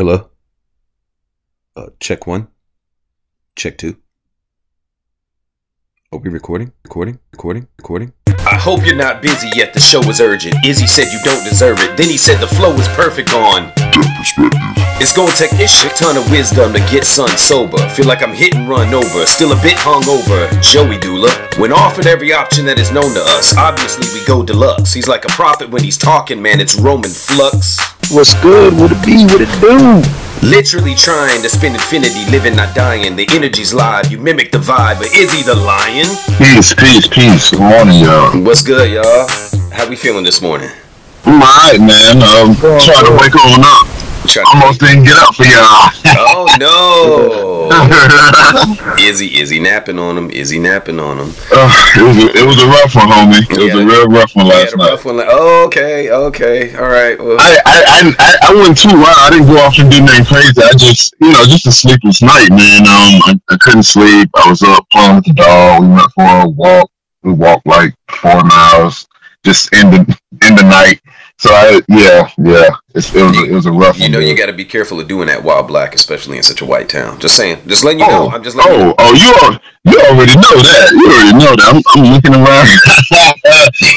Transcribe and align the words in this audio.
Hello? 0.00 0.30
Uh, 1.76 1.88
check 2.00 2.26
one. 2.26 2.48
Check 3.54 3.76
two. 3.76 3.98
Are 6.10 6.18
we 6.18 6.30
recording? 6.30 6.72
Recording? 6.84 7.18
Recording? 7.32 7.68
Recording? 7.76 8.14
Hope 8.60 8.84
you're 8.84 8.94
not 8.94 9.22
busy 9.22 9.48
yet. 9.56 9.72
The 9.72 9.80
show 9.80 10.00
is 10.02 10.20
urgent. 10.20 10.54
Izzy 10.66 10.86
said 10.86 11.10
you 11.10 11.18
don't 11.24 11.42
deserve 11.44 11.78
it. 11.80 11.96
Then 11.96 12.10
he 12.10 12.18
said 12.18 12.40
the 12.40 12.46
flow 12.46 12.74
is 12.74 12.86
perfect 12.88 13.32
on. 13.32 13.72
It's 15.00 15.16
gonna 15.16 15.32
take 15.32 15.52
a 15.52 15.66
shit 15.66 15.96
ton 15.96 16.18
of 16.18 16.30
wisdom 16.30 16.74
to 16.74 16.78
get 16.90 17.06
son 17.06 17.30
sober. 17.38 17.78
Feel 17.88 18.04
like 18.04 18.22
I'm 18.22 18.34
hit 18.34 18.54
and 18.54 18.68
run 18.68 18.92
over. 18.92 19.24
Still 19.24 19.52
a 19.52 19.62
bit 19.62 19.78
hungover. 19.78 20.50
Joey 20.60 20.98
Doolah. 20.98 21.58
When 21.58 21.72
offered 21.72 22.06
every 22.06 22.34
option 22.34 22.66
that 22.66 22.78
is 22.78 22.92
known 22.92 23.14
to 23.14 23.22
us, 23.22 23.56
obviously 23.56 24.06
we 24.12 24.26
go 24.26 24.42
deluxe. 24.42 24.92
He's 24.92 25.08
like 25.08 25.24
a 25.24 25.28
prophet 25.28 25.70
when 25.70 25.82
he's 25.82 25.96
talking, 25.96 26.42
man. 26.42 26.60
It's 26.60 26.78
Roman 26.78 27.08
flux. 27.08 27.78
What's 28.12 28.34
good? 28.42 28.74
What 28.74 28.92
it 28.92 29.02
be? 29.06 29.24
What 29.24 29.40
it 29.40 29.48
do? 29.62 30.29
Literally 30.42 30.94
trying 30.94 31.42
to 31.42 31.50
spend 31.50 31.74
infinity, 31.74 32.24
living, 32.30 32.56
not 32.56 32.74
dying. 32.74 33.14
The 33.14 33.28
energy's 33.30 33.74
live. 33.74 34.10
You 34.10 34.18
mimic 34.18 34.50
the 34.50 34.58
vibe, 34.58 34.96
but 34.96 35.12
is 35.14 35.30
he 35.32 35.42
the 35.42 35.54
lion? 35.54 36.06
Peace, 36.38 36.72
peace, 36.72 37.06
peace. 37.06 37.50
Good 37.50 37.60
morning, 37.60 38.00
y'all. 38.00 38.40
What's 38.40 38.62
good, 38.62 38.90
y'all? 38.90 39.28
How 39.70 39.86
we 39.86 39.96
feeling 39.96 40.24
this 40.24 40.40
morning? 40.40 40.70
I'm 41.26 41.42
alright, 41.42 41.78
man. 41.78 42.22
Um, 42.22 42.56
trying 42.56 43.04
to 43.04 43.18
wake 43.20 43.36
on 43.36 43.60
up. 43.60 43.99
Almost 44.38 44.80
didn't 44.80 45.04
get 45.04 45.16
up 45.18 45.34
for 45.34 45.44
y'all. 45.44 45.90
Oh 46.22 46.46
no! 46.58 47.70
Izzy, 49.00 49.40
Izzy 49.40 49.58
napping 49.58 49.98
on 49.98 50.16
him. 50.16 50.30
Izzy 50.30 50.58
napping 50.58 51.00
on 51.00 51.18
him. 51.18 51.34
Uh, 51.52 51.70
it 51.96 52.02
was 52.02 52.16
a, 52.16 52.28
it 52.38 52.46
was 52.46 52.62
a 52.62 52.66
rough 52.66 52.94
one, 52.94 53.08
homie. 53.08 53.42
It 53.50 53.58
was 53.58 53.74
a 53.74 53.86
real 53.86 54.06
rough 54.06 54.34
one 54.36 54.46
last 54.46 54.76
night. 54.76 54.90
rough 54.90 55.04
one. 55.04 55.16
Like, 55.16 55.28
oh, 55.30 55.64
okay, 55.66 56.10
okay, 56.10 56.76
all 56.76 56.88
right. 56.88 57.18
Well, 57.18 57.36
I, 57.40 57.58
I, 57.66 57.82
I, 57.86 58.14
I, 58.18 58.36
I 58.50 58.54
went 58.54 58.78
too 58.78 58.94
wild. 58.94 59.18
I 59.18 59.30
didn't 59.30 59.46
go 59.46 59.56
off 59.58 59.78
and 59.78 59.90
do 59.90 60.00
nothing 60.02 60.24
crazy. 60.24 60.62
I 60.62 60.72
just, 60.76 61.14
you 61.20 61.32
know, 61.32 61.44
just 61.44 61.66
a 61.66 61.72
sleepless 61.72 62.22
night, 62.22 62.50
man. 62.50 62.82
Um, 62.82 63.22
I, 63.26 63.40
I 63.48 63.56
couldn't 63.60 63.84
sleep. 63.84 64.30
I 64.36 64.48
was 64.48 64.62
up 64.62 64.86
playing 64.90 65.16
with 65.16 65.24
the 65.24 65.34
dog. 65.34 65.82
We 65.82 65.88
went 65.88 66.12
for 66.14 66.46
a 66.46 66.48
walk. 66.48 66.90
We 67.22 67.32
walked 67.32 67.66
like 67.66 67.94
four 68.10 68.42
miles, 68.44 69.06
just 69.44 69.72
in 69.74 69.90
the 69.90 70.18
in 70.46 70.54
the 70.54 70.62
night. 70.62 71.00
So 71.40 71.48
I, 71.54 71.80
yeah, 71.88 72.28
yeah, 72.36 72.68
it's, 72.94 73.14
it 73.14 73.22
was 73.22 73.38
a, 73.38 73.44
it 73.44 73.54
was 73.54 73.64
a 73.64 73.72
rough 73.72 73.98
you 73.98 74.10
know, 74.10 74.18
you 74.18 74.36
got 74.36 74.46
to 74.46 74.52
be 74.52 74.66
careful 74.66 75.00
of 75.00 75.08
doing 75.08 75.26
that 75.28 75.42
while 75.42 75.62
black, 75.62 75.94
especially 75.94 76.36
in 76.36 76.42
such 76.42 76.60
a 76.60 76.66
white 76.66 76.90
town. 76.90 77.18
Just 77.18 77.34
saying. 77.34 77.66
Just 77.66 77.82
letting 77.82 78.00
you 78.00 78.06
know. 78.06 78.24
Oh, 78.24 78.28
I'm 78.28 78.42
just 78.42 78.58
letting 78.58 78.74
you 78.74 78.78
oh, 78.78 78.88
know. 78.88 78.94
oh, 78.98 79.14
you 79.16 79.32
al- 79.40 79.60
you 79.88 79.98
already 80.04 80.36
know 80.36 80.56
that. 80.60 80.92
You 80.92 81.08
already 81.08 81.38
know 81.40 81.56
that. 81.56 81.72
I'm, 81.72 81.80
I'm 81.96 82.12
looking 82.12 82.36
around. 82.36 82.68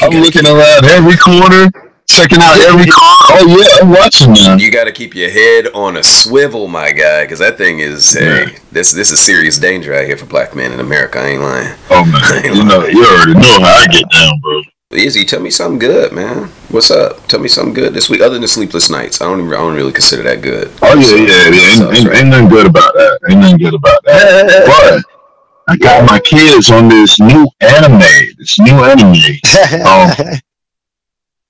I'm 0.00 0.22
looking 0.24 0.46
around 0.48 0.86
every 0.88 1.18
corner, 1.20 1.68
checking 2.08 2.38
out 2.40 2.56
every 2.64 2.90
car. 2.90 3.36
Oh 3.36 3.44
yeah, 3.44 3.84
I'm 3.84 3.90
watching 3.90 4.32
now. 4.32 4.56
You 4.56 4.72
got 4.72 4.84
to 4.84 4.92
keep 4.92 5.14
your 5.14 5.28
head 5.28 5.66
on 5.74 5.98
a 5.98 6.02
swivel, 6.02 6.66
my 6.66 6.92
guy, 6.92 7.24
because 7.24 7.40
that 7.40 7.58
thing 7.58 7.80
is. 7.80 8.14
Hey, 8.14 8.56
this 8.72 8.90
this 8.90 9.12
is 9.12 9.20
serious 9.20 9.58
danger 9.58 9.92
out 9.92 10.06
here 10.06 10.16
for 10.16 10.24
black 10.24 10.56
men 10.56 10.72
in 10.72 10.80
America. 10.80 11.18
I 11.18 11.36
ain't 11.36 11.42
lying. 11.42 11.76
Oh 11.90 12.06
man, 12.08 12.56
you 12.56 12.64
know, 12.64 12.86
you 12.86 13.04
already 13.04 13.34
know 13.34 13.60
how 13.60 13.84
I 13.84 13.86
get 13.92 14.08
down, 14.08 14.40
bro. 14.40 14.62
Izzy, 14.94 15.24
tell 15.24 15.40
me 15.40 15.50
something 15.50 15.78
good, 15.78 16.12
man. 16.12 16.48
What's 16.68 16.90
up? 16.90 17.26
Tell 17.26 17.40
me 17.40 17.48
something 17.48 17.74
good 17.74 17.94
this 17.94 18.08
week, 18.08 18.20
other 18.20 18.38
than 18.38 18.48
sleepless 18.48 18.90
nights. 18.90 19.20
I 19.20 19.24
don't 19.26 19.40
even, 19.40 19.52
I 19.52 19.56
don't 19.56 19.74
really 19.74 19.92
consider 19.92 20.22
that 20.24 20.42
good. 20.42 20.70
Oh 20.82 20.94
yeah, 20.94 21.16
yeah, 21.16 21.48
yeah. 21.50 21.74
Sucks, 21.74 21.98
Ain't, 21.98 21.98
ain't, 21.98 22.08
right? 22.08 22.18
ain't 22.18 22.28
nothing 22.28 22.48
good 22.48 22.66
about 22.66 22.94
that. 22.94 23.18
Ain't 23.28 23.40
nothing 23.40 23.58
good 23.58 23.74
about 23.74 24.04
that. 24.04 25.04
But 25.66 25.72
I 25.72 25.76
got 25.76 26.06
my 26.06 26.20
kids 26.20 26.70
on 26.70 26.88
this 26.88 27.18
new 27.18 27.46
anime. 27.60 28.00
This 28.38 28.58
new 28.58 28.84
anime. 28.84 29.14
Um, 29.86 30.40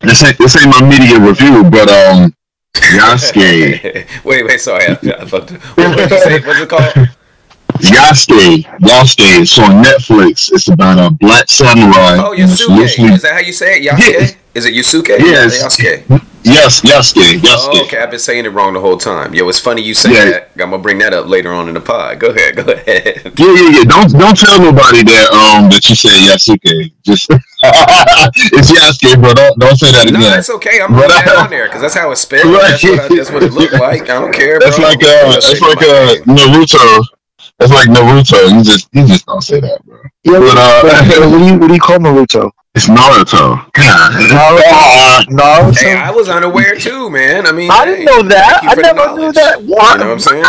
this 0.01 0.23
ain't 0.23 0.39
this 0.39 0.57
ain't 0.57 0.69
my 0.69 0.83
media 0.87 1.19
review, 1.19 1.65
but 1.65 1.89
um, 1.89 2.35
Yasuke. 2.75 4.07
wait, 4.25 4.45
wait, 4.45 4.61
sorry, 4.61 4.87
I, 4.87 4.93
I 4.93 5.25
fucked. 5.25 5.53
What 5.53 5.97
did 5.97 6.11
you 6.11 6.19
say? 6.19 6.41
What's 6.41 6.61
it 6.61 6.69
called? 6.69 7.09
Yasuke, 7.79 8.65
Yasuke. 8.81 9.41
It's 9.43 9.59
on 9.59 9.83
Netflix. 9.83 10.51
It's 10.53 10.69
about 10.69 10.99
a 10.99 11.11
black 11.15 11.49
samurai. 11.49 12.17
Oh, 12.19 12.35
Yasuke. 12.37 12.69
loosely- 12.77 13.05
Is 13.13 13.23
that 13.23 13.33
how 13.35 13.41
you 13.41 13.53
say 13.53 13.79
it? 13.81 13.89
Yasuke? 13.91 13.99
Yes. 14.13 14.35
Is 14.55 14.67
it 14.67 14.75
Yusuke? 14.75 15.09
Yes. 15.19 15.63
Yasuke. 15.63 16.23
Yes, 16.45 16.83
Yasuke, 16.83 17.39
Yasuke. 17.41 17.73
Oh, 17.73 17.83
okay. 17.85 17.99
I've 17.99 18.11
been 18.11 18.21
saying 18.21 18.45
it 18.45 18.51
wrong 18.51 18.75
the 18.75 18.81
whole 18.81 18.99
time. 18.99 19.33
Yo, 19.35 19.49
it's 19.49 19.59
funny 19.59 19.81
you 19.81 19.95
say 19.95 20.13
Yeah. 20.13 20.25
that. 20.27 20.51
I'm 20.63 20.71
gonna 20.71 20.79
bring 20.79 20.99
that 20.99 21.15
up 21.15 21.27
later 21.27 21.53
on 21.55 21.69
in 21.69 21.75
the 21.75 21.81
pod. 21.81 22.21
Go 22.21 22.29
ahead. 22.29 22.55
Go 22.57 22.63
ahead. 22.71 23.33
Yeah, 23.39 23.47
yeah, 23.47 23.69
yeah. 23.79 23.85
Don't 23.85 24.13
don't 24.13 24.37
tell 24.39 24.61
nobody 24.61 25.03
that 25.05 25.33
um 25.33 25.71
that 25.71 25.89
you 25.89 25.97
say 25.97 26.11
Yasuke. 26.29 26.93
Just 27.03 27.29
it's 28.53 28.71
Yasuke, 28.71 29.21
bro. 29.23 29.33
Don't 29.33 29.59
don't 29.59 29.77
say 29.77 29.91
that 29.93 30.07
again. 30.07 30.21
No, 30.21 30.29
that's 30.31 30.51
okay. 30.51 30.81
I'm 30.83 30.93
putting 30.95 31.09
that 31.09 31.35
on 31.37 31.51
there 31.51 31.65
because 31.67 31.81
that's 31.81 31.95
how 31.95 32.11
it's 32.13 32.21
spelled. 32.21 32.45
Right. 32.53 32.71
That's, 32.79 32.85
what 32.85 33.01
I, 33.01 33.17
that's 33.17 33.31
what 33.33 33.43
it 33.43 33.53
looked 33.55 33.73
like. 33.73 34.03
I 34.03 34.21
don't 34.21 34.33
care. 34.33 34.59
That's 34.61 34.77
bro. 34.77 34.87
like 34.89 35.03
uh, 35.03 35.33
that's 35.33 35.61
like 35.63 35.83
uh. 35.83 36.15
Naruto. 36.29 37.03
That's 37.65 37.87
like 37.89 37.97
Naruto. 37.97 38.51
You 38.53 38.63
just 38.63 38.89
you 38.93 39.07
just 39.07 39.25
don't 39.25 39.41
say 39.41 39.59
that, 39.59 39.83
bro. 39.87 39.97
Yeah, 40.23 40.39
But, 40.39 40.59
uh, 40.59 40.83
what, 40.83 41.39
do 41.39 41.47
you, 41.47 41.59
what 41.59 41.69
do 41.69 41.75
you 41.75 41.81
call 41.81 41.97
Naruto? 41.97 42.51
It's 42.75 42.89
Naruto. 42.89 43.73
God. 43.73 44.13
Naruto. 44.21 45.33
Naruto. 45.33 45.79
Hey, 45.79 45.97
I 45.97 46.11
was 46.11 46.29
unaware 46.29 46.75
too, 46.75 47.09
man. 47.09 47.47
I 47.47 47.53
mean, 47.53 47.71
I 47.71 47.87
didn't 47.87 48.05
know 48.05 48.23
that. 48.25 48.61
I 48.65 48.75
for 48.75 48.83
the 48.83 48.93
never 48.93 49.19
knew 49.19 49.33
that. 49.33 49.63
What? 49.63 49.93
You 49.93 49.99
know 50.05 50.07
what 50.09 50.13
I'm 50.13 50.21
saying? 50.21 50.45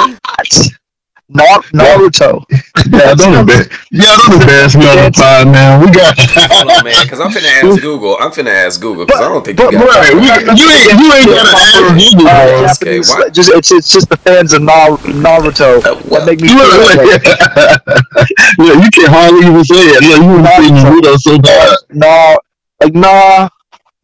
Nar- 1.27 1.63
Naruto. 1.73 2.43
Yeah, 2.85 3.15
don't 3.15 3.33
embarrass. 3.33 3.67
Yeah, 3.89 4.15
don't 4.27 4.41
embarrass 4.41 4.75
me 4.75 4.85
on 4.85 4.97
the 4.97 5.11
pod, 5.11 5.47
man. 5.49 5.81
We 5.81 5.89
got. 5.89 6.13
Hold 6.53 6.69
on, 6.71 6.83
man, 6.85 6.93
because 7.01 7.19
I'm 7.19 7.31
finna 7.31 7.49
ask 7.49 7.81
Google. 7.81 8.15
I'm 8.19 8.29
finna 8.29 8.53
ask 8.53 8.79
Google 8.79 9.05
because 9.07 9.21
I 9.21 9.29
don't 9.29 9.43
think 9.43 9.57
But- 9.57 9.73
you 9.73 9.79
got. 9.79 9.89
Right, 9.89 10.13
we, 10.13 10.21
you 10.29 10.67
ain't 10.69 10.99
you 11.01 11.07
ain't 11.17 11.29
gotta 11.33 11.49
ask 11.57 11.81
Google, 11.97 12.27
Uh, 12.29 12.73
okay, 12.77 12.99
why- 12.99 13.29
just 13.29 13.49
it's 13.51 13.71
it's 13.71 13.89
just 13.91 14.09
the 14.09 14.17
fans 14.17 14.53
of 14.53 14.61
Nar- 14.61 15.01
Naruto 15.01 15.81
Uh, 15.83 15.99
well, 16.05 16.21
that 16.21 16.27
make 16.29 16.41
me 16.41 16.49
You 16.49 16.59
feel 16.59 16.69
look 16.77 16.93
like 16.93 17.09
like, 17.09 17.25
yeah, 18.61 18.75
you 18.77 18.89
can 18.93 19.09
hardly 19.09 19.47
even 19.47 19.63
say 19.65 19.81
it. 19.97 20.03
Yeah, 20.05 20.21
you 20.21 20.29
want 20.29 20.45
to 20.45 20.61
say 20.61 20.69
Naruto 20.69 21.17
so 21.17 21.39
bad. 21.39 21.75
nah, 21.89 22.35
like 22.81 22.93
nah. 22.93 23.49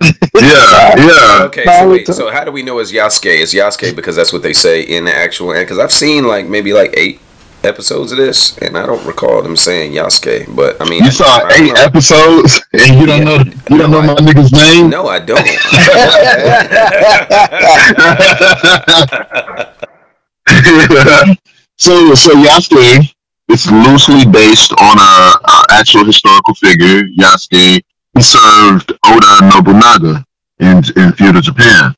Yeah, 0.02 0.12
yeah. 0.98 1.44
Okay, 1.44 1.66
so 1.66 1.90
wait. 1.90 2.08
So 2.08 2.32
how 2.32 2.44
do 2.44 2.52
we 2.52 2.64
know 2.64 2.80
it's 2.80 2.92
Yasuke? 2.92 3.42
It's 3.42 3.54
Yasuke 3.54 3.96
because 3.96 4.16
that's 4.16 4.34
what 4.34 4.42
they 4.42 4.54
say 4.54 4.82
in 4.82 5.06
the 5.06 5.16
actual. 5.16 5.54
Because 5.54 5.78
I've 5.80 5.92
seen 5.92 6.26
like 6.26 6.48
maybe 6.48 6.74
like 6.74 6.94
eight 6.98 7.20
episodes 7.64 8.12
of 8.12 8.18
this, 8.18 8.58
and 8.58 8.76
I 8.78 8.86
don't 8.88 9.06
recall 9.06 9.42
them 9.44 9.56
saying 9.56 9.92
Yasuke. 9.94 10.54
But 10.56 10.82
I 10.82 10.90
mean, 10.90 11.04
You 11.04 11.12
saw 11.12 11.26
I 11.26 11.40
don't 11.50 11.62
eight 11.62 11.74
know. 11.74 11.82
episodes 11.82 12.62
and 12.74 13.00
you 13.00 13.06
don't 13.06 13.20
Yeah. 13.20 13.24
know 13.24 13.38
you 13.70 13.78
don't 13.78 13.92
No, 13.92 14.00
know 14.00 14.00
I- 14.00 14.06
my 14.08 14.16
nigga's 14.16 14.52
name. 14.52 14.90
No, 14.90 15.08
I 15.08 15.20
don't. 15.20 15.46
so 21.78 22.14
so 22.14 22.32
Yasuke 22.34 23.14
is 23.50 23.70
loosely 23.72 24.26
based 24.32 24.72
on 24.74 24.98
a, 24.98 25.34
a 25.44 25.66
actual 25.72 26.06
historical 26.06 26.54
figure. 26.56 27.04
Yasuke 27.20 27.82
he 28.16 28.22
served 28.22 28.92
Oda 29.06 29.50
Nobunaga 29.50 30.26
in 30.60 30.84
in 30.96 31.12
feudal 31.14 31.42
Japan, 31.42 31.96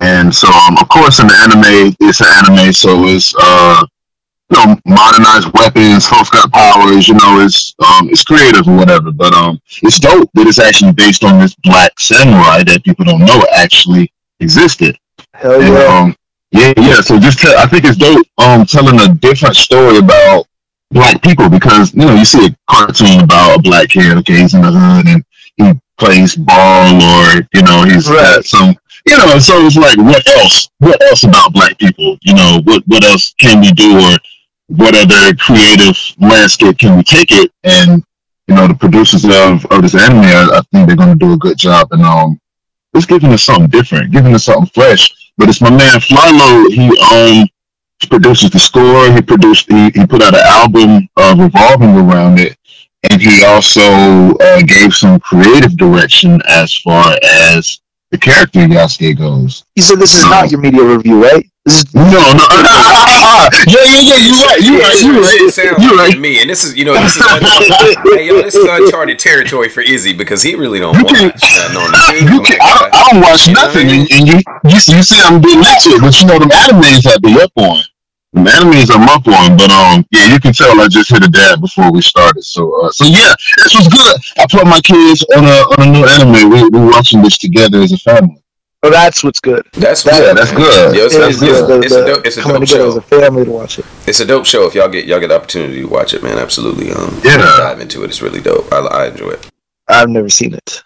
and 0.00 0.34
so 0.34 0.48
um, 0.48 0.76
of 0.80 0.88
course 0.88 1.20
in 1.20 1.26
the 1.26 1.34
anime 1.34 1.94
it's 2.00 2.20
an 2.20 2.26
anime, 2.44 2.72
so 2.72 3.04
it's 3.06 3.34
uh 3.40 3.84
you 4.50 4.56
know 4.56 4.78
modernized 4.86 5.52
weapons, 5.54 6.06
folks 6.06 6.30
got 6.30 6.50
powers, 6.52 7.08
you 7.08 7.14
know 7.14 7.40
it's 7.40 7.74
um 7.84 8.08
it's 8.08 8.24
creative 8.24 8.66
or 8.68 8.76
whatever, 8.76 9.10
but 9.12 9.34
um 9.34 9.60
it's 9.82 9.98
dope 9.98 10.30
that 10.34 10.46
it's 10.46 10.58
actually 10.58 10.92
based 10.92 11.24
on 11.24 11.38
this 11.38 11.54
black 11.56 11.98
samurai 11.98 12.62
that 12.64 12.82
people 12.84 13.04
don't 13.04 13.24
know 13.24 13.44
actually 13.54 14.10
existed. 14.40 14.98
Hell 15.34 15.60
And, 15.60 15.72
yeah. 15.74 15.98
um, 15.98 16.16
yeah, 16.52 16.72
yeah. 16.76 17.00
So 17.00 17.18
just 17.18 17.38
tell, 17.40 17.58
I 17.58 17.66
think 17.66 17.84
it's 17.84 17.98
dope 17.98 18.26
um 18.38 18.64
telling 18.64 19.00
a 19.00 19.14
different 19.14 19.56
story 19.56 19.98
about 19.98 20.46
black 20.90 21.22
people 21.22 21.48
because 21.48 21.92
you 21.94 22.00
know 22.06 22.14
you 22.14 22.24
see 22.24 22.46
a 22.46 22.56
cartoon 22.70 23.20
about 23.20 23.58
a 23.58 23.62
black 23.62 23.88
kid, 23.90 24.16
okay, 24.18 24.40
he's 24.40 24.54
in 24.54 24.62
the 24.62 24.70
hood 24.70 25.06
and 25.06 25.24
he 25.56 25.72
plays 25.98 26.36
ball 26.36 27.02
or 27.02 27.42
you 27.54 27.62
know 27.62 27.84
he's 27.84 28.08
Right. 28.08 28.36
got 28.36 28.44
some 28.44 28.76
you 29.08 29.16
know, 29.18 29.38
so 29.38 29.64
it's 29.64 29.76
like 29.76 29.96
what 29.98 30.26
else? 30.36 30.68
What 30.78 31.00
else 31.04 31.22
about 31.22 31.52
black 31.52 31.78
people? 31.78 32.18
You 32.22 32.34
know, 32.34 32.60
what 32.64 32.82
what 32.86 33.04
else 33.04 33.34
can 33.38 33.60
we 33.60 33.70
do 33.72 33.98
or 34.00 34.16
what 34.68 34.96
other 34.96 35.34
creative 35.36 35.96
landscape 36.18 36.78
can 36.78 36.96
we 36.96 37.04
take 37.04 37.30
it? 37.30 37.52
And 37.62 38.02
you 38.48 38.54
know, 38.56 38.66
the 38.66 38.74
producers 38.74 39.24
of, 39.24 39.64
of 39.66 39.82
this 39.82 39.94
anime, 39.94 40.20
I, 40.24 40.48
I 40.58 40.60
think 40.72 40.88
they're 40.88 40.96
gonna 40.96 41.14
do 41.14 41.32
a 41.32 41.36
good 41.38 41.56
job 41.56 41.88
and 41.92 42.02
um 42.02 42.40
it's 42.94 43.06
giving 43.06 43.32
us 43.32 43.42
something 43.44 43.68
different, 43.68 44.10
giving 44.10 44.34
us 44.34 44.44
something 44.44 44.70
fresh. 44.74 45.12
But 45.38 45.50
it's 45.50 45.60
my 45.60 45.70
man 45.70 46.00
Flylo. 46.00 46.68
He 46.72 46.88
um 47.40 47.46
produces 48.04 48.50
the 48.50 48.58
score. 48.58 49.10
He 49.12 49.22
produced. 49.22 49.70
He, 49.70 49.90
he 49.94 50.06
put 50.06 50.22
out 50.22 50.34
an 50.34 50.44
album 50.44 51.08
uh, 51.16 51.34
revolving 51.38 51.96
around 51.96 52.38
it, 52.38 52.56
and 53.10 53.20
he 53.20 53.44
also 53.44 53.80
uh, 54.36 54.62
gave 54.62 54.94
some 54.94 55.18
creative 55.20 55.76
direction 55.76 56.40
as 56.48 56.76
far 56.78 57.16
as 57.22 57.80
the 58.10 58.18
character 58.18 58.60
Yasuke 58.60 59.16
goes. 59.16 59.64
You 59.74 59.82
said 59.82 59.98
this 59.98 60.14
is 60.14 60.24
not 60.24 60.50
your 60.50 60.60
media 60.60 60.84
review, 60.84 61.22
right? 61.22 61.46
This 61.66 61.82
is 61.82 61.94
No, 61.94 62.02
no. 62.06 62.46
yeah, 63.66 63.82
yeah, 63.82 64.00
yeah. 64.00 64.16
You're 64.22 64.46
right. 64.46 64.60
You're 64.62 64.78
right. 64.78 64.98
You're 65.02 65.20
right. 65.20 65.50
sounds 65.50 65.82
You're 65.82 65.96
like 65.98 66.14
right. 66.14 66.18
me, 66.20 66.40
and 66.40 66.48
this 66.48 66.62
is 66.64 66.76
you 66.76 66.84
know 66.84 66.94
this 66.94 67.16
is 67.16 67.26
hey, 68.14 68.26
yo, 68.26 68.40
this 68.40 68.54
is 68.54 68.64
uncharted 68.70 69.18
territory 69.18 69.68
for 69.68 69.80
Izzy 69.82 70.12
because 70.12 70.42
he 70.42 70.54
really 70.54 70.78
don't 70.78 70.96
You 70.96 71.04
watch 71.04 71.14
can- 71.18 71.28
nothing 71.34 71.76
on 71.76 71.90
the 71.90 71.98
You 72.22 72.38
tube. 72.38 72.44
can, 72.46 72.58
I, 72.62 72.88
I 72.92 73.10
don't 73.10 73.20
watch 73.22 73.46
You 73.48 73.54
know 73.54 73.66
what 73.66 73.76
I 73.76 73.82
nothing, 73.82 73.88
and, 73.90 74.06
and 74.14 74.24
you, 74.30 74.36
you 74.70 74.78
you 74.94 75.02
say 75.02 75.18
I'm 75.26 75.40
getting 75.40 75.58
into 75.58 75.98
it, 75.98 76.00
but 76.00 76.14
you 76.20 76.26
know 76.30 76.38
them 76.38 76.50
animes 76.54 77.02
have 77.10 77.20
be 77.20 77.34
up 77.42 77.50
on. 77.56 77.82
The 78.32 78.42
animes 78.46 78.90
I'm 78.94 79.08
up 79.08 79.26
on, 79.26 79.56
but 79.56 79.70
um, 79.74 80.06
yeah, 80.12 80.26
you 80.26 80.38
can 80.38 80.52
tell 80.52 80.78
I 80.80 80.86
just 80.88 81.10
hit 81.10 81.24
a 81.24 81.28
dab 81.28 81.60
before 81.60 81.90
we 81.90 82.00
started. 82.02 82.42
So, 82.44 82.68
uh, 82.84 82.90
so 82.92 83.04
yeah, 83.06 83.34
this 83.64 83.74
was 83.74 83.88
good. 83.88 84.14
I 84.38 84.46
put 84.50 84.66
my 84.66 84.78
kids 84.86 85.24
on 85.36 85.42
a 85.44 85.58
on 85.74 85.88
a 85.88 85.90
new 85.90 86.04
anime. 86.06 86.50
We 86.50 86.68
we 86.68 86.84
watching 86.86 87.22
this 87.22 87.38
together 87.38 87.80
as 87.80 87.90
a 87.92 87.98
family. 87.98 88.42
Oh, 88.82 88.90
that's 88.90 89.22
what's 89.24 89.40
good. 89.40 89.66
That's 89.72 90.02
That- 90.04 90.12
good, 90.20 90.36
that's 90.36 90.52
good. 90.52 90.96
Yo, 90.96 91.04
it's, 91.06 91.14
It 91.14 91.22
it's, 91.22 91.36
is 91.36 91.42
it's, 91.42 91.60
good. 91.60 91.68
The- 91.68 91.86
it's 91.86 91.94
a 91.94 91.98
the 92.00 92.06
dope, 92.06 92.26
it's 92.26 92.36
a 92.36 92.42
dope 92.42 92.66
show. 92.68 92.88
as 92.88 92.96
a 92.96 93.02
family 93.02 93.44
to 93.44 93.50
watch 93.50 93.78
it. 93.78 93.84
It's 94.06 94.20
a 94.20 94.24
dope 94.24 94.46
show. 94.46 94.66
If 94.66 94.74
y'all 94.74 94.88
get 94.88 95.06
y'all 95.06 95.20
get 95.20 95.28
the 95.28 95.36
opportunity 95.36 95.80
to 95.82 95.86
watch 95.88 96.14
it, 96.14 96.22
man, 96.22 96.38
absolutely. 96.38 96.92
Um, 96.92 97.20
Yeah. 97.24 97.36
dive 97.38 97.80
into 97.80 98.02
it. 98.04 98.10
It's 98.10 98.22
really 98.22 98.40
dope. 98.40 98.72
I, 98.72 98.78
I 98.78 99.06
enjoy 99.08 99.30
it. 99.30 99.48
I've 99.88 100.08
never 100.08 100.28
seen 100.28 100.54
it. 100.54 100.82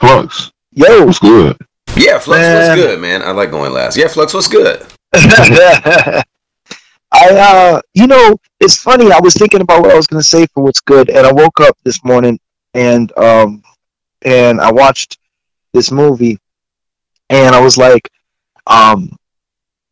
Flux, 0.00 0.50
Yo, 0.72 1.04
was 1.04 1.18
good. 1.18 1.56
Yeah, 1.96 2.18
Flux 2.18 2.40
Man. 2.40 2.70
was 2.76 2.78
good, 2.86 3.00
man. 3.00 3.22
I 3.22 3.30
like 3.32 3.50
going 3.50 3.72
last. 3.72 3.96
Yeah, 3.96 4.08
Flux 4.08 4.32
was 4.34 4.48
good. 4.48 4.84
I 5.14 6.22
uh 7.12 7.80
you 7.94 8.06
know, 8.06 8.36
it's 8.60 8.76
funny, 8.76 9.12
I 9.12 9.20
was 9.20 9.34
thinking 9.34 9.60
about 9.60 9.82
what 9.82 9.90
I 9.90 9.96
was 9.96 10.06
gonna 10.06 10.22
say 10.22 10.46
for 10.54 10.62
what's 10.64 10.80
good 10.80 11.10
and 11.10 11.26
I 11.26 11.32
woke 11.32 11.60
up 11.60 11.76
this 11.84 12.02
morning 12.04 12.38
and 12.74 13.12
um 13.18 13.62
and 14.22 14.60
I 14.60 14.72
watched 14.72 15.18
this 15.74 15.90
movie 15.90 16.38
and 17.32 17.54
I 17.54 17.60
was 17.60 17.76
like, 17.78 18.08
um 18.66 19.10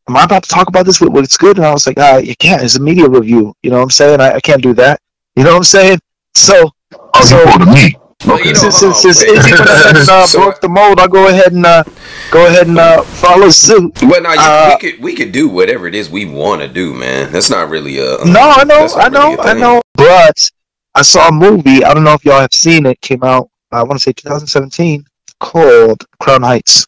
Am 0.09 0.17
I 0.17 0.25
about 0.25 0.43
to 0.43 0.49
talk 0.49 0.67
about 0.69 0.87
this 0.87 1.01
with 1.01 1.11
what's 1.13 1.37
good? 1.37 1.57
And 1.59 1.65
I 1.65 1.73
was 1.73 1.87
like, 1.87 1.97
ah, 2.01 2.17
you 2.17 2.35
can't. 2.37 2.63
It's 2.63 2.75
a 2.75 2.81
media 2.81 3.09
review. 3.09 3.55
You 3.63 3.71
know 3.71 3.77
what 3.77 3.83
I'm 3.85 3.91
saying? 3.91 4.21
I, 4.21 4.33
I 4.33 4.41
can't 4.41 4.61
do 4.61 4.75
that. 4.75 5.01
You 5.37 5.45
know 5.45 5.51
what 5.51 5.59
I'm 5.59 5.63
saying? 5.63 5.99
So, 6.35 6.71
Oh, 7.15 7.25
So- 7.25 7.39
you 7.39 7.45
quoted 7.45 7.69
me. 7.69 7.97
Okay. 8.27 8.49
you 8.49 8.53
know, 8.55 8.59
since, 8.61 8.81
hold 8.81 8.97
since, 8.97 9.19
since 9.21 9.31
wait. 9.31 9.39
Izzy 9.39 9.53
went 9.53 9.71
ahead 9.71 9.97
and 9.97 10.09
uh, 10.09 10.27
So- 10.27 10.41
broke 10.43 10.61
the 10.61 10.69
mold, 10.69 10.99
I'll 10.99 11.07
go 11.09 11.29
ahead 11.29 11.53
and 11.53 11.65
uh, 11.65 11.85
go 12.33 12.47
ahead 12.47 12.67
and 12.67 12.77
uh, 12.79 13.03
follow 13.03 13.49
suit. 13.51 14.03
Well, 14.03 14.21
no, 14.21 14.33
you, 14.33 14.39
Uh, 14.41 14.77
we 14.81 14.91
could 14.91 15.03
we 15.03 15.15
could 15.15 15.31
do 15.33 15.49
whatever 15.49 15.87
it 15.87 15.95
is 15.95 16.11
we 16.11 16.25
want 16.27 16.61
to 16.63 16.67
do, 16.69 16.93
man. 16.93 17.31
That's 17.31 17.49
not 17.51 17.69
really 17.71 17.99
a 18.01 18.19
No, 18.25 18.41
I 18.57 18.65
know, 18.65 18.89
I 18.97 19.09
know, 19.09 19.21
really 19.31 19.35
a 19.37 19.41
I 19.43 19.53
thing. 19.53 19.61
know. 19.61 19.83
But 19.95 20.51
I 20.97 21.03
saw 21.03 21.29
a 21.29 21.33
movie. 21.33 21.85
I 21.85 21.95
don't 21.95 22.03
know 22.05 22.15
if 22.15 22.25
y'all 22.25 22.41
have 22.41 22.53
seen 22.53 22.85
it. 22.87 23.01
Came 23.01 23.23
out. 23.23 23.49
I 23.71 23.83
want 23.85 23.93
to 24.01 24.03
say 24.03 24.13
2017. 24.13 25.05
Called 25.39 26.05
Crown 26.21 26.43
Heights. 26.43 26.85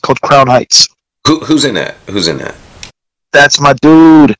Called 0.00 0.20
Crown 0.20 0.48
Heights. 0.48 0.88
Who, 1.26 1.40
who's 1.40 1.64
in 1.64 1.74
that? 1.74 1.96
Who's 2.08 2.28
in 2.28 2.38
that? 2.38 2.54
That's 3.32 3.60
my 3.60 3.74
dude, 3.74 4.34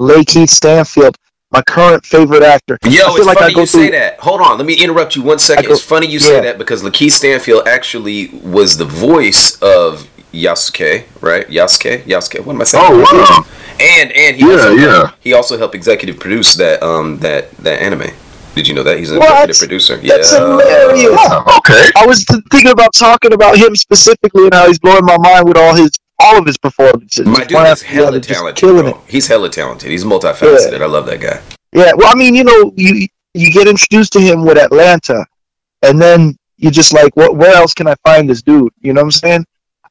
Lakeith 0.00 0.50
Stanfield, 0.50 1.16
my 1.50 1.62
current 1.62 2.04
favorite 2.04 2.42
actor. 2.42 2.78
Yo, 2.84 2.90
I 2.90 2.92
feel 2.92 3.16
it's 3.16 3.26
like 3.26 3.36
I 3.38 3.40
funny 3.42 3.54
go 3.54 3.60
you 3.60 3.66
say 3.66 3.90
that. 3.90 4.20
Hold 4.20 4.40
on, 4.40 4.58
let 4.58 4.66
me 4.66 4.74
interrupt 4.74 5.16
you 5.16 5.22
one 5.22 5.38
second. 5.38 5.66
Go- 5.66 5.72
it's 5.72 5.82
funny 5.82 6.06
you 6.06 6.18
say 6.18 6.34
yeah. 6.36 6.40
that 6.42 6.58
because 6.58 6.82
Lakeith 6.82 7.12
Stanfield 7.12 7.66
actually 7.66 8.28
was 8.42 8.76
the 8.76 8.84
voice 8.84 9.60
of 9.62 10.08
Yasuke, 10.32 11.04
right? 11.22 11.46
Yasuke, 11.46 12.02
Yasuke. 12.02 12.44
What 12.44 12.54
am 12.54 12.60
I 12.60 12.64
saying? 12.64 12.84
Oh 12.86 12.98
wow. 13.00 13.46
And 13.80 14.12
and 14.12 14.36
he 14.36 14.42
Yeah, 14.42 14.52
also 14.52 14.70
yeah. 14.74 15.12
he 15.20 15.32
also 15.32 15.56
helped 15.56 15.74
executive 15.74 16.18
produce 16.18 16.54
that 16.56 16.82
um 16.82 17.18
that 17.18 17.50
that 17.58 17.80
anime. 17.80 18.12
Did 18.54 18.68
you 18.68 18.74
know 18.74 18.82
that 18.84 18.98
he's 18.98 19.10
an 19.10 19.18
What? 19.18 19.48
executive 19.50 19.58
producer? 19.58 19.96
That's 19.96 20.34
hilarious. 20.36 21.02
Yeah, 21.02 21.44
okay. 21.58 21.90
I 21.96 22.06
was 22.06 22.24
thinking 22.50 22.70
about 22.70 22.92
talking 22.94 23.32
about 23.32 23.56
him 23.56 23.74
specifically 23.74 24.44
and 24.44 24.54
how 24.54 24.66
he's 24.68 24.78
blowing 24.78 25.04
my 25.04 25.16
mind 25.18 25.46
with 25.48 25.56
all 25.56 25.74
his 25.74 25.90
all 26.20 26.38
of 26.38 26.46
his 26.46 26.56
performances. 26.56 27.26
My 27.26 27.40
dude 27.44 27.52
is 27.52 27.82
after 27.82 27.84
the 27.86 28.06
other, 28.06 28.10
hella 28.12 28.20
talented. 28.20 28.56
killing 28.56 28.82
bro. 28.82 28.90
it. 28.90 28.96
He's 29.08 29.26
hella 29.26 29.50
talented. 29.50 29.90
He's 29.90 30.04
multifaceted. 30.04 30.80
I 30.80 30.86
love 30.86 31.06
that 31.06 31.20
guy. 31.20 31.40
Yeah, 31.72 31.92
well, 31.96 32.08
I 32.08 32.14
mean, 32.14 32.34
you 32.36 32.44
know, 32.44 32.72
you 32.76 33.08
you 33.34 33.50
get 33.50 33.66
introduced 33.66 34.12
to 34.12 34.20
him 34.20 34.44
with 34.44 34.56
Atlanta, 34.56 35.26
and 35.82 36.00
then 36.00 36.36
you're 36.56 36.70
just 36.70 36.92
like, 36.92 37.14
what? 37.16 37.36
Where 37.36 37.54
else 37.54 37.74
can 37.74 37.88
I 37.88 37.96
find 38.04 38.30
this 38.30 38.42
dude? 38.42 38.72
You 38.80 38.92
know 38.92 39.00
what 39.00 39.06
I'm 39.06 39.10
saying? 39.10 39.46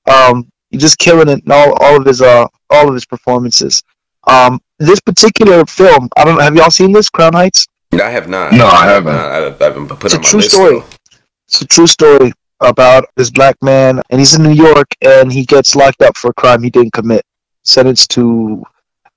Um, 0.10 0.50
you're 0.70 0.80
just 0.80 0.98
killing 0.98 1.28
it 1.28 1.44
in 1.46 1.52
all, 1.52 1.74
all 1.84 1.98
of 2.00 2.06
his 2.06 2.22
uh 2.22 2.48
all 2.70 2.88
of 2.88 2.94
his 2.94 3.06
performances. 3.06 3.84
Um, 4.26 4.62
this 4.80 5.02
particular 5.02 5.66
film, 5.66 6.08
I 6.16 6.24
don't. 6.24 6.40
Have 6.42 6.56
y'all 6.56 6.72
seen 6.72 6.94
this, 6.94 7.10
Crown 7.10 7.34
Heights? 7.34 7.68
I 8.02 8.10
have 8.10 8.28
not. 8.30 8.54
No, 8.54 8.66
I 8.68 8.86
have 8.86 9.06
haven't. 9.06 9.16
I've, 9.16 9.62
I've 9.62 9.74
been 9.76 9.88
put 9.88 10.06
It's 10.06 10.14
on 10.16 10.20
a 10.20 10.24
my 10.24 10.30
true 10.30 10.40
list. 10.40 10.52
story. 10.56 10.82
It's 11.48 11.62
a 11.62 11.68
true 11.68 11.88
story 11.88 12.34
about 12.62 13.06
this 13.16 13.30
black 13.30 13.56
man, 13.62 14.02
and 14.10 14.20
he's 14.20 14.34
in 14.36 14.44
New 14.44 14.52
York, 14.54 14.88
and 15.02 15.32
he 15.32 15.46
gets 15.46 15.76
locked 15.76 16.02
up 16.02 16.16
for 16.18 16.30
a 16.32 16.34
crime 16.34 16.64
he 16.64 16.70
didn't 16.70 16.94
commit, 16.94 17.24
sentenced 17.64 18.10
to, 18.12 18.64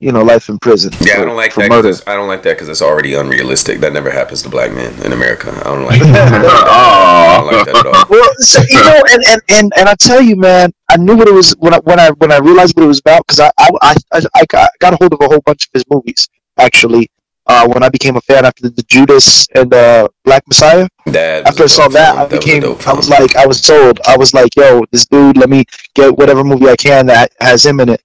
you 0.00 0.11
know, 0.12 0.23
life 0.23 0.49
in 0.49 0.58
prison. 0.58 0.93
Yeah, 1.00 1.14
for, 1.17 1.23
I 1.23 1.25
don't 1.25 1.37
like 1.37 1.52
for 1.52 1.61
that. 1.61 1.70
murder. 1.70 1.88
'cause 1.88 2.00
it's- 2.00 2.12
I 2.12 2.17
don't 2.17 2.28
like 2.28 2.43
that 2.43 2.55
because 2.56 2.69
it's 2.69 2.82
already 2.82 3.14
unrealistic. 3.14 3.81
That 3.81 3.93
never 3.93 4.11
happens 4.11 4.43
to 4.43 4.49
black 4.49 4.73
men 4.73 4.93
in 5.05 5.12
America. 5.12 5.50
I 5.64 5.64
don't 5.64 5.84
like. 5.84 6.00
I 6.05 7.37
don't 7.38 7.46
like 7.46 7.67
that 7.67 7.76
at 7.76 7.87
all. 7.87 8.05
Well, 8.11 8.31
so, 8.38 8.61
you 8.69 8.82
know, 8.82 9.02
and, 9.11 9.23
and, 9.28 9.40
and, 9.50 9.73
and 9.76 9.88
I 9.88 9.94
tell 9.94 10.20
you, 10.20 10.37
man, 10.37 10.73
I 10.90 10.96
knew 10.96 11.17
what 11.17 11.28
it 11.28 11.34
was 11.34 11.52
when 11.58 11.73
I 11.75 11.78
when 11.81 11.99
I 12.00 12.11
when 12.11 12.31
I 12.32 12.38
realized 12.38 12.76
what 12.76 12.84
it 12.84 12.88
was 12.88 13.00
about 13.00 13.26
because 13.26 13.40
I, 13.40 13.50
I 13.58 13.94
I 14.12 14.23
I 14.34 14.44
got, 14.46 14.70
got 14.81 14.93
a 14.93 14.96
hold 14.96 15.12
of 15.12 15.20
a 15.20 15.26
whole 15.26 15.40
bunch 15.40 15.64
of 15.67 15.70
his 15.75 15.84
movies 15.90 16.28
actually 16.58 17.11
uh, 17.47 17.69
when 17.69 17.83
I 17.83 17.89
became 17.89 18.17
a 18.17 18.21
fan 18.21 18.45
after 18.45 18.69
the 18.69 18.83
Judas 18.89 19.47
and 19.55 19.73
uh, 19.73 20.09
Black 20.25 20.43
Messiah. 20.49 20.89
That 21.07 21.45
was 21.45 21.51
After 21.51 21.63
I 21.63 21.67
saw 21.67 21.89
that, 21.89 22.15
film. 22.15 22.19
I 22.19 22.25
was 22.25 22.45
became 22.45 22.63
dope 22.63 22.89
I 22.89 22.93
was 22.95 23.09
like 23.09 23.37
I 23.37 23.47
was 23.47 23.61
sold. 23.61 24.01
I 24.07 24.17
was 24.17 24.35
like, 24.35 24.57
yo, 24.57 24.85
this 24.91 25.07
dude, 25.07 25.37
let 25.37 25.49
me 25.49 25.65
get 25.95 26.17
whatever 26.17 26.43
movie 26.45 26.69
I 26.69 26.77
can 26.77 27.07
that 27.07 27.33
has 27.41 27.65
him 27.65 27.81
in 27.81 27.89
it. 27.91 28.03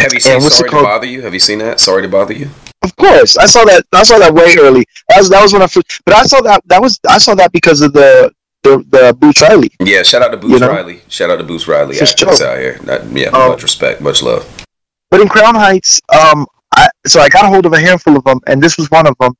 Have 0.00 0.14
you 0.14 0.20
seen 0.20 0.34
and 0.34 0.42
what's 0.42 0.54
it 0.54 0.58
Sorry 0.58 0.70
to 0.70 0.72
called? 0.74 0.84
Bother 0.84 1.06
You? 1.06 1.22
Have 1.22 1.34
you 1.34 1.40
seen 1.40 1.58
that? 1.58 1.80
Sorry 1.80 2.02
to 2.02 2.08
Bother 2.08 2.32
You? 2.34 2.48
Of 2.82 2.94
course, 2.96 3.36
I 3.36 3.46
saw 3.46 3.64
that. 3.64 3.84
I 3.92 4.04
saw 4.04 4.18
that 4.18 4.32
way 4.32 4.54
early. 4.58 4.86
That 5.08 5.18
was 5.18 5.28
that 5.30 5.42
was 5.42 5.52
when 5.52 5.62
I 5.62 5.66
first. 5.66 6.00
But 6.06 6.14
I 6.14 6.22
saw 6.22 6.40
that 6.42 6.62
that 6.66 6.80
was 6.80 6.98
I 7.08 7.18
saw 7.18 7.34
that 7.34 7.52
because 7.52 7.82
of 7.82 7.92
the 7.92 8.32
the 8.62 8.84
the 8.90 9.16
Boots 9.18 9.42
Riley. 9.42 9.70
Yeah, 9.80 10.02
shout 10.04 10.22
out 10.22 10.30
to 10.30 10.36
Boots 10.36 10.52
You 10.54 10.60
know? 10.60 10.68
Riley. 10.68 11.00
Shout 11.08 11.30
out 11.30 11.36
to 11.38 11.44
Boots 11.44 11.66
Riley. 11.68 11.98
Actors 12.00 12.38
sure. 12.38 12.46
out 12.48 12.58
here. 12.58 12.78
Not, 12.84 13.04
yeah, 13.06 13.28
Um, 13.28 13.50
much 13.50 13.62
respect, 13.62 14.00
much 14.00 14.22
love. 14.22 14.46
But 15.10 15.20
in 15.20 15.28
Crown 15.28 15.54
Heights, 15.54 16.00
um, 16.08 16.46
so 17.06 17.20
I 17.20 17.28
got 17.28 17.44
a 17.44 17.48
hold 17.48 17.66
of 17.66 17.72
a 17.72 17.80
handful 17.80 18.16
of 18.16 18.24
them, 18.24 18.40
and 18.46 18.62
this 18.62 18.76
was 18.76 18.90
one 18.90 19.06
of 19.06 19.16
them. 19.18 19.32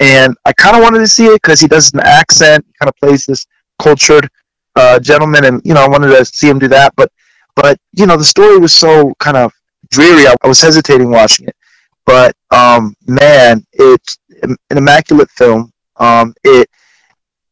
And 0.00 0.36
I 0.44 0.52
kind 0.52 0.76
of 0.76 0.82
wanted 0.82 0.98
to 0.98 1.06
see 1.06 1.26
it 1.26 1.40
because 1.42 1.60
he 1.60 1.68
does 1.68 1.92
an 1.94 2.00
accent, 2.00 2.66
kind 2.78 2.88
of 2.88 2.96
plays 2.96 3.26
this 3.26 3.46
cultured 3.80 4.28
uh, 4.76 4.98
gentleman, 4.98 5.44
and 5.44 5.62
you 5.64 5.74
know 5.74 5.82
I 5.82 5.88
wanted 5.88 6.08
to 6.08 6.24
see 6.24 6.48
him 6.48 6.58
do 6.58 6.68
that. 6.68 6.94
But 6.96 7.12
but 7.54 7.78
you 7.92 8.06
know 8.06 8.16
the 8.16 8.24
story 8.24 8.58
was 8.58 8.74
so 8.74 9.14
kind 9.20 9.36
of 9.36 9.52
dreary. 9.90 10.26
I, 10.26 10.34
I 10.42 10.48
was 10.48 10.60
hesitating 10.60 11.10
watching 11.10 11.46
it, 11.48 11.56
but 12.04 12.34
um, 12.50 12.94
man, 13.06 13.64
it's 13.72 14.18
an 14.42 14.56
immaculate 14.70 15.30
film. 15.30 15.72
Um, 15.96 16.34
it 16.42 16.68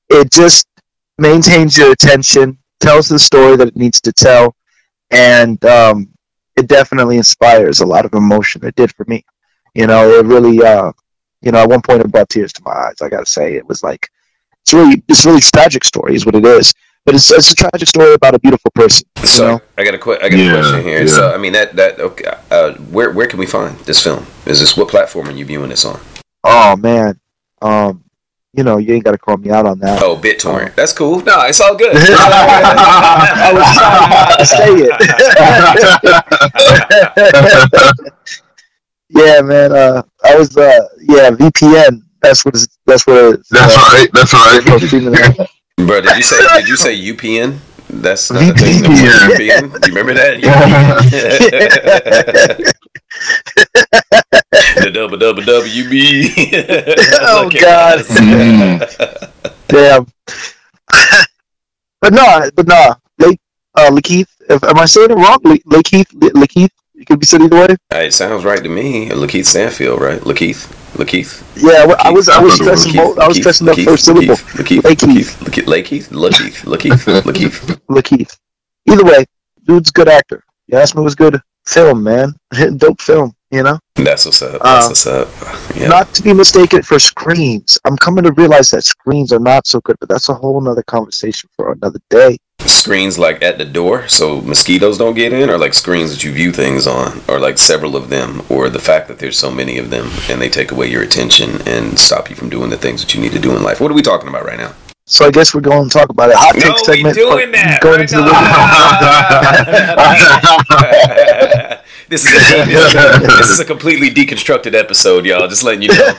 it 0.08 0.30
just 0.30 0.66
maintains 1.18 1.78
your 1.78 1.92
attention, 1.92 2.58
tells 2.80 3.08
the 3.08 3.18
story 3.18 3.56
that 3.56 3.68
it 3.68 3.76
needs 3.76 4.00
to 4.00 4.12
tell, 4.12 4.56
and 5.10 5.64
um, 5.64 6.08
it 6.56 6.66
definitely 6.66 7.16
inspires 7.16 7.80
a 7.80 7.86
lot 7.86 8.04
of 8.04 8.12
emotion. 8.14 8.64
It 8.64 8.74
did 8.74 8.92
for 8.94 9.04
me. 9.06 9.24
You 9.74 9.86
know, 9.86 10.10
it 10.10 10.26
really, 10.26 10.62
uh, 10.62 10.92
you 11.40 11.50
know, 11.52 11.58
at 11.58 11.68
one 11.68 11.80
point 11.82 12.00
it 12.02 12.10
brought 12.12 12.28
tears 12.28 12.52
to 12.54 12.62
my 12.64 12.72
eyes. 12.72 13.00
I 13.00 13.08
gotta 13.08 13.26
say, 13.26 13.54
it 13.56 13.66
was 13.66 13.82
like 13.82 14.08
it's 14.62 14.72
really, 14.72 15.02
it's 15.08 15.24
really 15.26 15.40
tragic 15.40 15.82
story, 15.84 16.14
is 16.14 16.24
what 16.26 16.34
it 16.34 16.44
is. 16.44 16.72
But 17.04 17.16
it's, 17.16 17.32
it's 17.32 17.50
a 17.50 17.54
tragic 17.56 17.88
story 17.88 18.14
about 18.14 18.34
a 18.36 18.38
beautiful 18.38 18.70
person. 18.76 19.08
You 19.20 19.26
So 19.26 19.46
know, 19.46 19.60
I 19.76 19.82
got 19.84 19.94
a 19.94 19.98
que- 19.98 20.18
I 20.22 20.28
got 20.28 20.38
Yeah, 20.38 20.52
a 20.52 20.60
question 20.60 20.82
here. 20.84 21.00
yeah. 21.02 21.06
So 21.08 21.32
I 21.34 21.38
mean 21.38 21.52
that 21.54 21.74
that 21.76 21.98
okay. 22.00 22.24
Uh, 22.50 22.74
where 22.92 23.10
where 23.10 23.26
can 23.26 23.38
we 23.40 23.46
find 23.46 23.76
this 23.80 24.00
film? 24.02 24.24
Is 24.46 24.60
this 24.60 24.76
what 24.76 24.88
platform 24.88 25.26
are 25.28 25.32
you 25.32 25.44
viewing 25.44 25.70
this 25.70 25.84
on? 25.84 25.98
oh 26.44 26.76
man, 26.76 27.18
um, 27.60 28.04
you 28.52 28.62
know, 28.62 28.76
you 28.76 28.94
ain't 28.94 29.04
gotta 29.04 29.18
call 29.18 29.36
me 29.38 29.50
out 29.50 29.64
on 29.66 29.78
that. 29.80 30.00
Oh, 30.02 30.16
BitTorrent. 30.16 30.74
That's 30.76 30.92
cool. 30.92 31.20
No, 31.24 31.40
it's 31.42 31.60
all 31.60 31.74
good. 31.74 31.96
I 31.96 33.52
was 33.52 33.64
trying 33.74 34.38
to 34.38 34.46
say 34.46 34.66
it. 34.86 34.92
yeah, 39.14 39.40
man. 39.42 39.72
Uh, 39.72 40.02
I 40.24 40.34
was, 40.36 40.56
uh, 40.56 40.88
yeah, 41.00 41.30
VPN. 41.30 42.02
That's 42.20 42.44
what. 42.44 42.54
It's, 42.54 42.66
that's 42.86 43.06
what. 43.06 43.34
It's, 43.34 43.48
That's 43.48 43.74
uh, 43.74 43.78
right. 43.78 44.08
That's 44.12 44.32
right. 44.32 44.60
no, 44.66 44.78
streaming 44.78 45.14
it. 45.14 45.48
Bro, 45.76 46.02
did 46.02 46.16
you 46.16 46.22
say 46.22 46.60
did 46.60 46.68
you 46.68 46.76
say 46.76 46.96
UPN? 46.96 47.58
That's 47.88 48.30
not 48.30 48.42
a 48.42 48.52
thing. 48.54 48.82
VPN. 48.82 49.28
UPN. 49.28 49.80
Do 49.80 49.90
you 49.90 49.94
remember 49.94 50.14
that? 50.14 50.40
Yeah 52.56 52.72
The 54.52 54.90
double 54.92 55.16
double 55.16 55.42
WB. 55.42 56.54
Oh, 57.20 57.50
God. 57.50 58.00
Mm. 58.00 58.80
Damn. 59.68 60.06
but 62.00 62.12
no, 62.12 62.50
but 62.54 62.66
no. 62.66 62.94
Lake, 63.18 63.40
uh, 63.74 63.90
Lakeith. 63.90 64.28
If, 64.48 64.64
am 64.64 64.78
I 64.78 64.86
saying 64.86 65.10
it 65.10 65.14
wrong? 65.14 65.38
Lake, 65.44 65.64
Lakeith. 65.64 66.06
Lakeith. 66.34 66.70
It 67.02 67.06
could 67.06 67.18
be 67.18 67.26
said 67.26 67.42
either 67.42 67.56
way. 67.56 67.76
Hey, 67.90 68.06
It 68.06 68.14
sounds 68.14 68.44
right 68.44 68.62
to 68.62 68.68
me. 68.68 69.08
Lakeith 69.08 69.46
Stanfield, 69.46 70.00
right? 70.00 70.20
Lakeith. 70.20 70.70
Lakeith. 70.94 71.42
Yeah, 71.56 71.84
well, 71.84 71.96
I 71.98 72.10
was. 72.12 72.28
I 72.28 72.40
was 72.40 72.60
I 72.60 72.64
thought 72.64 72.68
it 72.68 72.70
was 72.70 72.82
stressing. 72.84 72.92
both. 72.92 73.18
I 73.18 73.26
was 73.26 73.36
Lakeith, 73.36 73.40
stressing 73.40 73.66
the 73.66 73.72
Lakeith, 73.72 73.84
first 73.86 74.04
syllable. 74.04 74.34
Lakeith, 74.36 74.82
Lakeith, 74.82 74.82
Lakeith. 74.82 75.64
Lakeith, 75.64 76.08
Lakeith, 76.12 76.62
Lakeith, 76.62 77.02
Lakeith, 77.02 77.22
Lakeith. 77.22 77.80
Lakeith. 77.90 78.38
Either 78.88 79.04
way, 79.04 79.24
dude's 79.64 79.90
a 79.90 79.92
good 79.92 80.08
actor. 80.08 80.44
You 80.68 80.78
asked 80.78 80.94
me 80.94 81.02
was 81.02 81.16
good. 81.16 81.40
film, 81.66 82.04
man. 82.04 82.34
Dope 82.76 83.00
film, 83.00 83.34
you 83.52 83.62
know. 83.62 83.78
That's 83.94 84.24
what's 84.24 84.42
up. 84.42 84.60
That's 84.62 84.86
Uh, 84.86 84.88
what's 84.88 85.06
up. 85.06 85.28
Yeah. 85.76 85.88
Not 85.88 86.12
to 86.14 86.22
be 86.22 86.32
mistaken 86.32 86.82
for 86.82 86.98
screens. 86.98 87.78
I'm 87.84 87.96
coming 87.96 88.24
to 88.24 88.32
realize 88.32 88.70
that 88.70 88.82
screens 88.82 89.32
are 89.32 89.38
not 89.38 89.66
so 89.66 89.80
good, 89.80 89.96
but 90.00 90.08
that's 90.08 90.28
a 90.28 90.34
whole 90.34 90.60
nother 90.60 90.82
conversation 90.82 91.48
for 91.56 91.72
another 91.72 92.00
day. 92.10 92.38
screens 92.64 93.18
like 93.18 93.42
at 93.42 93.58
the 93.58 93.64
door 93.64 94.06
so 94.06 94.40
mosquitoes 94.42 94.96
don't 94.96 95.14
get 95.16 95.32
in 95.32 95.50
or 95.50 95.58
like 95.58 95.74
screens 95.74 96.10
that 96.12 96.22
you 96.22 96.30
view 96.30 96.52
things 96.52 96.86
on 96.86 97.20
or 97.28 97.40
like 97.40 97.58
several 97.58 97.96
of 97.96 98.08
them 98.08 98.40
or 98.48 98.68
the 98.70 98.78
fact 98.78 99.08
that 99.08 99.18
there's 99.18 99.36
so 99.36 99.50
many 99.50 99.78
of 99.78 99.90
them 99.90 100.08
and 100.30 100.40
they 100.40 100.48
take 100.48 100.70
away 100.70 100.86
your 100.88 101.02
attention 101.02 101.60
and 101.66 101.98
stop 101.98 102.30
you 102.30 102.36
from 102.36 102.48
doing 102.48 102.70
the 102.70 102.76
things 102.76 103.00
that 103.02 103.12
you 103.14 103.20
need 103.20 103.32
to 103.32 103.40
do 103.40 103.56
in 103.56 103.64
life 103.64 103.80
what 103.80 103.90
are 103.90 103.94
we 103.94 104.02
talking 104.02 104.28
about 104.28 104.44
right 104.44 104.58
now 104.58 104.72
So 105.04 105.26
I 105.26 105.30
guess 105.30 105.54
we're 105.54 105.60
going 105.62 105.88
to 105.88 105.98
talk 105.98 106.08
about 106.10 106.30
a 106.30 106.34
hot 106.36 106.54
take 106.54 106.64
no 106.64 106.72
we 106.74 106.84
segment. 106.84 107.14
doing 107.16 107.50
that 107.52 107.80
Going 107.82 108.00
right 108.00 108.10
into 108.10 108.22
now. 108.22 108.32
this 112.08 112.24
is 112.24 112.32
a, 112.32 112.64
this 112.64 112.88
is 112.88 112.94
a- 112.94 113.18
this 113.36 113.50
is 113.50 113.60
a 113.60 113.64
completely 113.64 114.10
deconstructed 114.10 114.74
episode 114.74 115.24
y'all 115.26 115.48
just 115.48 115.64
letting 115.64 115.82
you 115.82 115.88
know 115.88 116.14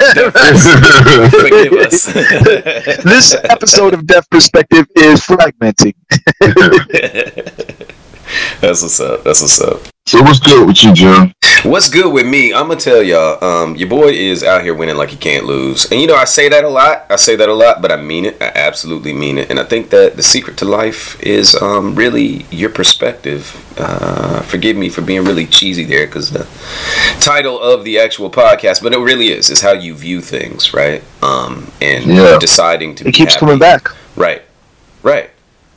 forgive 1.29 1.73
us 1.73 2.05
this 3.03 3.33
episode 3.45 3.93
of 3.93 4.05
Deaf 4.05 4.29
Perspective 4.29 4.85
is 4.95 5.21
fragmenting. 5.21 5.93
that's 8.61 8.81
what's 8.81 8.99
up 8.99 9.23
that's 9.23 9.41
what's 9.41 9.61
up 9.61 9.79
so 10.05 10.21
what's 10.21 10.39
good 10.41 10.67
with 10.67 10.83
you, 10.83 10.93
Joe? 10.93 11.27
What's 11.63 11.89
good 11.89 12.11
with 12.13 12.27
me? 12.27 12.53
I'm 12.53 12.67
gonna 12.67 12.77
tell 12.77 13.01
y'all. 13.01 13.41
Um, 13.41 13.77
your 13.77 13.87
boy 13.87 14.09
is 14.09 14.43
out 14.43 14.61
here 14.61 14.73
winning 14.73 14.97
like 14.97 15.11
he 15.11 15.15
can't 15.15 15.45
lose, 15.45 15.89
and 15.89 16.01
you 16.01 16.07
know 16.07 16.15
I 16.15 16.25
say 16.25 16.49
that 16.49 16.65
a 16.65 16.67
lot. 16.67 17.05
I 17.09 17.15
say 17.15 17.37
that 17.37 17.47
a 17.47 17.53
lot, 17.53 17.81
but 17.81 17.89
I 17.89 17.95
mean 17.95 18.25
it. 18.25 18.35
I 18.41 18.47
absolutely 18.53 19.13
mean 19.13 19.37
it, 19.37 19.49
and 19.49 19.61
I 19.61 19.63
think 19.63 19.91
that 19.91 20.17
the 20.17 20.21
secret 20.21 20.57
to 20.57 20.65
life 20.65 21.17
is 21.23 21.55
um, 21.55 21.95
really 21.95 22.45
your 22.51 22.69
perspective. 22.69 23.55
Uh, 23.79 24.41
forgive 24.41 24.75
me 24.75 24.89
for 24.89 25.01
being 25.01 25.23
really 25.23 25.45
cheesy 25.45 25.85
there, 25.85 26.05
because 26.05 26.31
the 26.31 26.45
title 27.21 27.57
of 27.57 27.85
the 27.85 27.97
actual 27.97 28.29
podcast, 28.29 28.83
but 28.83 28.91
it 28.91 28.97
really 28.99 29.29
is, 29.29 29.49
is 29.49 29.61
how 29.61 29.71
you 29.71 29.95
view 29.95 30.19
things, 30.19 30.73
right? 30.73 31.01
Um, 31.21 31.71
and 31.79 32.03
Yeah. 32.13 32.37
deciding 32.39 32.95
to. 32.95 33.03
It 33.03 33.05
be 33.05 33.11
keeps 33.13 33.35
happy. 33.35 33.39
coming 33.45 33.59
back. 33.59 33.87
Right. 34.17 34.41
Right. 35.01 35.29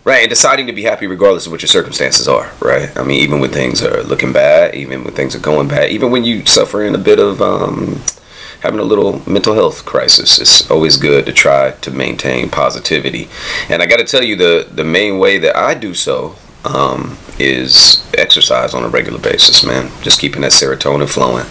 Right. 0.07 0.21
And 0.23 0.31
deciding 0.31 0.69
to 0.69 0.73
be 0.73 0.85
happy 0.85 1.09
regardless 1.09 1.47
of 1.47 1.53
what 1.53 1.63
your 1.63 1.67
circumstances 1.69 2.29
are. 2.29 2.53
Right. 2.61 2.97
I 2.97 3.03
mean, 3.03 3.21
even 3.21 3.41
when 3.41 3.51
things 3.51 3.83
are 3.83 4.05
looking 4.05 4.33
bad, 4.33 4.77
even 4.77 5.03
when 5.03 5.15
things 5.15 5.35
are 5.35 5.41
going 5.41 5.67
bad, 5.67 5.91
even 5.91 6.13
when 6.13 6.23
you 6.23 6.47
suffer 6.47 6.85
in 6.85 6.95
a 6.95 6.99
bit 6.99 7.19
of 7.19 7.43
um, 7.43 8.01
having 8.61 8.79
a 8.79 8.85
little 8.85 9.29
mental 9.29 9.55
health 9.55 9.85
crisis, 9.85 10.39
it's 10.39 10.71
always 10.71 10.97
good 10.97 11.27
to 11.27 11.33
try 11.33 11.73
to 11.73 11.91
maintain 11.91 12.49
positivity. 12.51 13.29
And 13.69 13.83
I 13.83 13.87
got 13.87 13.97
to 13.99 14.05
tell 14.05 14.23
you, 14.23 14.37
the 14.37 14.69
the 14.71 14.85
main 14.85 15.19
way 15.19 15.39
that 15.39 15.57
I 15.57 15.75
do 15.75 15.93
so 15.93 16.37
um, 16.65 17.19
is 17.41 18.09
exercise 18.17 18.75
on 18.75 18.85
a 18.85 18.89
regular 18.89 19.19
basis, 19.19 19.65
man. 19.65 19.91
Just 20.03 20.21
keeping 20.21 20.43
that 20.43 20.53
serotonin 20.53 21.09
flowing, 21.09 21.47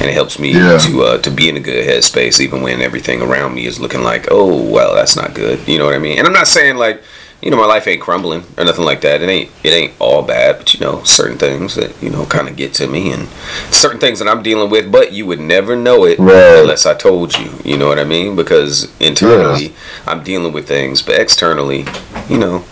and 0.00 0.10
it 0.10 0.12
helps 0.12 0.38
me 0.38 0.52
Yeah. 0.52 0.76
to 0.86 1.02
uh, 1.02 1.18
to 1.22 1.30
be 1.30 1.48
in 1.48 1.56
a 1.56 1.60
good 1.60 1.88
headspace, 1.88 2.40
even 2.40 2.60
when 2.60 2.82
everything 2.82 3.22
around 3.22 3.54
me 3.54 3.64
is 3.64 3.80
looking 3.80 4.02
like, 4.02 4.28
oh, 4.30 4.62
well, 4.70 4.94
that's 4.94 5.16
not 5.16 5.32
good. 5.32 5.66
You 5.66 5.78
know 5.78 5.86
what 5.86 5.94
I 5.94 5.98
mean? 5.98 6.18
And 6.18 6.26
I'm 6.26 6.34
not 6.34 6.46
saying 6.48 6.76
like, 6.76 7.02
you 7.42 7.50
know, 7.50 7.56
my 7.56 7.66
life 7.66 7.86
ain't 7.86 8.00
crumbling 8.00 8.42
or 8.56 8.64
nothing 8.64 8.84
like 8.84 9.02
that. 9.02 9.20
It 9.22 9.28
ain't 9.28 9.50
it 9.62 9.70
ain't 9.72 9.92
all 10.00 10.22
bad, 10.22 10.58
but 10.58 10.74
you 10.74 10.80
know, 10.80 11.02
certain 11.04 11.38
things 11.38 11.74
that 11.76 11.94
you 12.02 12.10
know 12.10 12.24
kind 12.26 12.48
of 12.48 12.56
get 12.56 12.74
to 12.74 12.86
me, 12.86 13.12
and 13.12 13.28
certain 13.70 14.00
things 14.00 14.18
that 14.18 14.28
I'm 14.28 14.42
dealing 14.42 14.70
with, 14.70 14.90
but 14.90 15.12
you 15.12 15.26
would 15.26 15.40
never 15.40 15.76
know 15.76 16.04
it 16.04 16.18
Right. 16.18 16.60
unless 16.60 16.86
I 16.86 16.94
told 16.94 17.36
you. 17.38 17.50
You 17.64 17.76
know 17.76 17.88
what 17.88 17.98
I 17.98 18.04
mean? 18.04 18.36
Because 18.36 18.90
internally, 19.00 19.74
I'm 20.06 20.22
dealing 20.22 20.52
with 20.52 20.66
things, 20.66 21.02
but 21.02 21.20
externally, 21.20 21.84
you 22.28 22.38
know. 22.38 22.64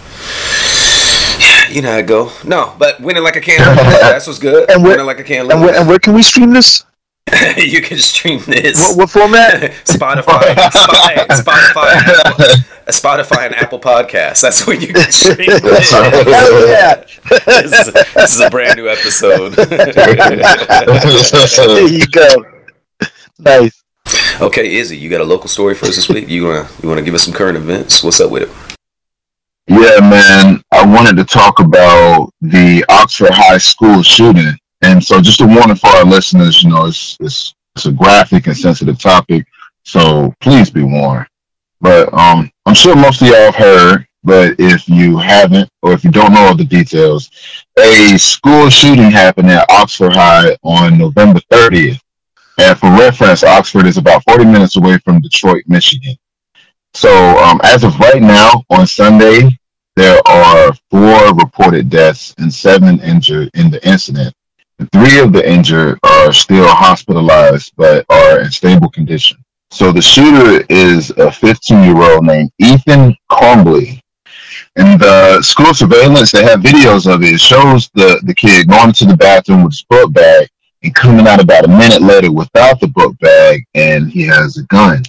You 1.70 1.82
know 1.82 1.90
how 1.92 1.98
it 1.98 2.06
go. 2.06 2.30
No, 2.44 2.74
but 2.78 3.00
winning 3.00 3.24
like 3.24 3.36
a 3.36 3.40
can. 3.40 3.58
That's 3.76 4.26
what's 4.26 4.38
good. 4.38 4.70
And 4.70 4.82
where- 4.82 4.92
winning 4.92 5.06
like 5.06 5.18
a 5.18 5.24
can. 5.24 5.50
And 5.50 5.60
where, 5.60 5.74
and 5.74 5.88
where 5.88 5.98
can 5.98 6.14
we 6.14 6.22
stream 6.22 6.52
this? 6.52 6.84
you 7.56 7.80
can 7.80 7.98
stream 7.98 8.40
this. 8.46 8.76
What, 8.90 8.96
what 8.98 9.10
format? 9.10 9.72
Spotify, 9.84 10.54
Spotify, 10.54 11.26
Spotify, 11.28 11.94
Apple, 11.94 12.44
Spotify, 12.86 13.46
and 13.46 13.54
Apple 13.54 13.80
Podcasts. 13.80 14.42
That's 14.42 14.66
where 14.66 14.76
you 14.76 14.92
can 14.92 15.10
stream 15.10 15.48
this. 15.48 15.90
Hell 15.90 16.68
yeah! 16.68 17.04
this, 17.46 17.88
is 17.88 17.88
a, 17.88 17.92
this 17.92 18.34
is 18.34 18.40
a 18.40 18.50
brand 18.50 18.76
new 18.76 18.88
episode. 18.88 19.52
There 19.52 20.08
you 21.88 22.06
go. 22.08 22.44
Nice. 23.38 23.82
okay, 24.40 24.76
Izzy, 24.76 24.96
you 24.98 25.08
got 25.08 25.22
a 25.22 25.24
local 25.24 25.48
story 25.48 25.74
for 25.74 25.86
us 25.86 25.96
this 25.96 26.08
week? 26.08 26.28
You 26.28 26.44
wanna 26.44 26.68
you 26.82 26.88
wanna 26.88 27.02
give 27.02 27.14
us 27.14 27.24
some 27.24 27.34
current 27.34 27.56
events? 27.56 28.04
What's 28.04 28.20
up 28.20 28.30
with 28.30 28.42
it? 28.42 28.50
Yeah, 29.66 30.00
man. 30.00 30.62
I 30.72 30.84
wanted 30.84 31.16
to 31.16 31.24
talk 31.24 31.58
about 31.58 32.30
the 32.42 32.84
Oxford 32.90 33.30
High 33.32 33.58
School 33.58 34.02
shooting, 34.02 34.52
and 34.84 35.02
so 35.02 35.20
just 35.20 35.40
a 35.40 35.46
warning 35.46 35.76
for 35.76 35.88
our 35.88 36.04
listeners. 36.04 36.62
You 36.62 36.70
know, 36.70 36.86
it's 36.86 37.16
it's 37.20 37.54
it's 37.74 37.86
a 37.86 37.92
graphic 37.92 38.46
and 38.46 38.56
sensitive 38.56 38.98
topic, 38.98 39.46
so 39.82 40.32
please 40.40 40.70
be 40.70 40.82
warned. 40.82 41.26
But 41.80 42.12
um, 42.12 42.50
I'm 42.66 42.74
sure 42.74 42.94
most 42.94 43.22
of 43.22 43.28
y'all 43.28 43.52
have 43.52 43.54
heard. 43.56 44.06
But 44.26 44.54
if 44.58 44.88
you 44.88 45.18
haven't, 45.18 45.68
or 45.82 45.92
if 45.92 46.02
you 46.02 46.10
don't 46.10 46.32
know 46.32 46.40
all 46.40 46.56
the 46.56 46.64
details, 46.64 47.30
a 47.78 48.16
school 48.16 48.70
shooting 48.70 49.10
happened 49.10 49.50
at 49.50 49.70
Oxford 49.70 50.14
High 50.14 50.56
on 50.62 50.96
November 50.96 51.40
30th. 51.52 52.00
And 52.58 52.78
for 52.78 52.90
reference, 52.90 53.44
Oxford 53.44 53.84
is 53.86 53.98
about 53.98 54.24
40 54.24 54.46
minutes 54.46 54.76
away 54.76 54.96
from 55.04 55.20
Detroit, 55.20 55.64
Michigan. 55.66 56.16
So 56.94 57.10
um, 57.38 57.60
as 57.64 57.84
of 57.84 57.98
right 57.98 58.22
now, 58.22 58.62
on 58.70 58.86
Sunday, 58.86 59.50
there 59.96 60.20
are 60.26 60.72
four 60.90 61.34
reported 61.34 61.90
deaths 61.90 62.34
and 62.38 62.52
seven 62.52 63.00
injured 63.00 63.50
in 63.52 63.70
the 63.70 63.86
incident. 63.86 64.34
Three 64.92 65.18
of 65.18 65.32
the 65.32 65.48
injured 65.48 65.98
are 66.02 66.32
still 66.32 66.66
hospitalized 66.68 67.72
but 67.76 68.04
are 68.08 68.40
in 68.40 68.50
stable 68.50 68.90
condition. 68.90 69.38
So 69.70 69.90
the 69.90 70.02
shooter 70.02 70.64
is 70.68 71.10
a 71.10 71.30
15 71.32 71.82
year 71.82 71.96
old 71.96 72.24
named 72.24 72.50
Ethan 72.58 73.16
Crumbley. 73.30 74.00
And 74.76 75.00
the 75.00 75.42
school 75.42 75.74
surveillance, 75.74 76.32
they 76.32 76.44
have 76.44 76.60
videos 76.60 77.12
of 77.12 77.22
it. 77.22 77.34
It 77.34 77.40
shows 77.40 77.90
the, 77.94 78.20
the 78.24 78.34
kid 78.34 78.68
going 78.68 78.92
to 78.92 79.04
the 79.04 79.16
bathroom 79.16 79.64
with 79.64 79.72
his 79.72 79.84
book 79.84 80.12
bag 80.12 80.48
and 80.82 80.94
coming 80.94 81.26
out 81.26 81.42
about 81.42 81.64
a 81.64 81.68
minute 81.68 82.02
later 82.02 82.30
without 82.30 82.80
the 82.80 82.88
book 82.88 83.18
bag, 83.18 83.64
and 83.74 84.10
he 84.10 84.22
has 84.22 84.56
a 84.56 84.62
gun. 84.64 85.02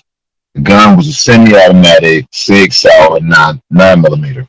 The 0.54 0.62
gun 0.62 0.96
was 0.96 1.08
a 1.08 1.14
semi-automatic 1.14 2.28
Sig 2.32 2.72
Sauer 2.72 3.20
nine 3.20 3.62
nine 3.70 4.02
millimeter. 4.02 4.48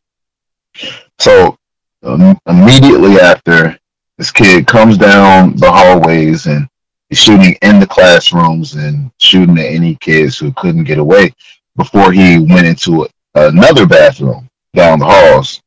So 1.18 1.58
um, 2.02 2.38
immediately 2.46 3.18
after, 3.18 3.76
this 4.18 4.30
kid 4.30 4.66
comes 4.66 4.96
down 4.96 5.56
the 5.56 5.70
hallways 5.70 6.46
and 6.46 6.68
he's 7.08 7.18
shooting 7.18 7.56
in 7.62 7.80
the 7.80 7.86
classrooms 7.86 8.74
and 8.74 9.10
shooting 9.18 9.58
at 9.58 9.66
any 9.66 9.94
kids 9.96 10.38
who 10.38 10.52
couldn't 10.52 10.84
get 10.84 10.98
away 10.98 11.32
before 11.76 12.12
he 12.12 12.38
went 12.38 12.66
into 12.66 13.06
another 13.34 13.86
bathroom 13.86 14.48
down 14.74 14.98
the 14.98 15.06
halls. 15.06 15.62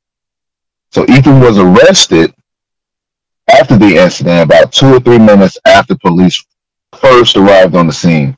So 0.92 1.06
Ethan 1.08 1.40
was 1.40 1.60
arrested 1.60 2.34
after 3.50 3.78
the 3.78 3.98
incident, 3.98 4.44
about 4.44 4.72
two 4.72 4.96
or 4.96 5.00
three 5.00 5.20
minutes 5.20 5.58
after 5.66 5.96
police 5.96 6.44
first 7.00 7.38
arrived 7.38 7.76
on 7.76 7.88
the 7.88 7.94
scene. 7.94 8.36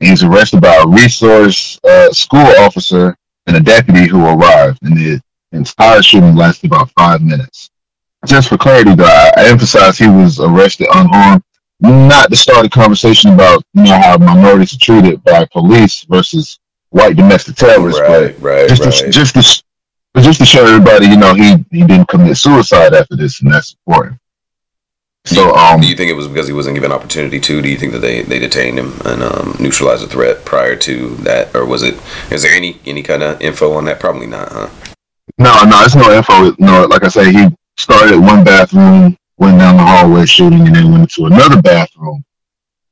He's 0.00 0.22
arrested 0.22 0.60
by 0.60 0.76
a 0.76 0.86
resource 0.86 1.78
uh, 1.82 2.12
school 2.12 2.46
officer 2.60 3.16
and 3.46 3.56
a 3.56 3.60
deputy 3.60 4.06
who 4.06 4.24
arrived, 4.24 4.78
and 4.82 4.96
the 4.96 5.20
entire 5.52 6.02
shooting 6.02 6.36
lasted 6.36 6.66
about 6.66 6.90
five 6.92 7.20
minutes. 7.22 7.70
Just 8.28 8.50
for 8.50 8.58
clarity, 8.58 8.94
though, 8.94 9.04
I 9.04 9.32
I 9.38 9.48
emphasize 9.48 9.96
he 9.98 10.08
was 10.08 10.38
arrested 10.38 10.86
unarmed, 10.92 11.42
not 11.80 12.28
to 12.30 12.36
start 12.36 12.66
a 12.66 12.68
conversation 12.68 13.32
about 13.32 13.62
you 13.72 13.84
know 13.84 13.98
how 13.98 14.18
minorities 14.18 14.74
are 14.74 14.78
treated 14.78 15.24
by 15.24 15.46
police 15.50 16.04
versus 16.04 16.58
white 16.90 17.16
domestic 17.16 17.56
terrorists, 17.56 18.00
Right, 18.00 18.38
right, 18.40 18.68
but 18.68 18.76
just 18.76 19.02
right. 19.02 19.04
to, 19.06 19.10
just 19.10 19.34
to 19.34 19.64
but 20.12 20.24
just 20.24 20.40
to 20.40 20.44
show 20.44 20.66
everybody, 20.66 21.06
you 21.06 21.16
know, 21.16 21.34
he 21.34 21.64
he 21.70 21.84
didn't 21.86 22.08
commit 22.08 22.36
suicide 22.36 22.92
after 22.92 23.16
this, 23.16 23.40
and 23.40 23.52
that's 23.52 23.74
important. 23.86 24.20
So, 25.24 25.54
um, 25.54 25.80
Do 25.80 25.86
you 25.88 25.96
think 25.96 26.10
it 26.10 26.14
was 26.14 26.26
because 26.28 26.46
he 26.48 26.54
wasn't 26.54 26.74
given 26.74 26.92
opportunity 26.92 27.38
to? 27.40 27.62
Do 27.62 27.68
you 27.68 27.76
think 27.76 27.92
that 27.92 27.98
they, 27.98 28.22
they 28.22 28.38
detained 28.38 28.78
him 28.78 28.98
and 29.04 29.22
um, 29.22 29.56
neutralized 29.60 30.02
the 30.02 30.06
threat 30.06 30.44
prior 30.46 30.74
to 30.76 31.16
that, 31.16 31.54
or 31.54 31.66
was 31.66 31.82
it? 31.82 32.00
Is 32.30 32.42
there 32.42 32.52
any 32.52 32.80
any 32.86 33.02
kind 33.02 33.22
of 33.22 33.40
info 33.40 33.72
on 33.72 33.84
that? 33.86 34.00
Probably 34.00 34.26
not, 34.26 34.50
huh? 34.50 34.68
No, 35.36 35.64
no, 35.64 35.82
it's 35.84 35.94
no 35.94 36.10
info. 36.10 36.54
No, 36.58 36.86
like 36.86 37.04
I 37.04 37.08
say, 37.08 37.32
he 37.32 37.48
started 37.78 38.14
at 38.14 38.18
one 38.20 38.44
bathroom, 38.44 39.16
went 39.38 39.58
down 39.58 39.76
the 39.76 39.82
hallway 39.82 40.26
shooting, 40.26 40.66
and 40.66 40.74
then 40.76 40.90
went 40.90 41.02
into 41.04 41.26
another 41.26 41.60
bathroom. 41.62 42.24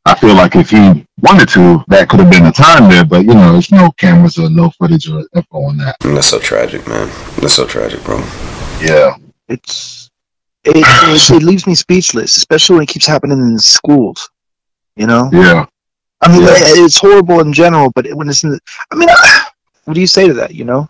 I 0.04 0.14
feel 0.14 0.34
like 0.36 0.54
if 0.54 0.70
he 0.70 1.04
wanted 1.20 1.48
to, 1.50 1.82
that 1.88 2.08
could 2.08 2.20
have 2.20 2.30
been 2.30 2.44
the 2.44 2.52
time 2.52 2.88
there, 2.88 3.04
but 3.04 3.24
you 3.24 3.34
know, 3.34 3.52
there's 3.52 3.72
no 3.72 3.90
cameras 3.98 4.38
or 4.38 4.48
no 4.48 4.70
footage 4.70 5.08
or 5.10 5.24
info 5.34 5.64
on 5.64 5.76
that. 5.78 5.96
And 6.04 6.16
that's 6.16 6.28
so 6.28 6.38
tragic, 6.38 6.86
man. 6.86 7.08
That's 7.40 7.54
so 7.54 7.66
tragic, 7.66 8.02
bro. 8.04 8.18
Yeah, 8.80 9.16
It's 9.48 10.08
it, 10.62 10.76
it, 10.76 11.30
it 11.30 11.42
leaves 11.42 11.66
me 11.66 11.74
speechless, 11.74 12.36
especially 12.36 12.74
when 12.76 12.82
it 12.84 12.88
keeps 12.88 13.06
happening 13.06 13.38
in 13.38 13.58
schools. 13.58 14.28
You 14.94 15.06
know, 15.08 15.28
yeah. 15.32 15.66
I 16.20 16.28
mean, 16.32 16.42
Yeah. 16.42 16.54
it's 16.56 16.98
horrible 16.98 17.40
in 17.40 17.52
general, 17.52 17.90
but 17.94 18.06
when 18.14 18.28
it's 18.28 18.44
in, 18.44 18.50
the, 18.50 18.60
I 18.92 18.94
mean, 18.94 19.08
what 19.84 19.94
do 19.94 20.00
you 20.00 20.06
say 20.06 20.26
to 20.28 20.34
that? 20.34 20.54
You 20.54 20.64
know, 20.64 20.88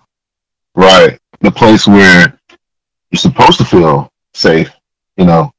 Right. 0.74 1.18
The 1.40 1.50
place 1.50 1.86
where 1.86 2.36
you're 3.10 3.18
supposed 3.18 3.58
to 3.58 3.64
feel 3.64 4.10
safe, 4.34 4.70
you 5.16 5.25
know. 5.25 5.52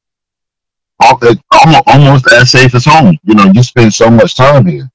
almost, 1.00 1.82
almost 1.86 2.32
as 2.32 2.50
safe 2.50 2.74
as 2.74 2.84
home. 2.84 3.18
You 3.24 3.34
know, 3.34 3.50
you 3.52 3.62
spend 3.62 3.92
so 3.94 4.10
much 4.10 4.34
time 4.34 4.66
here. 4.66 4.90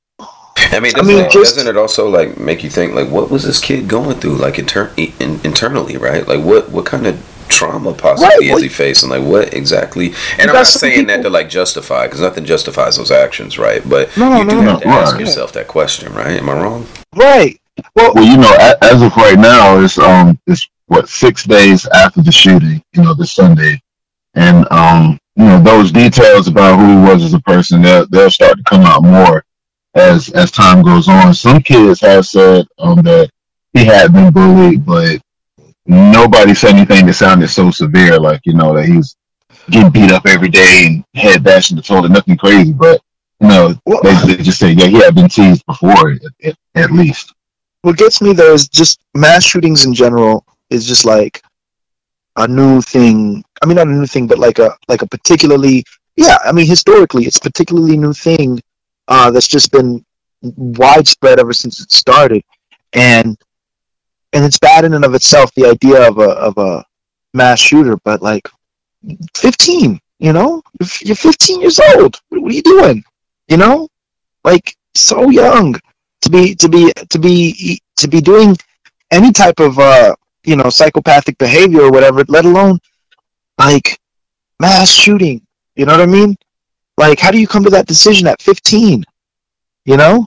I 0.58 0.80
mean, 0.80 0.94
doesn't, 0.94 1.00
I 1.00 1.02
mean, 1.02 1.26
it, 1.26 1.32
just, 1.32 1.56
doesn't 1.56 1.68
it 1.68 1.78
also 1.78 2.10
like 2.10 2.38
make 2.38 2.64
you 2.64 2.70
think 2.70 2.94
like 2.94 3.10
what 3.10 3.30
was 3.30 3.44
this 3.44 3.60
kid 3.60 3.88
going 3.88 4.20
through 4.20 4.36
like 4.36 4.60
inter- 4.60 4.94
in, 4.98 5.40
internally, 5.44 5.98
right? 5.98 6.28
Like 6.28 6.44
what 6.44 6.70
what 6.70 6.86
kind 6.86 7.08
of 7.08 7.46
trauma 7.48 7.94
possibly 7.94 8.50
right, 8.50 8.58
is 8.58 8.62
he 8.62 8.70
facing? 8.70 9.10
Like 9.10 9.24
what 9.24 9.54
exactly? 9.54 10.14
And 10.38 10.50
I'm 10.50 10.56
not 10.56 10.68
saying 10.68 10.94
people, 10.94 11.16
that 11.16 11.24
to 11.24 11.30
like 11.30 11.50
justify 11.50 12.06
because 12.06 12.22
nothing 12.22 12.46
justifies 12.46 12.98
those 12.98 13.12
actions, 13.12 13.58
right? 13.58 13.88
But 13.88 14.16
no, 14.16 14.38
you 14.38 14.50
do 14.50 14.62
no, 14.62 14.72
have 14.72 14.82
to 14.82 14.88
ask 14.88 15.14
right. 15.14 15.22
yourself 15.22 15.54
that 15.54 15.68
question, 15.68 16.14
right? 16.14 16.40
Am 16.40 16.50
I 16.50 16.54
wrong? 16.54 16.86
Right. 17.16 17.60
Well, 17.96 18.14
well, 18.14 18.24
you 18.24 18.38
know, 18.38 18.56
as 18.82 19.02
of 19.02 19.16
right 19.18 19.38
now, 19.38 19.80
it's 19.80 19.98
um, 19.98 20.40
it's 20.46 20.70
what 20.94 21.10
six 21.10 21.44
days 21.44 21.88
after 21.88 22.22
the 22.22 22.32
shooting, 22.32 22.84
you 22.94 23.02
know, 23.02 23.16
this 23.16 23.34
Sunday, 23.34 23.82
and 24.36 24.68
um, 24.72 25.20
you 25.36 25.46
know, 25.46 25.60
those 25.60 25.92
details 25.92 26.48
about 26.48 26.78
who 26.78 26.88
he 26.88 27.04
was 27.04 27.24
as 27.24 27.34
a 27.34 27.40
person, 27.40 27.82
they'll 27.82 28.06
they'll 28.08 28.30
start 28.30 28.58
to 28.58 28.64
come 28.64 28.82
out 28.82 29.04
more 29.04 29.44
as 29.96 30.30
as 30.30 30.52
time 30.52 30.84
goes 30.84 31.08
on. 31.08 31.34
Some 31.34 31.62
kids 31.62 32.00
have 32.02 32.28
said 32.28 32.68
um, 32.78 33.02
that 33.02 33.32
he 33.74 33.86
had 33.86 34.14
been 34.14 34.32
bullied, 34.32 34.86
but 34.86 35.20
nobody 35.88 36.54
said 36.54 36.76
anything 36.76 37.08
that 37.08 37.14
sounded 37.14 37.48
so 37.48 37.72
severe, 37.72 38.20
like 38.20 38.42
you 38.46 38.54
know 38.54 38.76
that 38.76 38.86
he's 38.86 39.16
getting 39.72 39.90
beat 39.90 40.12
up 40.12 40.28
every 40.28 40.50
day 40.50 40.86
and 40.86 41.06
head 41.16 41.44
bashing 41.44 41.76
the 41.76 41.82
toilet, 41.82 42.12
nothing 42.12 42.38
crazy. 42.38 42.72
But 42.72 43.02
you 43.40 43.48
know, 43.48 43.76
well, 43.86 44.00
they, 44.04 44.36
they, 44.36 44.44
just 44.44 44.60
say, 44.60 44.72
yeah, 44.72 44.88
he 44.88 45.00
had 45.00 45.16
been 45.16 45.28
teased 45.28 45.66
before, 45.66 46.12
at, 46.12 46.22
at, 46.44 46.56
at 46.76 46.92
least. 46.92 47.34
What 47.82 47.98
gets 47.98 48.22
me 48.22 48.34
though 48.34 48.54
is 48.54 48.70
just 48.70 49.02
mass 49.16 49.44
shootings 49.44 49.86
in 49.86 49.94
general 49.94 50.46
is 50.74 50.88
just 50.88 51.06
like 51.06 51.42
a 52.38 52.48
new 52.48 52.82
thing. 52.82 53.44
I 53.62 53.66
mean, 53.66 53.76
not 53.76 53.88
a 53.88 53.92
new 53.92 54.08
thing, 54.08 54.28
but 54.28 54.40
like 54.40 54.60
a 54.60 54.76
like 54.88 55.02
a 55.02 55.08
particularly 55.08 55.84
yeah. 56.16 56.38
I 56.44 56.52
mean, 56.52 56.68
historically, 56.68 57.26
it's 57.26 57.40
particularly 57.40 57.98
new 57.98 58.14
thing 58.14 58.60
uh, 59.08 59.32
that's 59.32 59.48
just 59.48 59.72
been 59.72 60.04
widespread 60.42 61.40
ever 61.40 61.54
since 61.54 61.80
it 61.80 61.92
started, 61.92 62.44
and 62.94 63.38
and 64.34 64.46
it's 64.46 64.60
bad 64.60 64.86
in 64.86 64.94
and 64.94 65.06
of 65.06 65.14
itself. 65.14 65.52
The 65.56 65.68
idea 65.68 66.08
of 66.08 66.18
a 66.18 66.30
of 66.32 66.58
a 66.58 66.84
mass 67.34 67.60
shooter, 67.60 67.98
but 68.04 68.22
like 68.22 68.48
fifteen, 69.36 70.00
you 70.20 70.32
know, 70.32 70.64
you're 71.02 71.18
15 71.18 71.60
years 71.60 71.82
old. 71.96 72.16
What 72.30 72.50
are 72.50 72.56
you 72.56 72.62
doing? 72.62 73.04
You 73.50 73.58
know, 73.58 73.90
like 74.46 74.74
so 74.96 75.30
young 75.30 75.76
to 76.22 76.30
be 76.30 76.56
to 76.56 76.70
be 76.70 76.94
to 77.10 77.20
be 77.20 77.82
to 77.98 78.08
be 78.08 78.22
doing 78.22 78.56
any 79.12 79.34
type 79.34 79.60
of 79.60 79.78
uh 79.80 80.16
you 80.46 80.56
know 80.56 80.70
psychopathic 80.70 81.38
behavior 81.38 81.82
or 81.82 81.92
whatever 81.92 82.24
let 82.28 82.46
alone 82.46 82.80
like 83.58 84.00
mass 84.60 84.90
shooting. 84.90 85.42
You 85.76 85.86
know 85.86 85.94
what 85.94 86.02
i 86.02 86.06
mean? 86.06 86.36
Like 86.98 87.20
how 87.20 87.32
do 87.32 87.40
you 87.40 87.48
come 87.48 87.64
to 87.64 87.70
that 87.72 87.88
decision 87.88 88.28
at 88.28 88.42
15 88.42 89.04
you 89.86 89.98
know? 89.98 90.26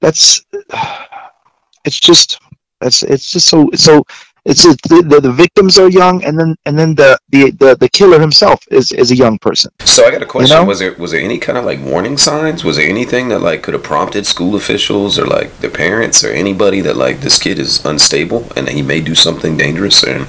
That's 0.00 0.44
it's 1.84 2.00
just 2.00 2.38
it's 2.80 3.02
it's 3.02 3.32
just 3.32 3.48
so 3.48 3.70
so 3.74 4.04
it's 4.44 4.62
just 4.62 4.82
the, 4.82 5.02
the, 5.02 5.20
the, 5.20 5.32
victims 5.32 5.78
are 5.78 5.88
young 5.88 6.22
and 6.24 6.38
then 6.38 6.54
and 6.66 6.78
then 6.78 6.94
the, 6.94 7.18
the 7.30 7.50
the 7.52 7.76
the 7.76 7.88
killer 7.88 8.20
himself 8.20 8.60
is 8.70 8.92
is 8.92 9.10
a 9.10 9.16
young 9.16 9.38
person. 9.38 9.70
So 9.80 10.04
i 10.04 10.10
got 10.10 10.22
a 10.22 10.26
question. 10.26 10.56
You 10.56 10.62
know? 10.62 10.68
was 10.68 10.78
there 10.78 10.94
was 10.94 11.12
there 11.12 11.20
any 11.20 11.38
kind 11.38 11.56
of 11.56 11.64
like 11.64 11.80
warning 11.80 12.16
signs? 12.16 12.64
Was 12.64 12.76
there 12.76 12.88
anything 12.88 13.28
that 13.28 13.40
like 13.40 13.62
could 13.62 13.74
have 13.74 13.82
prompted 13.82 14.26
school 14.26 14.54
officials 14.54 15.18
or 15.18 15.26
like 15.26 15.58
the 15.58 15.70
parents 15.70 16.22
or 16.24 16.30
anybody 16.30 16.80
that 16.82 16.96
like 16.96 17.20
this 17.20 17.38
kid 17.38 17.58
is 17.58 17.84
unstable 17.84 18.48
and 18.56 18.68
he 18.68 18.82
may 18.82 19.00
do 19.00 19.14
something 19.14 19.56
dangerous 19.56 20.02
and 20.02 20.24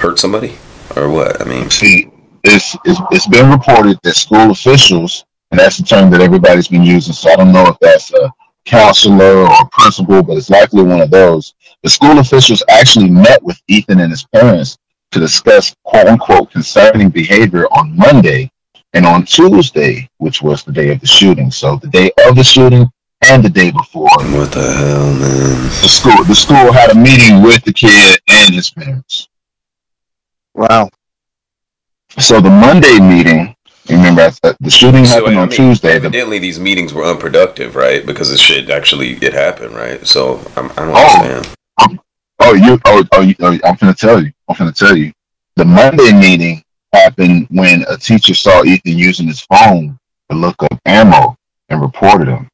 hurt 0.00 0.18
somebody? 0.18 0.56
Or 0.96 1.08
what? 1.10 1.40
I 1.40 1.44
mean 1.44 1.70
see 1.70 2.10
it's, 2.44 2.76
it's 2.84 3.00
it's 3.10 3.26
been 3.26 3.50
reported 3.50 3.98
that 4.02 4.14
school 4.14 4.50
officials 4.50 5.24
and 5.50 5.60
that's 5.60 5.78
the 5.78 5.84
term 5.84 6.10
that 6.10 6.20
everybody's 6.20 6.68
been 6.68 6.82
using 6.82 7.12
so 7.12 7.30
i 7.30 7.36
don't 7.36 7.52
know 7.52 7.66
if 7.66 7.76
that's 7.80 8.12
a 8.14 8.32
counselor 8.64 9.38
or 9.38 9.46
a 9.46 9.68
principal 9.72 10.22
but 10.22 10.36
it's 10.36 10.50
likely 10.50 10.82
one 10.82 11.00
of 11.00 11.10
those 11.10 11.54
the 11.82 11.88
school 11.88 12.18
officials 12.18 12.62
actually 12.68 13.10
met 13.10 13.42
with 13.42 13.60
Ethan 13.68 14.00
and 14.00 14.10
his 14.10 14.24
parents 14.34 14.78
to 15.12 15.20
discuss 15.20 15.74
quote 15.84 16.06
unquote 16.06 16.50
concerning 16.50 17.08
behavior 17.08 17.66
on 17.66 17.96
Monday 17.96 18.50
and 18.94 19.06
on 19.06 19.24
Tuesday, 19.24 20.08
which 20.18 20.42
was 20.42 20.64
the 20.64 20.72
day 20.72 20.90
of 20.90 21.00
the 21.00 21.06
shooting. 21.06 21.50
So 21.50 21.76
the 21.76 21.88
day 21.88 22.10
of 22.26 22.36
the 22.36 22.44
shooting 22.44 22.86
and 23.22 23.44
the 23.44 23.48
day 23.48 23.70
before. 23.70 24.08
What 24.18 24.52
the 24.52 24.72
hell, 24.72 25.12
man? 25.14 25.62
The 25.82 25.88
school 25.88 26.24
the 26.24 26.34
school 26.34 26.72
had 26.72 26.90
a 26.90 26.94
meeting 26.94 27.42
with 27.42 27.64
the 27.64 27.72
kid 27.72 28.20
and 28.28 28.54
his 28.54 28.70
parents. 28.70 29.28
Wow. 30.54 30.90
So 32.18 32.40
the 32.40 32.50
Monday 32.50 32.98
meeting 32.98 33.54
Remember, 33.88 34.30
the 34.60 34.70
shooting 34.70 35.06
so, 35.06 35.14
happened 35.14 35.38
I 35.38 35.42
on 35.42 35.48
mean, 35.48 35.56
Tuesday. 35.56 35.92
Evidently, 35.92 36.38
these 36.38 36.60
meetings 36.60 36.92
were 36.92 37.04
unproductive, 37.04 37.74
right? 37.74 38.04
Because 38.04 38.30
the 38.30 38.36
shit 38.36 38.68
actually 38.68 39.12
it 39.22 39.32
happened, 39.32 39.74
right? 39.74 40.06
So 40.06 40.44
I'm, 40.56 40.70
I 40.72 40.74
do 40.74 40.86
not 40.86 40.94
oh, 40.94 41.24
understand. 41.24 41.57
Oh, 41.78 42.54
you. 42.54 42.78
Oh, 42.84 43.04
oh, 43.12 43.20
you, 43.20 43.34
oh, 43.40 43.58
I'm 43.64 43.74
gonna 43.76 43.94
tell 43.94 44.22
you. 44.22 44.32
I'm 44.48 44.56
gonna 44.56 44.72
tell 44.72 44.96
you. 44.96 45.12
The 45.56 45.64
Monday 45.64 46.12
meeting 46.12 46.62
happened 46.92 47.46
when 47.50 47.84
a 47.88 47.96
teacher 47.96 48.34
saw 48.34 48.64
Ethan 48.64 48.96
using 48.96 49.26
his 49.26 49.40
phone 49.42 49.98
to 50.30 50.36
look 50.36 50.62
up 50.62 50.78
ammo 50.86 51.36
and 51.68 51.80
reported 51.80 52.28
him. 52.28 52.48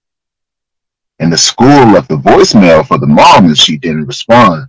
And 1.21 1.33
the 1.33 1.39
school 1.39 1.69
left 1.69 2.11
a 2.11 2.17
voicemail 2.17 2.87
for 2.87 2.99
the 2.99 3.07
mom 3.07 3.47
and 3.47 3.59
she 3.59 3.77
didn't 3.77 4.07
respond. 4.07 4.67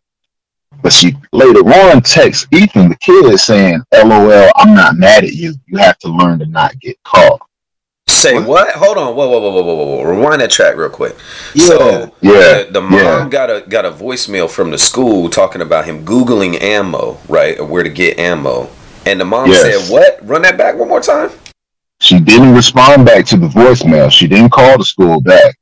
But 0.81 0.93
she 0.93 1.15
later 1.31 1.61
on 1.61 2.01
texts 2.01 2.47
Ethan, 2.51 2.89
the 2.89 2.97
kid, 2.97 3.39
saying, 3.39 3.81
LOL, 3.93 4.51
I'm 4.55 4.75
not 4.75 4.95
mad 4.95 5.23
at 5.23 5.33
you. 5.33 5.55
You 5.65 5.77
have 5.77 5.97
to 5.99 6.09
learn 6.09 6.39
to 6.39 6.45
not 6.45 6.79
get 6.79 7.01
caught. 7.03 7.39
Say 8.07 8.35
what? 8.35 8.47
what? 8.47 8.75
Hold 8.75 8.97
on. 8.97 9.15
Whoa, 9.15 9.29
whoa, 9.29 9.39
whoa, 9.39 9.51
whoa, 9.51 9.63
whoa, 9.63 9.85
whoa. 9.85 10.03
Rewind 10.03 10.41
that 10.41 10.51
track 10.51 10.75
real 10.75 10.89
quick. 10.89 11.15
Yeah. 11.55 11.65
So 11.65 12.15
yeah. 12.21 12.63
The, 12.63 12.69
the 12.73 12.81
mom 12.81 12.93
yeah. 12.93 13.29
got 13.29 13.49
a 13.49 13.65
got 13.67 13.85
a 13.85 13.91
voicemail 13.91 14.49
from 14.49 14.69
the 14.69 14.77
school 14.77 15.27
talking 15.27 15.61
about 15.61 15.85
him 15.85 16.05
googling 16.05 16.61
ammo, 16.61 17.17
right, 17.27 17.59
or 17.59 17.65
where 17.65 17.81
to 17.81 17.89
get 17.89 18.19
ammo. 18.19 18.69
And 19.07 19.19
the 19.19 19.25
mom 19.25 19.49
yes. 19.49 19.61
said, 19.61 19.91
"What? 19.91 20.19
Run 20.21 20.43
that 20.43 20.55
back 20.55 20.75
one 20.75 20.87
more 20.87 21.01
time." 21.01 21.31
She 21.99 22.19
didn't 22.19 22.53
respond 22.53 23.05
back 23.05 23.25
to 23.27 23.37
the 23.37 23.47
voicemail. 23.47 24.11
She 24.11 24.27
didn't 24.27 24.51
call 24.51 24.77
the 24.77 24.85
school 24.85 25.19
back, 25.19 25.55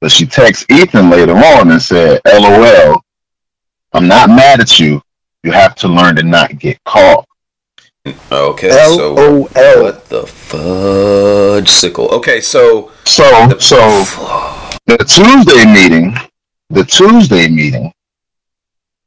but 0.00 0.10
she 0.10 0.24
texted 0.24 0.70
Ethan 0.70 1.10
later 1.10 1.36
on 1.36 1.70
and 1.70 1.82
said, 1.82 2.22
"LOL, 2.24 3.02
I'm 3.92 4.08
not 4.08 4.30
mad 4.30 4.60
at 4.60 4.80
you. 4.80 5.02
You 5.42 5.52
have 5.52 5.74
to 5.76 5.88
learn 5.88 6.16
to 6.16 6.22
not 6.22 6.58
get 6.58 6.82
caught." 6.84 7.26
Okay, 8.30 8.70
so 8.96 9.42
what 9.48 10.08
the 10.08 10.26
fudge 10.26 11.68
sickle? 11.68 12.08
Okay, 12.08 12.40
so 12.40 12.92
so 13.04 13.22
the, 13.48 13.58
so 13.60 13.76
the 14.86 14.98
Tuesday 14.98 15.64
meeting, 15.66 16.14
the 16.68 16.84
Tuesday 16.84 17.48
meeting 17.48 17.92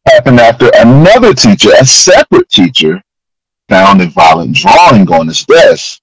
happened 0.08 0.40
after 0.40 0.70
another 0.76 1.34
teacher, 1.34 1.72
a 1.80 1.86
separate 1.86 2.50
teacher, 2.50 3.02
found 3.70 4.02
a 4.02 4.08
violent 4.08 4.56
drawing 4.56 5.10
on 5.12 5.28
his 5.28 5.46
desk. 5.46 6.02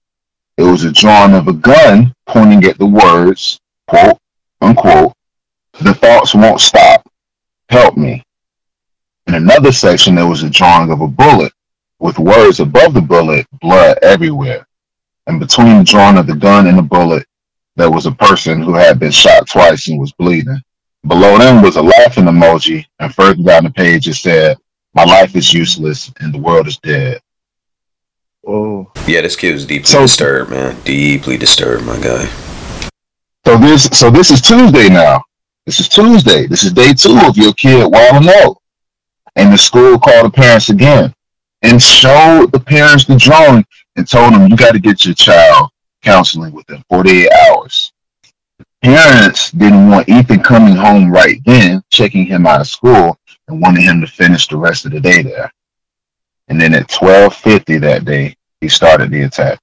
It 0.56 0.62
was 0.62 0.84
a 0.84 0.92
drawing 0.92 1.34
of 1.34 1.48
a 1.48 1.52
gun 1.52 2.14
pointing 2.26 2.64
at 2.64 2.78
the 2.78 2.86
words, 2.86 3.60
quote 3.86 4.18
unquote, 4.60 5.12
the 5.80 5.94
thoughts 5.94 6.34
won't 6.34 6.60
stop. 6.60 7.08
Help 7.68 7.96
me. 7.96 8.22
In 9.26 9.34
another 9.34 9.72
section, 9.72 10.14
there 10.14 10.26
was 10.26 10.42
a 10.42 10.50
drawing 10.50 10.90
of 10.90 11.00
a 11.00 11.06
bullet 11.06 11.52
with 12.00 12.18
words 12.18 12.60
above 12.60 12.94
the 12.94 13.00
bullet, 13.00 13.46
blood 13.60 13.98
everywhere. 14.02 14.66
And 15.26 15.38
between 15.38 15.78
the 15.78 15.84
drawing 15.84 16.18
of 16.18 16.26
the 16.26 16.34
gun 16.34 16.66
and 16.66 16.76
the 16.76 16.82
bullet, 16.82 17.26
there 17.76 17.90
was 17.90 18.06
a 18.06 18.12
person 18.12 18.62
who 18.62 18.74
had 18.74 18.98
been 18.98 19.12
shot 19.12 19.46
twice 19.48 19.86
and 19.88 20.00
was 20.00 20.12
bleeding. 20.12 20.60
Below 21.06 21.38
them 21.38 21.62
was 21.62 21.76
a 21.76 21.82
laughing 21.82 22.24
emoji, 22.24 22.84
and 22.98 23.14
further 23.14 23.42
down 23.42 23.64
the 23.64 23.70
page 23.70 24.08
it 24.08 24.14
said, 24.14 24.56
My 24.94 25.04
life 25.04 25.36
is 25.36 25.52
useless 25.54 26.12
and 26.20 26.34
the 26.34 26.38
world 26.38 26.66
is 26.66 26.78
dead. 26.78 27.20
Oh. 28.46 28.90
Yeah, 29.06 29.20
this 29.20 29.36
kid 29.36 29.52
was 29.52 29.66
deeply 29.66 29.86
so, 29.86 30.02
disturbed, 30.02 30.50
man. 30.50 30.80
Deeply 30.82 31.36
disturbed, 31.36 31.84
my 31.84 32.00
guy. 32.00 32.26
So 33.46 33.56
this 33.56 33.84
so 33.92 34.10
this 34.10 34.30
is 34.30 34.40
Tuesday 34.40 34.88
now. 34.88 35.22
This 35.66 35.80
is 35.80 35.88
Tuesday. 35.88 36.46
This 36.46 36.64
is 36.64 36.72
day 36.72 36.92
two 36.92 37.18
of 37.26 37.36
your 37.36 37.52
kid 37.54 37.86
wilding 37.90 38.30
out. 38.42 38.56
And 39.36 39.52
the 39.52 39.58
school 39.58 39.98
called 39.98 40.26
the 40.26 40.30
parents 40.30 40.70
again 40.70 41.14
and 41.62 41.80
showed 41.80 42.50
the 42.52 42.60
parents 42.60 43.04
the 43.04 43.16
drawing 43.16 43.64
and 43.96 44.08
told 44.08 44.32
them 44.34 44.48
you 44.48 44.56
got 44.56 44.72
to 44.72 44.78
get 44.78 45.04
your 45.04 45.14
child 45.14 45.70
counseling 46.02 46.52
within 46.52 46.82
48 46.88 47.30
hours. 47.32 47.92
The 48.58 48.64
parents 48.82 49.50
didn't 49.50 49.90
want 49.90 50.08
Ethan 50.08 50.42
coming 50.42 50.74
home 50.74 51.10
right 51.10 51.40
then, 51.44 51.82
checking 51.90 52.26
him 52.26 52.46
out 52.46 52.60
of 52.60 52.66
school, 52.66 53.18
and 53.48 53.60
wanted 53.60 53.82
him 53.82 54.00
to 54.00 54.06
finish 54.06 54.48
the 54.48 54.56
rest 54.56 54.86
of 54.86 54.92
the 54.92 55.00
day 55.00 55.22
there. 55.22 55.52
And 56.48 56.60
then 56.60 56.74
at 56.74 56.88
12:50 56.88 57.78
that 57.78 58.04
day, 58.04 58.36
he 58.60 58.68
started 58.68 59.10
the 59.10 59.22
attack. 59.22 59.60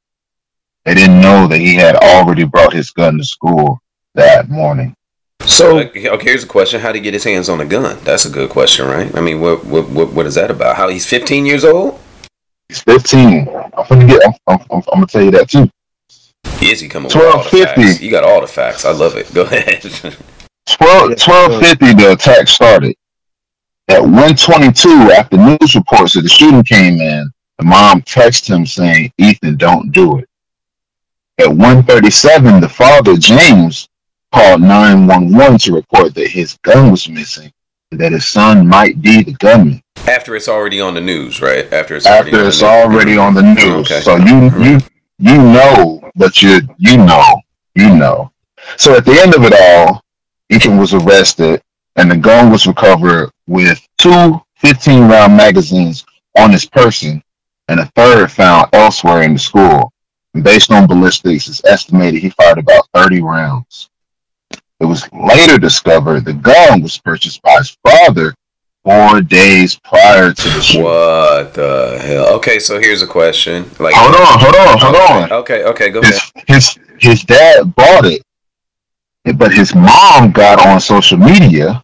They 0.86 0.94
didn't 0.94 1.22
know 1.22 1.48
that 1.48 1.60
he 1.60 1.76
had 1.76 1.96
already 1.96 2.46
brought 2.46 2.74
his 2.74 2.92
gun 2.92 3.18
to 3.18 3.24
school 3.24 3.82
that 4.14 4.50
morning. 4.50 4.96
So 5.46 5.80
okay, 5.80 6.24
here's 6.24 6.44
a 6.44 6.48
question: 6.48 6.82
How 6.82 6.92
did 6.92 7.00
he 7.00 7.04
get 7.04 7.14
his 7.14 7.24
hands 7.24 7.50
on 7.50 7.62
a 7.62 7.66
gun? 7.66 7.98
That's 8.04 8.26
a 8.26 8.30
good 8.30 8.50
question, 8.50 8.88
right? 8.88 9.14
I 9.16 9.22
mean, 9.22 9.40
what 9.40 9.66
what 9.66 9.90
what, 9.90 10.12
what 10.14 10.26
is 10.26 10.36
that 10.36 10.52
about? 10.52 10.76
How 10.76 10.88
he's 10.90 11.06
15 11.06 11.46
years 11.46 11.64
old? 11.64 12.00
He's 12.70 12.82
15. 12.82 13.48
I'm 13.48 13.86
gonna 13.88 14.08
get. 14.08 14.22
I'm, 14.26 14.34
I'm, 14.48 14.60
I'm, 14.72 14.82
gonna 14.82 15.08
tell 15.08 15.24
you 15.24 15.32
that 15.32 15.50
too. 15.50 15.70
Izzy 16.62 16.90
coming 16.90 17.08
with 17.08 17.16
all 17.16 17.44
the 17.44 17.58
1250. 17.58 18.04
You 18.04 18.12
got 18.12 18.24
all 18.24 18.42
the 18.42 18.48
facts. 18.48 18.84
I 18.84 18.92
love 18.92 19.16
it. 19.16 19.34
Go 19.34 19.44
ahead. 19.44 19.82
12, 20.68 21.12
1250 21.12 21.94
the 21.94 22.12
attack 22.12 22.48
started. 22.48 22.96
At 23.88 24.02
122, 24.02 24.90
after 25.14 25.38
news 25.38 25.76
reports 25.76 26.18
of 26.18 26.24
the 26.24 26.30
shooting 26.30 26.64
came 26.64 27.00
in, 27.00 27.32
the 27.58 27.64
mom 27.64 28.02
texted 28.02 28.54
him 28.54 28.66
saying, 28.66 29.14
Ethan, 29.18 29.56
don't 29.56 29.92
do 29.94 30.18
it. 30.18 30.30
At 31.40 31.48
137, 31.48 32.60
the 32.60 32.68
father, 32.68 33.16
James, 33.16 33.88
called 34.34 34.62
911 34.62 35.58
to 35.60 35.74
report 35.74 36.16
that 36.16 36.28
his 36.28 36.58
gun 36.64 36.92
was 36.92 37.08
missing 37.10 37.52
and 37.92 38.00
that 38.00 38.12
his 38.12 38.26
son 38.26 38.68
might 38.68 39.02
be 39.02 39.24
the 39.24 39.34
gunman. 39.34 39.82
After 40.08 40.36
it's 40.36 40.48
already 40.48 40.82
on 40.82 40.94
the 40.94 41.02
news, 41.02 41.42
right? 41.42 41.72
After 41.72 41.96
it's 41.96 42.06
already 42.06 42.30
After 42.30 42.40
on 42.40 42.48
it's 42.48 42.60
the 42.60 42.66
news. 42.66 42.94
already 42.94 43.18
on 43.18 43.34
the 43.34 43.42
news. 43.42 43.92
Okay. 43.92 44.02
So 44.02 44.16
you 44.18 44.24
mm-hmm. 44.26 44.64
you 44.64 44.80
you 45.20 45.38
know, 45.38 46.12
but 46.16 46.42
you 46.42 46.60
you 46.78 46.98
know, 46.98 47.42
you 47.76 47.96
know. 47.96 48.32
So 48.78 48.96
at 48.96 49.06
the 49.06 49.20
end 49.20 49.34
of 49.36 49.44
it 49.44 49.54
all, 49.60 50.04
Ethan 50.50 50.78
was 50.78 50.94
arrested 50.94 51.62
and 51.96 52.12
the 52.12 52.18
gun 52.18 52.52
was 52.52 52.68
recovered 52.68 53.32
with 53.48 53.86
two 53.98 54.42
15 54.58 55.08
round 55.08 55.36
magazines 55.36 56.06
on 56.38 56.52
his 56.52 56.66
person 56.66 57.22
and 57.68 57.80
a 57.80 57.86
third 57.96 58.32
found 58.32 58.70
elsewhere 58.74 59.24
in 59.24 59.34
the 59.34 59.40
school. 59.40 59.92
And 60.34 60.44
based 60.44 60.72
on 60.72 60.88
ballistics, 60.88 61.48
it's 61.48 61.64
estimated 61.66 62.22
he 62.22 62.30
fired 62.30 62.60
about 62.60 62.88
30 62.94 63.22
rounds. 63.22 63.90
It 64.80 64.86
was 64.86 65.12
later 65.12 65.58
discovered 65.58 66.26
the 66.26 66.34
gun 66.34 66.82
was 66.82 66.98
purchased 66.98 67.42
by 67.42 67.58
his 67.58 67.76
father 67.84 68.34
four 68.84 69.22
days 69.22 69.78
prior 69.84 70.32
to 70.32 70.50
the 70.50 70.62
shooting. 70.62 70.84
What 70.84 71.54
the 71.56 72.00
hell? 72.02 72.36
Okay, 72.36 72.60
so 72.60 72.80
here's 72.80 73.02
a 73.02 73.08
question. 73.08 73.64
Like, 73.80 73.94
Hold 73.96 74.16
on, 74.16 74.40
hold 74.40 74.56
on, 74.56 74.80
hold 74.80 75.32
on. 75.32 75.32
Okay, 75.40 75.64
okay, 75.66 75.90
go 75.90 76.00
ahead. 76.00 76.14
his 76.14 76.32
his 76.48 76.80
his 77.00 77.24
dad 77.24 77.74
bought 77.76 78.06
it, 78.06 78.22
but 79.36 79.52
his 79.52 79.74
mom 79.74 80.32
got 80.32 80.66
on 80.66 80.80
social 80.80 81.18
media 81.18 81.82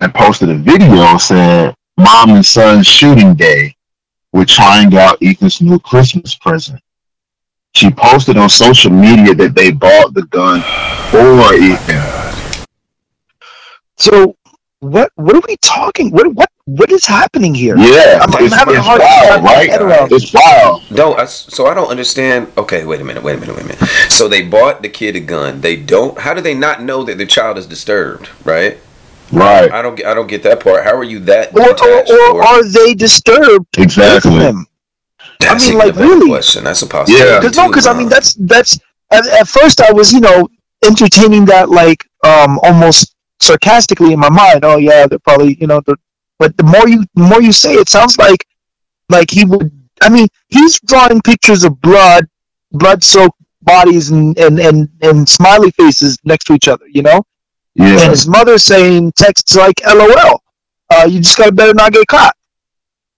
and 0.00 0.14
posted 0.14 0.50
a 0.50 0.54
video 0.54 1.16
saying 1.16 1.74
mom 1.96 2.30
and 2.30 2.44
son 2.44 2.82
shooting 2.82 3.34
day. 3.34 3.74
We're 4.32 4.44
trying 4.44 4.94
out 4.96 5.16
Ethan's 5.22 5.62
new 5.62 5.78
Christmas 5.78 6.34
present. 6.34 6.80
She 7.74 7.90
posted 7.90 8.36
on 8.36 8.48
social 8.50 8.90
media 8.90 9.34
that 9.34 9.54
they 9.54 9.70
bought 9.70 10.12
the 10.12 10.22
gun 10.24 10.60
for 11.10 11.54
Ethan. 11.54 12.17
So 13.98 14.36
what 14.80 15.10
what 15.16 15.34
are 15.36 15.42
we 15.48 15.56
talking? 15.58 16.10
What 16.10 16.32
what 16.34 16.48
what 16.66 16.92
is 16.92 17.04
happening 17.04 17.54
here? 17.54 17.76
Yeah, 17.78 18.18
I'm- 18.20 18.34
I'm 18.34 18.50
having 18.50 18.76
a 18.76 18.82
hard 18.82 19.00
time 19.00 19.08
wild, 19.10 19.28
wrapping 19.30 19.44
my 19.44 19.54
right? 19.54 19.70
head 19.70 19.82
around 19.82 20.12
It's 20.12 20.32
wild. 20.32 20.82
Don't 20.94 21.18
I, 21.18 21.24
so 21.24 21.66
I 21.66 21.74
don't 21.74 21.88
understand. 21.88 22.52
Okay, 22.56 22.84
wait 22.84 23.00
a 23.00 23.04
minute, 23.04 23.22
wait 23.22 23.36
a 23.36 23.40
minute, 23.40 23.56
wait 23.56 23.64
a 23.64 23.68
minute. 23.68 23.88
So 24.10 24.28
they 24.28 24.42
bought 24.42 24.82
the 24.82 24.88
kid 24.88 25.16
a 25.16 25.20
gun. 25.20 25.60
They 25.62 25.76
don't. 25.76 26.18
How 26.18 26.34
do 26.34 26.40
they 26.40 26.54
not 26.54 26.82
know 26.82 27.02
that 27.04 27.18
the 27.18 27.26
child 27.26 27.58
is 27.58 27.66
disturbed? 27.66 28.28
Right? 28.44 28.78
Right. 29.32 29.70
I 29.72 29.82
don't. 29.82 30.04
I 30.06 30.14
don't 30.14 30.26
get 30.28 30.42
that 30.44 30.60
part. 30.60 30.84
How 30.84 30.94
are 30.96 31.04
you 31.04 31.18
that 31.20 31.54
Or, 31.54 31.62
or, 31.62 31.74
detached? 31.74 32.10
or 32.10 32.42
are 32.42 32.62
they 32.64 32.94
disturbed 32.94 33.66
Exactly. 33.78 34.32
with 34.32 34.42
him? 34.42 34.66
That's 35.40 35.66
I 35.66 35.70
mean, 35.70 35.78
like, 35.78 35.90
a 35.90 35.92
better 35.92 36.08
really? 36.08 36.28
question. 36.30 36.64
That's 36.64 36.82
a 36.82 36.86
possibility. 36.86 37.28
Yeah. 37.30 37.40
Because 37.40 37.56
no, 37.56 37.68
because 37.68 37.86
I 37.86 37.94
mean 37.98 38.08
that's 38.08 38.34
that's 38.34 38.78
at, 39.10 39.26
at 39.26 39.48
first 39.48 39.80
I 39.80 39.92
was 39.92 40.12
you 40.12 40.20
know 40.20 40.48
entertaining 40.84 41.44
that 41.46 41.68
like 41.68 42.04
um 42.24 42.58
almost 42.62 43.14
sarcastically 43.40 44.12
in 44.12 44.20
my 44.20 44.30
mind. 44.30 44.64
Oh 44.64 44.78
yeah, 44.78 45.06
they're 45.06 45.18
probably 45.18 45.54
you 45.60 45.66
know 45.66 45.80
the 45.86 45.96
but 46.38 46.56
the 46.56 46.62
more 46.64 46.88
you 46.88 47.04
the 47.14 47.22
more 47.22 47.42
you 47.42 47.52
say 47.52 47.74
it 47.74 47.88
sounds 47.88 48.18
like 48.18 48.44
like 49.08 49.30
he 49.30 49.44
would. 49.44 49.70
I 50.00 50.08
mean 50.08 50.28
he's 50.48 50.78
drawing 50.80 51.20
pictures 51.22 51.64
of 51.64 51.80
blood, 51.80 52.26
blood 52.72 53.02
soaked 53.02 53.40
bodies 53.62 54.10
and, 54.10 54.38
and 54.38 54.58
and 54.60 54.88
and 55.02 55.28
smiley 55.28 55.70
faces 55.72 56.16
next 56.24 56.44
to 56.44 56.54
each 56.54 56.68
other. 56.68 56.86
You 56.88 57.02
know, 57.02 57.22
Yeah. 57.74 58.00
and 58.02 58.10
his 58.10 58.26
mother 58.28 58.58
saying 58.58 59.12
texts 59.12 59.56
like 59.56 59.80
"LOL." 59.86 60.42
Uh, 60.90 61.06
you 61.08 61.20
just 61.20 61.36
gotta 61.36 61.52
better 61.52 61.74
not 61.74 61.92
get 61.92 62.06
caught. 62.06 62.34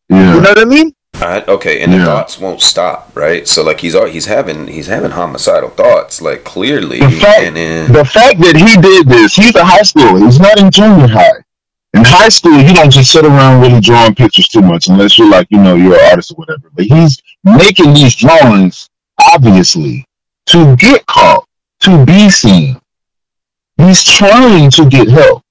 You 0.09 0.17
know 0.17 0.41
what 0.41 0.59
I 0.59 0.65
mean? 0.65 0.93
I, 1.23 1.45
okay, 1.49 1.81
and 1.83 1.93
the 1.93 1.99
Yeah. 1.99 2.05
thoughts 2.07 2.39
won't 2.39 2.61
stop, 2.61 3.11
right? 3.15 3.47
So 3.47 3.63
like 3.63 3.81
he's 3.81 3.95
he's 4.11 4.27
having 4.27 4.67
he's 4.69 4.87
having 4.87 5.11
homicidal 5.13 5.71
thoughts, 5.71 6.21
like 6.23 6.45
clearly, 6.45 7.01
The 7.01 7.11
fact- 7.11 7.43
and 7.43 7.57
then 7.57 7.93
the 7.93 8.05
fact 8.05 8.41
that 8.41 8.57
he 8.57 8.77
did 8.81 9.09
this, 9.09 9.35
he's 9.35 9.55
a 9.55 9.65
high 9.65 9.81
schooler. 9.83 10.25
He's 10.25 10.41
not 10.41 10.59
in 10.59 10.71
junior 10.71 11.09
high. 11.09 11.41
In 11.93 12.05
high 12.05 12.29
school, 12.29 12.57
you 12.61 12.73
don't 12.73 12.91
just 12.91 13.11
sit 13.11 13.25
around 13.25 13.61
really 13.61 13.81
drawing 13.81 14.15
pictures 14.15 14.47
too 14.49 14.61
much 14.63 14.87
unless 14.89 15.19
you're 15.19 15.29
like, 15.31 15.49
you 15.51 15.59
know, 15.59 15.75
you're 15.75 15.95
an 15.99 16.11
artist 16.11 16.31
or 16.31 16.35
whatever. 16.37 16.71
But 16.73 16.85
he's 16.85 17.21
making 17.43 17.95
these 17.95 18.15
drawings, 18.15 18.89
obviously, 19.33 20.05
to 20.47 20.77
get 20.77 21.05
caught, 21.07 21.47
to 21.81 22.05
be 22.07 22.31
seen. 22.31 22.81
He's 23.77 24.05
trying 24.05 24.71
to 24.71 24.85
get 24.89 25.09
help. 25.09 25.43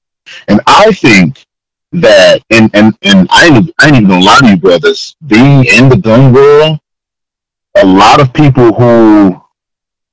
And 0.48 0.62
I 0.66 0.92
think 0.94 1.44
that, 1.92 2.42
and, 2.50 2.70
and, 2.74 2.98
and 3.02 3.28
I 3.32 3.48
ain't, 3.48 3.74
I 3.80 3.88
ain't 3.88 3.96
even 3.98 4.08
gonna 4.10 4.26
lie 4.26 4.40
to 4.40 4.50
you, 4.50 4.58
brothers, 4.58 5.16
being 5.26 5.66
in 5.66 5.90
the 5.90 5.98
gun 5.98 6.34
world, 6.34 6.80
a 7.78 7.86
lot 7.86 8.22
of 8.22 8.34
people 8.34 8.74
who 8.74 9.42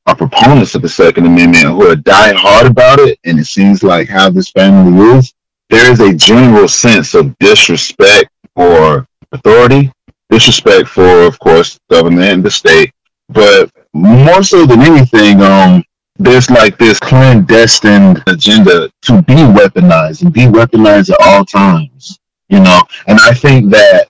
are 0.07 0.17
proponents 0.17 0.75
of 0.75 0.83
the 0.83 0.89
Second 0.89 1.27
Amendment 1.27 1.65
who 1.65 1.91
are 1.91 1.97
dying 1.97 2.37
hard 2.37 2.67
about 2.67 2.99
it, 3.01 3.19
and 3.25 3.39
it 3.39 3.47
seems 3.47 3.83
like 3.83 4.09
how 4.09 4.31
this 4.31 4.51
family 4.51 5.17
is, 5.17 5.35
there 5.69 5.91
is 5.91 6.01
a 6.01 6.15
general 6.15 6.69
sense 6.69 7.15
of 7.15 7.37
disrespect 7.39 8.31
for 8.55 9.07
authority, 9.33 9.93
disrespect 10.31 10.89
for, 10.89 11.23
of 11.23 11.39
course, 11.39 11.79
government 11.91 12.25
and 12.25 12.45
the 12.45 12.51
state, 12.51 12.93
but 13.29 13.71
more 13.93 14.43
so 14.43 14.65
than 14.65 14.81
anything, 14.81 15.41
um, 15.43 15.83
there's 16.19 16.51
like 16.51 16.79
this 16.79 16.99
clandestine 16.99 18.23
agenda 18.27 18.91
to 19.03 19.23
be 19.23 19.35
weaponized 19.35 20.23
and 20.23 20.33
be 20.33 20.43
weaponized 20.43 21.11
at 21.11 21.21
all 21.21 21.45
times, 21.45 22.19
you 22.49 22.61
know. 22.61 22.81
And 23.07 23.19
I 23.21 23.33
think 23.33 23.71
that 23.71 24.09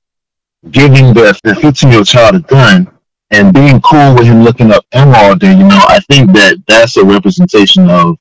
giving 0.71 1.15
the 1.15 1.39
15 1.45 1.91
year 1.91 1.99
old 1.99 2.07
child 2.07 2.37
a 2.37 2.41
gun 2.41 2.91
and 3.31 3.53
being 3.53 3.81
cool 3.81 4.15
with 4.15 4.25
him 4.27 4.43
looking 4.43 4.71
up 4.71 4.85
Emma 4.93 5.17
all 5.17 5.37
day, 5.37 5.51
you 5.53 5.65
know, 5.65 5.83
I 5.89 6.01
think 6.09 6.33
that 6.33 6.63
that's 6.67 6.97
a 6.97 7.05
representation 7.05 7.91
of 7.91 8.17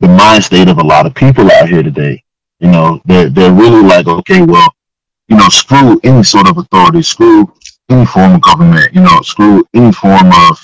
the 0.00 0.08
mind 0.08 0.44
state 0.44 0.68
of 0.68 0.78
a 0.78 0.84
lot 0.84 1.06
of 1.06 1.14
people 1.14 1.50
out 1.50 1.68
here 1.68 1.82
today. 1.82 2.22
You 2.60 2.70
know, 2.70 3.00
they're, 3.04 3.28
they're 3.28 3.52
really 3.52 3.82
like, 3.82 4.06
okay, 4.06 4.42
well, 4.42 4.72
you 5.28 5.36
know, 5.36 5.48
screw 5.48 6.00
any 6.04 6.22
sort 6.22 6.48
of 6.48 6.58
authority, 6.58 7.02
screw 7.02 7.52
any 7.88 8.06
form 8.06 8.34
of 8.34 8.40
government, 8.40 8.94
you 8.94 9.00
know, 9.00 9.20
screw 9.22 9.66
any 9.74 9.92
form 9.92 10.30
of 10.32 10.58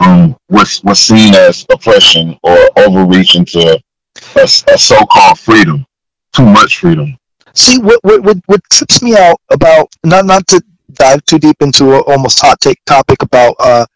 um, 0.00 0.36
what's 0.48 0.82
what's 0.82 1.00
seen 1.00 1.34
as 1.34 1.66
oppression 1.70 2.38
or 2.42 2.56
overreach 2.76 3.36
into 3.36 3.58
a, 3.60 4.42
a 4.42 4.78
so-called 4.78 5.38
freedom, 5.38 5.86
too 6.34 6.44
much 6.44 6.78
freedom. 6.78 7.16
See 7.54 7.78
what 7.78 8.02
what 8.02 8.22
what, 8.22 8.36
what 8.46 8.60
trips 8.72 9.02
me 9.02 9.16
out 9.16 9.36
about 9.50 9.88
not 10.04 10.24
not 10.26 10.46
to 10.48 10.62
dive 10.94 11.24
too 11.24 11.38
deep 11.38 11.56
into 11.60 11.92
a 11.94 12.00
almost 12.02 12.40
hot 12.40 12.60
take 12.60 12.78
topic 12.86 13.22
about 13.22 13.54
uh, 13.58 13.86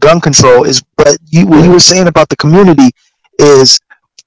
gun 0.00 0.20
control 0.20 0.64
is, 0.64 0.82
but 0.96 1.16
you 1.30 1.46
what 1.46 1.64
you 1.64 1.70
were 1.70 1.80
saying 1.80 2.08
about 2.08 2.28
the 2.28 2.36
community 2.36 2.90
is, 3.38 3.78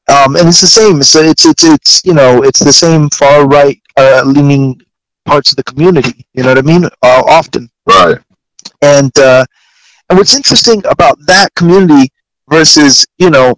um, 0.10 0.36
and 0.36 0.48
it's 0.48 0.62
the 0.62 0.68
same. 0.68 1.00
It's 1.02 1.16
it's 1.16 1.46
it's 1.46 1.64
it's 1.64 2.06
you 2.06 2.14
know 2.14 2.44
it's 2.44 2.60
the 2.60 2.74
same 2.74 3.10
far 3.10 3.48
right 3.48 3.80
uh, 3.98 4.24
leaning 4.26 4.82
parts 5.26 5.52
of 5.52 5.58
the 5.58 5.64
community. 5.64 6.26
You 6.34 6.44
know 6.44 6.50
what 6.50 6.58
I 6.58 6.62
mean? 6.62 6.86
Uh, 6.86 7.24
often, 7.28 7.70
Right. 7.86 8.18
and 8.82 9.12
uh, 9.20 9.46
and 10.10 10.18
what's 10.18 10.36
interesting 10.36 10.82
about 10.86 11.18
that 11.28 11.54
community 11.56 12.10
versus 12.50 13.06
you 13.18 13.30
know 13.30 13.56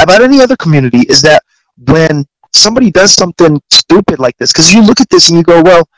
about 0.00 0.22
any 0.22 0.40
other 0.40 0.56
community 0.56 1.00
is 1.08 1.22
that 1.22 1.42
when 1.86 2.24
somebody 2.54 2.90
does 2.90 3.14
something 3.14 3.60
stupid 3.70 4.18
like 4.18 4.36
this, 4.38 4.52
because 4.52 4.72
you 4.74 4.82
look 4.82 5.00
at 5.00 5.08
this 5.10 5.28
and 5.28 5.38
you 5.38 5.44
go, 5.44 5.62
well, 5.62 5.88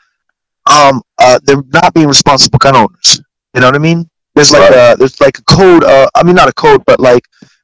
um, 0.67 1.01
uh, 1.17 1.39
they're 1.43 1.63
not 1.73 1.93
being 1.93 2.07
responsible 2.07 2.57
gun 2.59 2.75
owners. 2.75 3.21
You 3.53 3.61
know 3.61 3.67
what 3.67 3.75
I 3.75 3.79
mean? 3.79 4.09
There's 4.35 4.51
like 4.51 4.69
Right. 4.69 4.93
a 4.93 4.97
there's 4.97 5.19
like 5.21 5.37
a 5.39 5.43
code. 5.43 5.83
Uh, 5.83 6.07
I 6.15 6.23
mean, 6.23 6.35
not 6.35 6.49
a 6.49 6.53
code, 6.53 6.83
but 6.85 6.99
like 6.99 7.23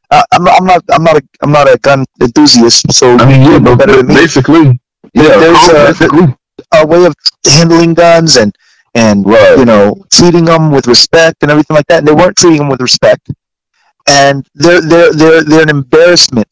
uh, 0.10 0.24
I'm 0.32 0.44
not 0.44 0.58
I'm 0.60 0.66
not 0.66 0.84
I'm 0.92 1.04
not 1.04 1.18
a 1.18 1.24
I'm 1.42 1.52
not 1.52 1.68
a 1.74 1.78
gun 1.80 2.06
enthusiast. 2.22 2.92
So 2.94 3.18
I 3.18 3.26
mean, 3.26 3.42
yeah, 3.42 3.52
you 3.54 3.60
know 3.60 3.76
but 3.76 3.88
better 3.88 3.98
than 3.98 4.08
me. 4.08 4.16
basically, 4.16 4.80
yeah, 5.14 5.38
There's 5.38 5.68
a- 5.70 5.74
basically, 5.92 6.36
a 6.74 6.88
way 6.88 7.06
of 7.06 7.14
handling 7.46 7.94
guns 7.94 8.36
and 8.38 8.56
and 8.96 9.26
Right. 9.26 9.58
you 9.58 9.66
know 9.66 10.04
treating 10.12 10.46
them 10.46 10.72
with 10.72 10.88
respect 10.88 11.38
and 11.44 11.52
everything 11.52 11.76
like 11.76 11.88
that. 11.88 12.00
And 12.00 12.08
they 12.08 12.14
weren't 12.14 12.36
treating 12.38 12.60
them 12.60 12.70
with 12.70 12.82
respect, 12.82 13.30
and 14.10 14.46
they're 14.56 14.82
they're 14.82 15.14
they're 15.14 15.44
they're 15.44 15.64
an 15.64 15.70
embarrassment 15.70 16.52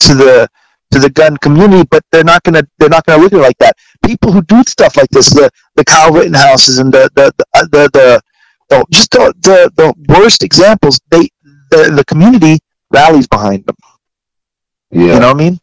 to 0.00 0.14
the 0.14 0.48
to 0.90 0.98
the 0.98 1.10
gun 1.10 1.36
community. 1.38 1.86
But 1.90 2.02
they're 2.12 2.24
not 2.24 2.42
gonna 2.42 2.62
they're 2.78 2.88
not 2.88 3.04
gonna 3.06 3.22
look 3.22 3.32
at 3.32 3.38
it 3.38 3.42
like 3.42 3.58
that. 3.58 3.74
People 4.04 4.32
who 4.32 4.42
do 4.42 4.62
stuff 4.66 4.96
like 4.96 5.08
this, 5.10 5.30
the 5.30 5.50
the 5.76 5.84
Kyle 5.84 6.12
Rittenhouses 6.12 6.78
and 6.78 6.92
the 6.92 7.10
the 7.14 7.32
the 7.38 7.44
uh, 7.54 7.64
the, 7.72 7.90
the, 7.92 8.20
the 8.70 8.86
just 8.90 9.10
the, 9.12 9.34
the 9.40 9.70
the 9.76 9.94
worst 10.14 10.42
examples. 10.42 11.00
They 11.10 11.28
the 11.70 11.90
the 11.94 12.04
community 12.04 12.58
rallies 12.90 13.26
behind 13.26 13.66
them. 13.66 13.76
yeah, 14.90 15.14
You 15.14 15.20
know 15.20 15.32
what 15.32 15.40
I 15.40 15.44
mean? 15.44 15.60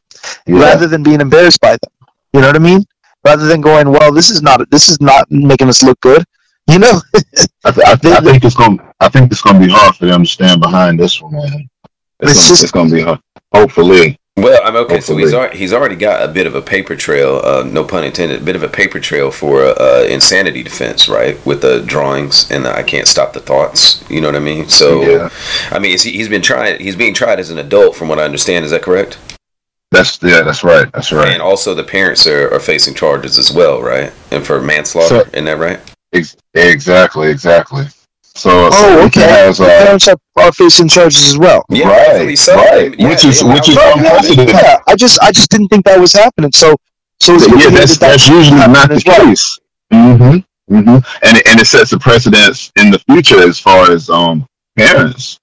yeah. 0.48 0.60
rather 0.60 0.88
than 0.88 1.02
being 1.04 1.22
embarrassed 1.22 1.60
by 1.62 1.72
them. 1.72 1.92
You 2.34 2.42
know 2.42 2.48
what 2.48 2.56
I 2.56 2.60
mean? 2.60 2.84
Rather 3.26 3.48
than 3.48 3.62
going, 3.62 3.90
well, 3.90 4.12
this 4.12 4.30
is 4.30 4.42
not 4.42 4.70
this 4.70 4.88
is 4.90 5.02
not 5.02 5.30
making 5.32 5.68
us 5.68 5.82
look 5.84 6.00
good. 6.02 6.24
You 6.72 6.80
know? 6.80 7.00
I, 7.66 7.72
th- 7.72 7.88
I, 7.88 7.96
th- 7.96 8.14
I 8.16 8.20
think 8.22 8.44
it's 8.44 8.56
gonna. 8.56 8.94
I 9.00 9.10
think 9.10 9.32
it's 9.32 9.42
gonna 9.42 9.60
be 9.60 9.70
hard 9.72 9.96
for 9.96 10.06
them 10.06 10.24
to 10.24 10.30
stand 10.30 10.62
behind 10.62 11.00
this 11.00 11.22
one, 11.22 11.34
man. 11.34 11.70
It's, 12.20 12.32
It's 12.32 12.34
gonna, 12.34 12.34
just- 12.50 12.64
it's 12.64 12.72
gonna 12.72 12.92
be 12.92 13.02
hard. 13.02 13.20
hopefully. 13.54 14.20
Well, 14.38 14.60
I'm 14.66 14.76
okay. 14.76 15.00
So 15.00 15.16
he's 15.16 15.34
already, 15.34 15.58
he's 15.58 15.72
already 15.72 15.96
got 15.96 16.28
a 16.30 16.32
bit 16.32 16.46
of 16.46 16.56
a 16.56 16.62
paper 16.62 16.94
trail, 16.98 17.40
uh, 17.46 17.64
no 17.64 17.86
pun 17.86 18.04
intended, 18.04 18.42
a 18.42 18.44
bit 18.44 18.58
of 18.58 18.64
a 18.64 18.68
paper 18.68 19.00
trail 19.00 19.32
for 19.32 19.64
uh, 19.64 20.04
insanity 20.10 20.62
defense, 20.62 21.08
right? 21.08 21.44
With 21.46 21.62
the 21.62 21.82
drawings 21.84 22.52
and 22.52 22.66
the 22.66 22.76
I 22.76 22.84
can't 22.84 23.08
stop 23.08 23.32
the 23.32 23.40
thoughts. 23.40 24.04
You 24.10 24.20
know 24.20 24.28
what 24.28 24.36
I 24.36 24.40
mean? 24.40 24.68
So, 24.68 25.02
Yeah. 25.04 25.30
I 25.72 25.80
mean, 25.80 25.94
is 25.94 26.04
he, 26.04 26.12
he's 26.12 26.28
been 26.28 26.42
tried. 26.42 26.82
He's 26.82 26.98
being 26.98 27.14
tried 27.14 27.40
as 27.40 27.50
an 27.50 27.60
adult, 27.60 27.96
from 27.96 28.10
what 28.10 28.20
I 28.20 28.24
understand. 28.26 28.66
Is 28.66 28.72
that 28.72 28.82
correct? 28.82 29.18
That's 29.96 30.22
yeah, 30.22 30.42
that's 30.42 30.64
right. 30.64 30.92
That's 30.92 31.12
right. 31.12 31.30
And 31.34 31.42
also, 31.42 31.74
the 31.74 31.84
parents 31.84 32.28
are, 32.28 32.54
are 32.54 32.60
facing 32.60 32.94
charges 32.94 33.38
as 33.38 33.52
well, 33.52 33.82
right? 33.82 34.12
And 34.32 34.46
for 34.46 34.62
manslaughter, 34.62 35.08
So- 35.24 35.30
isn't 35.34 35.46
that 35.46 35.58
right? 35.58 35.80
Ex- 36.14 36.36
exactly, 36.54 37.30
exactly. 37.30 37.86
So, 38.24 38.70
so 38.70 38.70
Oh, 38.74 39.06
okay. 39.08 39.22
has, 39.22 39.58
The 39.60 39.66
uh, 39.66 39.84
parents 39.86 40.08
are, 40.10 40.18
are 40.36 40.52
facing 40.52 40.90
charges 40.90 41.26
as 41.26 41.38
well. 41.38 41.64
Yeah, 41.70 41.88
right, 41.88 42.38
so. 42.38 42.54
right. 42.56 42.94
Yeah, 43.00 43.10
which 43.10 43.24
is 43.24 43.42
they 43.42 43.54
which 43.54 43.70
is 43.70 43.76
allow- 43.78 43.96
No, 43.96 44.02
no, 44.02 44.10
unprecedented. 44.18 44.56
yeah, 44.56 44.78
I 44.88 44.96
just 44.96 45.18
I 45.22 45.32
just 45.32 45.50
didn't 45.50 45.70
think 45.70 45.86
that 45.86 45.98
was 46.00 46.12
happening. 46.14 46.52
So 46.52 46.76
so 47.22 47.36
it's 47.36 47.48
yeah, 47.48 47.70
that's 47.70 47.98
that 47.98 48.10
that's 48.12 48.28
usually 48.28 48.58
not 48.60 48.90
the 48.90 49.02
well. 49.08 49.26
case. 49.28 49.60
Mm-hmm. 49.94 50.76
Mm-hmm. 50.76 51.26
And 51.26 51.38
it- 51.38 51.48
and 51.48 51.60
it 51.62 51.66
sets 51.66 51.94
a 51.94 52.00
precedence 52.00 52.72
in 52.76 52.92
the 52.92 53.00
future 53.10 53.40
as 53.48 53.58
far 53.60 53.90
as 53.92 54.10
um 54.10 54.46
parents 54.78 55.40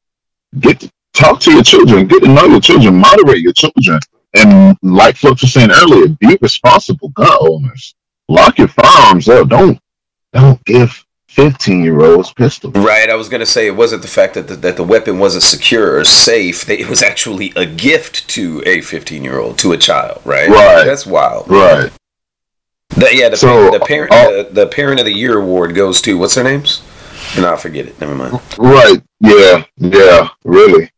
get 0.61 0.81
to 0.81 0.91
talk 1.15 1.41
to 1.41 1.53
your 1.53 1.63
children, 1.63 2.07
get 2.07 2.23
to 2.23 2.29
know 2.29 2.45
your 2.47 2.61
children, 2.61 2.95
moderate 2.97 3.41
your 3.41 3.55
children, 3.55 4.01
and 4.35 4.77
like 4.83 5.17
folks 5.17 5.43
were 5.43 5.49
saying 5.49 5.71
earlier, 5.71 6.09
be 6.21 6.39
responsible 6.41 7.11
gun 7.11 7.37
owners. 7.41 7.95
Lock 8.29 8.59
your 8.59 8.69
firearms 8.69 9.29
up. 9.29 9.49
Don't 9.49 9.79
don't 10.33 10.65
give 10.65 11.05
fifteen 11.27 11.83
year 11.83 12.01
olds 12.03 12.33
pistols. 12.33 12.75
Right, 12.75 13.11
I 13.11 13.15
was 13.15 13.29
gonna 13.29 13.47
say 13.47 13.67
it 13.67 13.77
wasn't 13.77 14.03
the 14.03 14.09
fact 14.09 14.35
that 14.35 14.49
the, 14.49 14.57
that 14.57 14.77
the 14.77 14.85
weapon 14.85 15.19
wasn't 15.19 15.43
secure 15.43 15.97
or 15.99 16.05
safe; 16.05 16.65
that 16.67 16.81
it 16.81 16.89
was 16.89 17.03
actually 17.03 17.53
a 17.57 17.67
gift 17.67 18.29
to 18.31 18.63
a 18.65 18.81
fifteen-year-old, 18.81 19.59
to 19.59 19.73
a 19.73 19.77
child. 19.77 20.23
Right, 20.25 20.49
Right. 20.49 20.85
That's 20.85 21.07
wild. 21.07 21.49
Right. 21.49 21.91
The, 22.91 23.09
yeah, 23.11 23.31
the, 23.31 23.39
So, 23.39 23.71
the 23.71 23.81
parent, 23.81 24.13
uh, 24.13 24.31
the, 24.31 24.49
the 24.53 24.67
parent 24.67 25.01
of 25.01 25.07
the 25.07 25.13
year 25.13 25.39
award 25.39 25.75
goes 25.75 26.03
to 26.03 26.19
what's 26.19 26.35
their 26.35 26.45
names? 26.45 26.83
No, 27.39 27.55
I 27.55 27.57
forget 27.57 27.87
it. 27.87 27.99
Never 28.01 28.15
mind. 28.15 28.39
Right. 28.59 29.03
Yeah. 29.21 29.65
Yeah. 29.79 30.29
Really. 30.45 30.91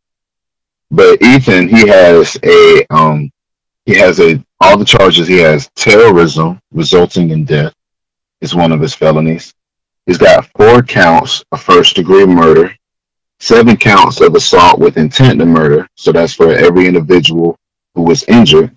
But 0.95 1.21
Ethan, 1.21 1.69
he 1.69 1.89
has 1.89 2.39
a 2.45 2.87
um, 2.91 3.29
he 3.85 3.97
has 3.97 4.21
a 4.21 4.41
all 4.61 4.79
the 4.79 4.85
charges. 4.85 5.27
He 5.27 5.39
has 5.39 5.69
terrorism 5.75 6.61
resulting 6.71 7.31
in 7.31 7.45
death 7.45 7.75
is 8.41 8.55
one 8.55 8.71
of 8.71 8.81
his 8.81 8.95
felonies. 8.95 9.53
He's 10.07 10.19
got 10.19 10.49
four 10.57 10.85
counts 10.85 11.45
of 11.51 11.61
first 11.61 11.97
degree 11.97 12.27
murder, 12.27 12.77
seven 13.41 13.77
counts 13.77 14.21
of 14.21 14.37
assault 14.37 14.79
with 14.79 14.97
intent 14.97 15.41
to 15.41 15.47
murder. 15.47 15.89
So 15.97 16.13
that's 16.13 16.35
for 16.35 16.53
every 16.53 16.87
individual 16.87 17.59
who 17.97 18.03
was 18.03 18.23
injured. 18.29 18.77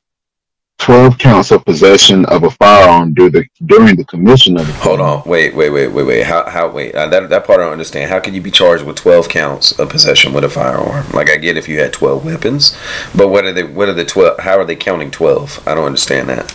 Twelve 0.80 1.18
counts 1.18 1.52
of 1.52 1.66
possession 1.66 2.24
of 2.26 2.44
a 2.44 2.50
firearm 2.52 3.13
during 3.13 3.32
the 3.34 3.46
during 3.66 3.96
the 3.98 4.06
commission 4.06 4.58
of 4.58 4.68
the 4.68 4.74
Hold 4.74 5.02
on, 5.02 5.24
wait, 5.26 5.54
wait, 5.56 5.70
wait, 5.72 5.88
wait, 5.90 6.04
wait. 6.06 6.24
How, 6.24 6.48
how, 6.50 6.70
wait? 6.70 6.96
Uh, 6.96 7.08
that 7.08 7.30
that 7.30 7.46
part 7.46 7.60
I 7.60 7.63
don't 7.63 7.74
understand. 7.74 8.10
How 8.10 8.20
can 8.20 8.34
you 8.34 8.42
be 8.42 8.52
charged 8.52 8.86
with 8.86 8.96
twelve 8.96 9.28
counts 9.28 9.78
of 9.80 9.90
possession 9.90 10.32
with 10.34 10.44
a 10.46 10.50
firearm? 10.50 11.10
Like 11.12 11.30
I 11.30 11.38
get 11.38 11.58
if 11.58 11.68
you 11.68 11.80
had 11.80 11.92
twelve 11.92 12.24
weapons, 12.24 12.78
but 13.16 13.28
what 13.30 13.44
are 13.46 13.52
they? 13.52 13.63
What 13.63 13.90
are 13.90 13.94
the 13.94 14.06
twelve? 14.06 14.40
How 14.40 14.58
are 14.60 14.66
they 14.66 14.76
counting 14.78 15.12
twelve? 15.12 15.62
I 15.68 15.76
don't 15.76 15.86
understand 15.86 16.30
that. 16.30 16.54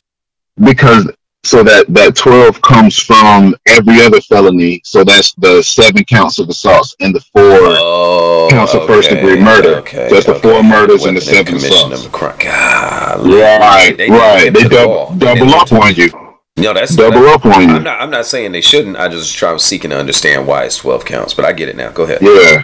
because 0.63 1.11
so 1.45 1.63
that 1.65 1.87
that 1.89 2.15
12 2.15 2.63
comes 2.63 2.97
from 2.99 3.55
every 3.67 4.01
other 4.01 4.21
felony 4.21 4.81
so 4.85 5.03
that's 5.03 5.33
the 5.35 5.61
seven 5.63 6.05
counts 6.05 6.39
of 6.39 6.49
assaults 6.49 6.95
and 7.01 7.15
the 7.15 7.21
four 7.21 7.43
Oh, 7.43 8.49
counts 8.51 8.75
of 8.75 8.87
first 8.87 9.11
degree 9.11 9.41
murder. 9.41 9.77
Okay, 9.79 10.09
Just 10.09 10.29
the 10.29 10.37
four 10.37 10.63
murders 10.63 11.05
and 11.05 11.17
the 11.17 11.21
seven 11.21 11.57
assaults. 11.57 12.07
Golly. 12.07 13.41
right 13.41 13.95
They- 13.97 14.09
right 14.11 14.53
they 14.55 14.63
to 14.63 14.69
the 14.69 14.75
double. 14.77 15.11
They 15.17 15.27
double 15.35 15.55
up 15.55 15.73
on 15.73 15.95
you 15.95 16.11
No, 16.57 16.73
that's 16.75 16.95
double 16.95 17.27
up 17.29 17.45
on 17.45 17.63
you 17.69 17.75
I'm 17.77 17.83
not. 17.83 18.01
I'm 18.01 18.11
not 18.11 18.27
saying 18.27 18.53
they 18.53 18.61
shouldn't. 18.61 18.97
I 18.97 19.09
just 19.09 19.35
try 19.37 19.57
seeking 19.57 19.91
to 19.91 19.99
understand 19.99 20.47
why 20.47 20.65
it's 20.65 20.77
twelve 20.77 21.05
counts. 21.05 21.35
But 21.35 21.45
I 21.45 21.53
get 21.53 21.69
it 21.69 21.77
now. 21.77 21.91
Go 21.91 22.05
ahead. 22.05 22.19
yeah 22.23 22.63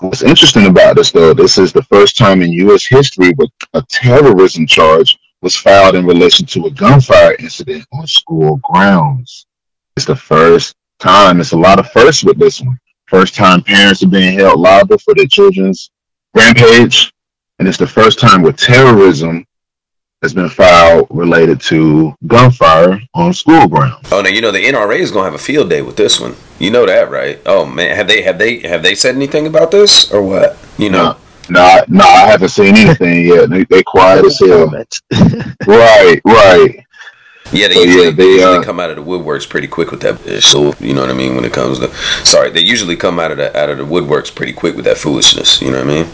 what's 0.00 0.22
interesting 0.22 0.66
about 0.66 0.96
this 0.96 1.12
though 1.12 1.32
this 1.32 1.56
is 1.56 1.72
the 1.72 1.82
first 1.84 2.18
time 2.18 2.42
in 2.42 2.52
u.s 2.52 2.84
history 2.84 3.30
where 3.36 3.48
a 3.74 3.82
terrorism 3.88 4.66
charge 4.66 5.18
was 5.44 5.54
filed 5.54 5.94
in 5.94 6.06
relation 6.06 6.46
to 6.46 6.64
a 6.64 6.70
gunfire 6.70 7.36
incident 7.38 7.84
on 7.92 8.06
school 8.06 8.56
grounds 8.64 9.46
it's 9.94 10.06
the 10.06 10.16
first 10.16 10.74
time 10.98 11.38
it's 11.38 11.52
a 11.52 11.56
lot 11.56 11.78
of 11.78 11.90
firsts 11.90 12.24
with 12.24 12.38
this 12.38 12.62
one 12.62 12.78
first 13.06 13.34
time 13.34 13.62
parents 13.62 14.02
are 14.02 14.08
being 14.08 14.38
held 14.38 14.58
liable 14.58 14.96
for 14.96 15.14
their 15.14 15.26
children's 15.26 15.90
rampage 16.34 17.12
and 17.58 17.68
it's 17.68 17.76
the 17.76 17.86
first 17.86 18.18
time 18.18 18.40
where 18.40 18.54
terrorism 18.54 19.44
has 20.22 20.32
been 20.32 20.48
filed 20.48 21.06
related 21.10 21.60
to 21.60 22.14
gunfire 22.26 22.98
on 23.12 23.34
school 23.34 23.68
grounds 23.68 24.10
Oh 24.10 24.22
no, 24.22 24.30
you 24.30 24.40
know 24.40 24.50
the 24.50 24.64
NRA 24.64 24.98
is 24.98 25.10
gonna 25.10 25.26
have 25.26 25.34
a 25.34 25.38
field 25.38 25.68
day 25.68 25.82
with 25.82 25.96
this 25.96 26.18
one. 26.18 26.36
You 26.58 26.70
know 26.70 26.86
that, 26.86 27.10
right? 27.10 27.38
Oh 27.44 27.66
man, 27.66 27.94
have 27.94 28.08
they 28.08 28.22
have 28.22 28.38
they 28.38 28.60
have 28.60 28.82
they 28.82 28.94
said 28.94 29.16
anything 29.16 29.46
about 29.46 29.70
this 29.70 30.10
or 30.10 30.22
what? 30.22 30.56
You 30.78 30.88
know, 30.88 31.16
no 31.48 31.60
I- 31.60 31.84
no 31.88 32.04
i 32.04 32.26
haven't 32.26 32.48
seen 32.50 32.76
anything 32.76 33.26
yet 33.26 33.50
they, 33.50 33.64
they 33.64 33.82
quiet 33.82 34.24
as 34.24 34.38
hell 34.38 34.68
right 35.66 36.20
right 36.24 36.80
yeah, 37.52 37.68
they 37.68 37.74
So, 37.74 37.80
yeah, 37.80 37.86
usually, 37.86 38.10
they, 38.10 38.24
usually 38.24 38.56
uh, 38.58 38.62
come 38.62 38.80
out 38.80 38.90
of 38.90 38.96
the 38.96 39.02
woodworks 39.02 39.48
pretty 39.48 39.68
quick 39.68 39.90
with 39.90 40.00
that. 40.00 40.26
ish. 40.26 40.46
So 40.46 40.74
you 40.80 40.94
know 40.94 41.02
what 41.02 41.10
I 41.10 41.14
mean 41.14 41.36
when 41.36 41.44
it 41.44 41.52
comes 41.52 41.78
to 41.78 41.88
sorry, 42.24 42.50
they 42.50 42.60
usually 42.60 42.96
come 42.96 43.20
out 43.20 43.30
of 43.30 43.36
the 43.36 43.56
out 43.56 43.68
of 43.70 43.78
the 43.78 43.84
woodworks 43.84 44.34
pretty 44.34 44.52
quick 44.52 44.74
with 44.76 44.86
that 44.86 44.96
foolishness. 44.98 45.60
You 45.60 45.70
know 45.70 45.78
what 45.84 45.86
I 45.88 46.02
mean? 46.02 46.06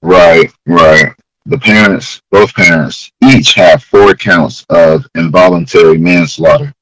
Right, 0.00 0.52
right. 0.66 1.12
The 1.44 1.58
parents, 1.58 2.22
both 2.30 2.54
parents, 2.54 3.10
each 3.22 3.54
have 3.54 3.82
four 3.82 4.14
counts 4.14 4.64
of 4.70 5.04
involuntary 5.16 5.98
manslaughter. 5.98 6.72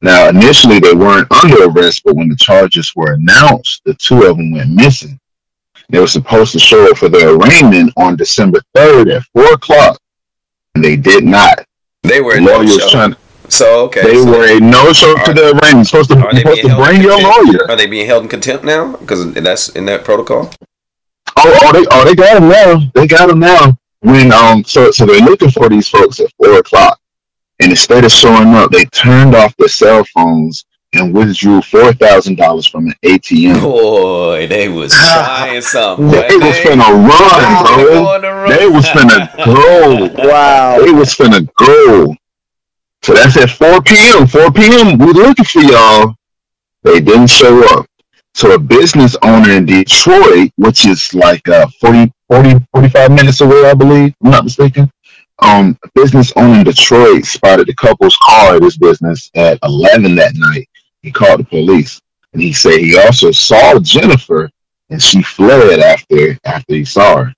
Now, 0.00 0.28
initially 0.28 0.78
they 0.80 0.94
weren't 0.94 1.30
under 1.32 1.64
arrest, 1.68 2.02
but 2.04 2.14
when 2.16 2.28
the 2.28 2.36
charges 2.36 2.92
were 2.94 3.14
announced, 3.14 3.82
the 3.84 3.94
two 3.94 4.22
of 4.24 4.36
them 4.36 4.52
went 4.52 4.70
missing. 4.70 5.18
They 5.90 6.00
were 6.00 6.06
supposed 6.06 6.52
to 6.52 6.58
show 6.58 6.90
up 6.90 6.98
for 6.98 7.08
their 7.08 7.34
arraignment 7.34 7.92
on 7.96 8.16
December 8.16 8.60
3rd 8.76 9.16
at 9.16 9.22
4 9.34 9.52
o'clock, 9.54 10.00
and 10.74 10.84
they 10.84 10.96
did 10.96 11.24
not. 11.24 11.66
They 12.02 12.20
were 12.20 12.40
no 12.40 12.58
lawyers 12.58 12.76
show. 12.76 12.88
trying, 12.90 13.16
So 13.48 13.84
okay, 13.86 14.02
they 14.02 14.14
so 14.14 14.30
were 14.30 14.56
a 14.56 14.60
no 14.60 14.92
show 14.92 15.14
to 15.24 15.32
the 15.32 15.58
arraignment. 15.58 15.86
Supposed 15.86 16.10
to, 16.10 16.16
supposed 16.16 16.62
to 16.62 16.76
bring 16.76 17.02
your 17.02 17.20
lawyer. 17.20 17.70
Are 17.70 17.76
they 17.76 17.86
being 17.86 18.06
held 18.06 18.24
in 18.24 18.28
contempt 18.28 18.64
now? 18.64 18.96
Because 18.96 19.32
that's 19.34 19.68
in 19.70 19.84
that 19.86 20.04
protocol. 20.04 20.50
Oh, 21.36 21.58
oh, 21.62 21.72
they, 21.72 21.86
oh, 21.90 22.04
they 22.04 22.14
got 22.14 22.34
them 22.40 22.48
now. 22.48 22.90
They 22.94 23.06
got 23.06 23.28
them 23.28 23.40
now. 23.40 23.78
When 24.00 24.32
um, 24.32 24.64
so 24.64 24.90
so 24.90 25.06
they're 25.06 25.20
looking 25.20 25.50
for 25.50 25.68
these 25.70 25.88
folks 25.88 26.20
at 26.20 26.30
four 26.36 26.58
o'clock, 26.58 27.00
and 27.60 27.70
instead 27.70 28.04
of 28.04 28.12
showing 28.12 28.48
up, 28.48 28.70
they 28.70 28.84
turned 28.86 29.34
off 29.34 29.56
their 29.56 29.68
cell 29.68 30.04
phones 30.14 30.66
and 30.94 31.14
withdrew 31.14 31.60
four 31.62 31.92
thousand 31.92 32.36
dollars 32.36 32.66
from 32.66 32.86
an 32.86 32.94
ATM. 33.04 33.60
Boy, 33.60 34.46
they 34.46 34.68
was 34.68 34.92
trying 34.92 35.60
something. 35.62 36.08
They 36.08 36.20
wasn't 36.22 36.42
was 36.42 36.56
finna 36.56 37.08
run, 37.08 37.76
They 37.76 37.84
bro. 37.84 38.06
on 38.06 38.20
the 38.22 38.28
run. 38.32 38.50
They 38.50 38.66
was 38.68 38.84
finna 38.86 39.36
go. 40.16 40.28
Wow. 40.28 40.78
They 40.80 40.92
was 40.92 41.14
finna 41.14 41.48
go. 41.56 42.14
So 43.02 43.12
that's 43.14 43.36
at 43.36 43.50
4 43.50 43.82
p.m. 43.82 44.26
4 44.26 44.50
p.m. 44.52 44.98
We 44.98 45.12
looking 45.12 45.44
for 45.44 45.60
y'all. 45.60 46.14
They 46.82 47.00
didn't 47.00 47.26
show 47.28 47.62
up. 47.78 47.86
So 48.34 48.52
a 48.54 48.58
business 48.58 49.16
owner 49.22 49.50
in 49.50 49.66
Detroit, 49.66 50.50
which 50.56 50.86
is 50.86 51.14
like 51.14 51.46
uh 51.48 51.66
40, 51.80 52.12
40 52.28 52.66
45 52.74 53.10
minutes 53.12 53.40
away, 53.42 53.64
I 53.66 53.74
believe, 53.74 54.14
I'm 54.24 54.30
not 54.30 54.44
mistaken. 54.44 54.90
Um, 55.40 55.76
a 55.84 55.88
business 55.94 56.32
owner 56.36 56.58
in 56.58 56.64
Detroit 56.64 57.24
spotted 57.24 57.66
the 57.66 57.74
couple's 57.74 58.16
car 58.22 58.56
at 58.56 58.62
his 58.62 58.76
business 58.78 59.30
at 59.34 59.58
11 59.64 60.14
that 60.16 60.32
night. 60.36 60.68
He 61.04 61.12
called 61.12 61.40
the 61.40 61.44
police, 61.44 62.00
and 62.32 62.40
he 62.40 62.54
said 62.54 62.78
he 62.78 62.96
also 62.98 63.30
saw 63.30 63.78
Jennifer, 63.78 64.48
and 64.88 65.02
she 65.02 65.22
fled 65.22 65.80
after 65.80 66.38
after 66.46 66.74
he 66.74 66.84
saw 66.86 67.24
her. 67.24 67.34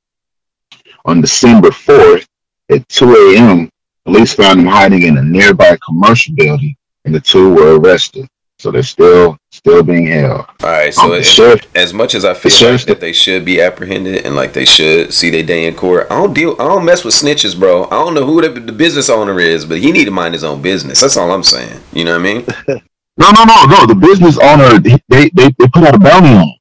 On 1.04 1.20
December 1.20 1.70
4th 1.70 2.24
at 2.70 2.88
2 2.88 3.34
a.m., 3.34 3.68
police 4.04 4.34
found 4.34 4.60
him 4.60 4.66
hiding 4.66 5.02
in 5.02 5.18
a 5.18 5.22
nearby 5.22 5.76
commercial 5.84 6.32
building, 6.36 6.76
and 7.04 7.12
the 7.12 7.18
two 7.20 7.52
were 7.52 7.76
arrested. 7.80 8.28
So 8.60 8.70
they're 8.70 8.84
still 8.84 9.36
still 9.50 9.82
being 9.82 10.06
held. 10.06 10.46
All 10.62 10.70
right, 10.70 10.96
Um, 10.98 11.06
so 11.06 11.10
the 11.10 11.18
if- 11.18 11.26
sheriff, 11.26 11.60
as 11.74 11.92
much 11.92 12.14
as 12.14 12.24
I 12.24 12.32
feel 12.34 12.50
sheriff's 12.52 12.84
like 12.84 12.98
that 12.98 13.00
they 13.00 13.12
should 13.12 13.44
be 13.44 13.60
apprehended 13.60 14.24
and 14.24 14.34
like 14.36 14.52
they 14.52 14.64
should 14.64 15.12
see 15.12 15.28
their 15.30 15.42
day 15.42 15.66
in 15.66 15.74
court, 15.74 16.06
I 16.08 16.14
don't 16.14 16.32
deal. 16.32 16.52
I 16.60 16.64
don't 16.68 16.84
mess 16.84 17.04
with 17.04 17.14
snitches, 17.14 17.58
bro. 17.58 17.84
I 17.86 17.90
don't 18.02 18.14
know 18.14 18.24
who 18.24 18.40
the, 18.40 18.48
the 18.60 18.72
business 18.72 19.10
owner 19.10 19.40
is, 19.40 19.64
but 19.66 19.78
he 19.80 19.90
need 19.90 20.04
to 20.06 20.10
mind 20.12 20.34
his 20.34 20.44
own 20.44 20.62
business. 20.62 21.00
That's 21.00 21.16
all 21.16 21.32
I'm 21.32 21.42
saying. 21.42 21.80
You 21.92 22.04
know 22.04 22.12
what 22.18 22.20
I 22.20 22.32
mean? 22.32 22.46
no, 23.18 23.30
no, 23.32 23.44
no, 23.44 23.64
no. 23.66 23.86
The 23.86 23.94
business 23.94 24.38
owner, 24.38 24.78
they 24.78 24.98
they, 25.08 25.30
they, 25.30 25.48
they 25.58 25.68
put 25.72 25.84
out 25.84 25.94
a 25.94 25.98
bounty 25.98 26.28
on. 26.34 26.52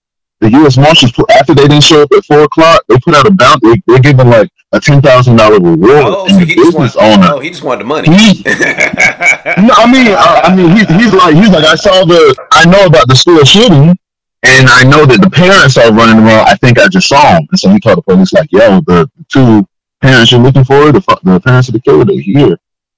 The 0.41 0.49
U.S. 0.51 0.77
Marshals 0.77 1.11
put, 1.13 1.29
after 1.31 1.53
they 1.55 1.63
didn't 1.67 1.83
show 1.83 2.03
up 2.03 2.11
at 2.15 2.23
four 2.25 2.41
o'clock, 2.41 2.83
they 2.89 2.97
put 2.99 3.15
out 3.15 3.25
a 3.25 3.31
bounty. 3.31 3.69
They, 3.71 3.81
they're 3.87 3.99
giving 4.13 4.29
like 4.29 4.49
a 4.73 4.79
ten 4.79 5.01
thousand 5.01 5.37
dollar 5.37 5.59
reward, 5.59 6.03
Oh, 6.05 6.25
and 6.27 6.33
so 6.33 6.39
the 6.39 6.45
he 6.45 6.55
just 6.55 6.67
business 6.77 6.95
wanted. 6.95 7.17
owner. 7.19 7.27
Oh, 7.31 7.39
he 7.39 7.49
just 7.49 7.63
wanted 7.63 7.79
the 7.81 7.85
money. 7.87 8.07
He, 8.15 8.43
no, 8.45 9.73
I 9.79 9.87
mean, 9.91 10.11
I, 10.11 10.41
I 10.51 10.55
mean, 10.55 10.75
he's, 10.75 10.87
he's 10.89 11.13
like, 11.13 11.35
he's 11.35 11.49
like, 11.49 11.63
I 11.63 11.75
saw 11.75 12.03
the, 12.05 12.35
I 12.51 12.65
know 12.65 12.85
about 12.85 13.07
the 13.07 13.15
school 13.15 13.43
shooting, 13.45 13.95
and 14.43 14.69
I 14.69 14.83
know 14.83 15.05
that 15.05 15.21
the 15.21 15.29
parents 15.29 15.77
are 15.77 15.91
running 15.93 16.23
around. 16.23 16.47
I 16.47 16.55
think 16.55 16.79
I 16.79 16.87
just 16.89 17.07
saw 17.07 17.37
him. 17.37 17.47
and 17.49 17.59
so 17.59 17.69
he 17.69 17.79
called 17.79 17.97
the 17.99 18.01
police. 18.03 18.33
Like, 18.33 18.51
yo, 18.51 18.81
the, 18.81 19.09
the 19.17 19.25
two 19.31 19.67
parents 20.01 20.31
you're 20.31 20.41
looking 20.41 20.65
for, 20.65 20.91
the 20.91 20.99
the 21.23 21.39
parents 21.39 21.69
of 21.69 21.73
the 21.73 21.81
killer, 21.81 22.03
they're 22.05 22.19
here. 22.19 22.57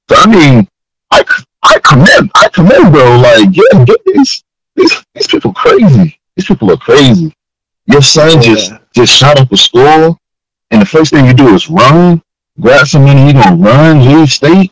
So 0.09 0.15
I 0.17 0.25
mean, 0.27 0.67
I 1.11 1.23
I 1.67 1.79
commend 1.79 2.31
I 2.35 2.49
commend 2.49 2.93
bro. 2.93 3.17
Like, 3.17 3.55
yeah, 3.55 3.85
get 3.85 4.03
these 4.05 4.43
these 4.75 5.05
these 5.13 5.27
people 5.27 5.53
crazy. 5.53 6.19
These 6.35 6.45
people 6.45 6.71
are 6.71 6.77
crazy. 6.77 7.33
Your 7.85 8.01
son 8.01 8.35
yeah. 8.35 8.41
just 8.41 8.73
just 8.93 9.13
shot 9.13 9.39
up 9.39 9.51
a 9.51 9.57
school, 9.57 10.17
and 10.71 10.81
the 10.81 10.85
first 10.85 11.11
thing 11.11 11.25
you 11.25 11.33
do 11.33 11.53
is 11.53 11.69
run, 11.69 12.21
grab 12.59 12.87
some 12.87 13.03
money, 13.03 13.27
you 13.27 13.33
gonna 13.33 13.55
run, 13.55 14.05
leave 14.05 14.31
state 14.31 14.71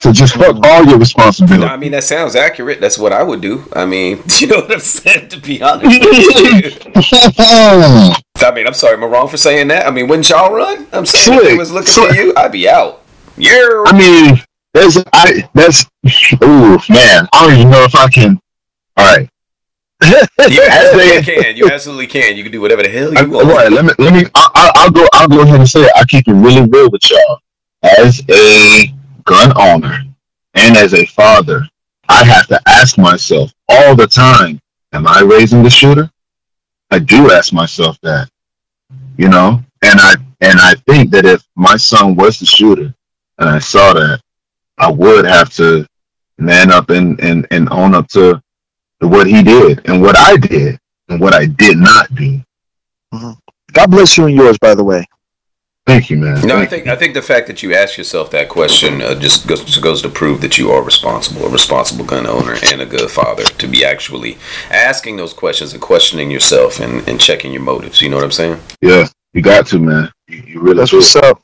to 0.00 0.12
just 0.12 0.34
fuck 0.34 0.56
mm-hmm. 0.56 0.64
all 0.64 0.84
your 0.84 0.98
responsibility. 0.98 1.64
I 1.64 1.76
mean, 1.76 1.92
that 1.92 2.04
sounds 2.04 2.34
accurate. 2.34 2.80
That's 2.80 2.98
what 2.98 3.12
I 3.12 3.22
would 3.22 3.40
do. 3.40 3.64
I 3.74 3.84
mean, 3.84 4.22
you 4.38 4.46
know 4.46 4.60
what 4.60 4.72
I'm 4.72 4.80
saying? 4.80 5.28
To 5.28 5.40
be 5.40 5.62
honest, 5.62 5.86
I 8.42 8.52
mean, 8.54 8.66
I'm 8.66 8.74
sorry, 8.74 8.94
am 8.94 9.04
I 9.04 9.06
wrong 9.06 9.28
for 9.28 9.36
saying 9.36 9.68
that? 9.68 9.86
I 9.86 9.90
mean, 9.90 10.08
wouldn't 10.08 10.30
y'all 10.30 10.52
run? 10.52 10.86
I'm 10.92 11.04
saying 11.04 11.38
Slick. 11.38 11.48
if 11.48 11.54
it 11.54 11.58
was 11.58 11.70
looking 11.70 11.88
Slick. 11.88 12.10
for 12.10 12.16
you, 12.16 12.32
I'd 12.36 12.52
be 12.52 12.68
out. 12.68 13.02
Yeah. 13.36 13.84
I 13.86 13.96
mean, 13.96 14.42
that's 14.72 14.98
I 15.12 15.48
that's 15.54 15.84
ooh 16.42 16.78
man, 16.88 17.28
I 17.32 17.46
don't 17.46 17.54
even 17.54 17.70
know 17.70 17.84
if 17.84 17.94
I 17.94 18.08
can. 18.08 18.40
All 18.96 19.16
right. 19.16 19.28
you 20.02 20.66
absolutely 20.70 21.22
can. 21.22 21.56
You 21.56 21.68
absolutely 21.68 22.06
can. 22.06 22.36
You 22.36 22.42
can 22.42 22.52
do 22.52 22.60
whatever 22.60 22.82
the 22.82 22.88
hell 22.88 23.12
you 23.12 23.30
want. 23.30 23.48
All 23.48 23.54
right. 23.54 23.70
Let 23.70 23.84
me 23.84 23.92
let 23.98 24.14
me. 24.14 24.30
I, 24.34 24.70
I'll 24.76 24.90
go. 24.90 25.06
I'll 25.12 25.28
go 25.28 25.42
ahead 25.42 25.60
and 25.60 25.68
say 25.68 25.82
it. 25.82 25.92
I 25.96 26.04
keep 26.04 26.26
it 26.28 26.32
really 26.32 26.66
real 26.68 26.90
with 26.90 27.02
y'all. 27.10 27.40
As 27.82 28.22
a 28.30 28.92
gun 29.24 29.52
owner 29.56 30.02
and 30.54 30.76
as 30.76 30.94
a 30.94 31.04
father, 31.06 31.62
I 32.08 32.24
have 32.24 32.46
to 32.48 32.60
ask 32.66 32.96
myself 32.96 33.52
all 33.68 33.94
the 33.94 34.06
time: 34.06 34.60
Am 34.92 35.06
I 35.06 35.20
raising 35.20 35.62
the 35.62 35.70
shooter? 35.70 36.10
I 36.90 36.98
do 36.98 37.30
ask 37.30 37.52
myself 37.52 37.98
that. 38.02 38.30
You 39.16 39.28
know, 39.28 39.62
and 39.82 40.00
I 40.00 40.14
and 40.40 40.58
I 40.60 40.74
think 40.86 41.10
that 41.10 41.26
if 41.26 41.42
my 41.56 41.76
son 41.76 42.16
was 42.16 42.38
the 42.38 42.46
shooter, 42.46 42.94
and 43.38 43.48
I 43.48 43.58
saw 43.58 43.92
that, 43.92 44.20
I 44.80 44.90
would 44.90 45.26
have 45.26 45.52
to 45.54 45.86
man 46.38 46.72
up 46.72 46.90
and, 46.90 47.20
and, 47.20 47.46
and 47.50 47.68
own 47.70 47.94
up 47.94 48.08
to 48.08 48.42
what 49.00 49.26
he 49.26 49.42
did 49.42 49.82
and 49.88 50.00
what 50.00 50.16
I 50.16 50.36
did 50.36 50.78
and 51.08 51.20
what 51.20 51.34
I 51.34 51.46
did 51.46 51.76
not 51.76 52.14
do. 52.14 52.40
Mm-hmm. 53.12 53.32
God 53.72 53.90
bless 53.90 54.16
you 54.16 54.26
and 54.26 54.34
yours, 54.34 54.58
by 54.58 54.74
the 54.74 54.82
way. 54.82 55.04
Thank 55.86 56.08
you, 56.10 56.18
man. 56.18 56.34
No, 56.34 56.40
Thank 56.40 56.52
I 56.52 56.66
think 56.66 56.86
you. 56.86 56.92
I 56.92 56.96
think 56.96 57.14
the 57.14 57.22
fact 57.22 57.46
that 57.48 57.62
you 57.62 57.74
ask 57.74 57.98
yourself 57.98 58.30
that 58.30 58.48
question 58.48 59.02
uh, 59.02 59.14
just 59.14 59.46
goes, 59.46 59.64
just 59.64 59.82
goes 59.82 60.02
to 60.02 60.08
prove 60.08 60.40
that 60.40 60.56
you 60.56 60.70
are 60.70 60.82
responsible, 60.82 61.46
a 61.46 61.48
responsible 61.50 62.04
gun 62.04 62.26
owner, 62.26 62.54
and 62.70 62.80
a 62.80 62.86
good 62.86 63.10
father. 63.10 63.44
To 63.44 63.66
be 63.66 63.84
actually 63.84 64.38
asking 64.70 65.16
those 65.16 65.32
questions 65.32 65.72
and 65.72 65.82
questioning 65.82 66.30
yourself 66.30 66.80
and, 66.80 67.06
and 67.08 67.20
checking 67.20 67.52
your 67.52 67.62
motives. 67.62 68.00
You 68.00 68.08
know 68.08 68.16
what 68.16 68.24
I'm 68.24 68.30
saying? 68.30 68.60
Yeah, 68.80 69.08
you 69.32 69.42
got 69.42 69.66
to, 69.68 69.78
man. 69.78 70.12
You, 70.28 70.42
you 70.46 70.60
really. 70.60 70.76
That's 70.76 70.92
what's 70.92 71.16
up. 71.16 71.42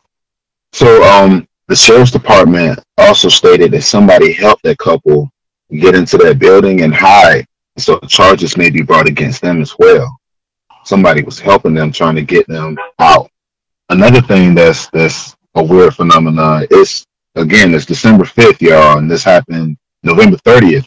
So, 0.72 1.02
um, 1.02 1.48
the 1.68 1.76
sheriff's 1.76 2.12
department 2.12 2.78
also 2.96 3.28
stated 3.28 3.72
that 3.72 3.82
somebody 3.82 4.32
helped 4.32 4.62
that 4.62 4.78
couple 4.78 5.28
get 5.72 5.94
into 5.96 6.16
that 6.18 6.38
building 6.38 6.82
and 6.82 6.94
hide, 6.94 7.44
so 7.76 7.98
charges 8.00 8.56
may 8.56 8.70
be 8.70 8.82
brought 8.82 9.08
against 9.08 9.42
them 9.42 9.60
as 9.60 9.74
well. 9.78 10.16
Somebody 10.84 11.22
was 11.22 11.40
helping 11.40 11.74
them, 11.74 11.90
trying 11.90 12.14
to 12.14 12.22
get 12.22 12.46
them 12.46 12.78
out. 13.00 13.28
Another 13.88 14.20
thing 14.20 14.54
that's 14.54 14.88
that's 14.90 15.36
a 15.54 15.64
weird 15.64 15.94
phenomenon 15.94 16.66
is 16.70 17.04
again 17.34 17.74
it's 17.74 17.86
December 17.86 18.24
fifth, 18.24 18.62
y'all, 18.62 18.98
and 18.98 19.10
this 19.10 19.24
happened 19.24 19.76
November 20.04 20.36
thirtieth. 20.38 20.86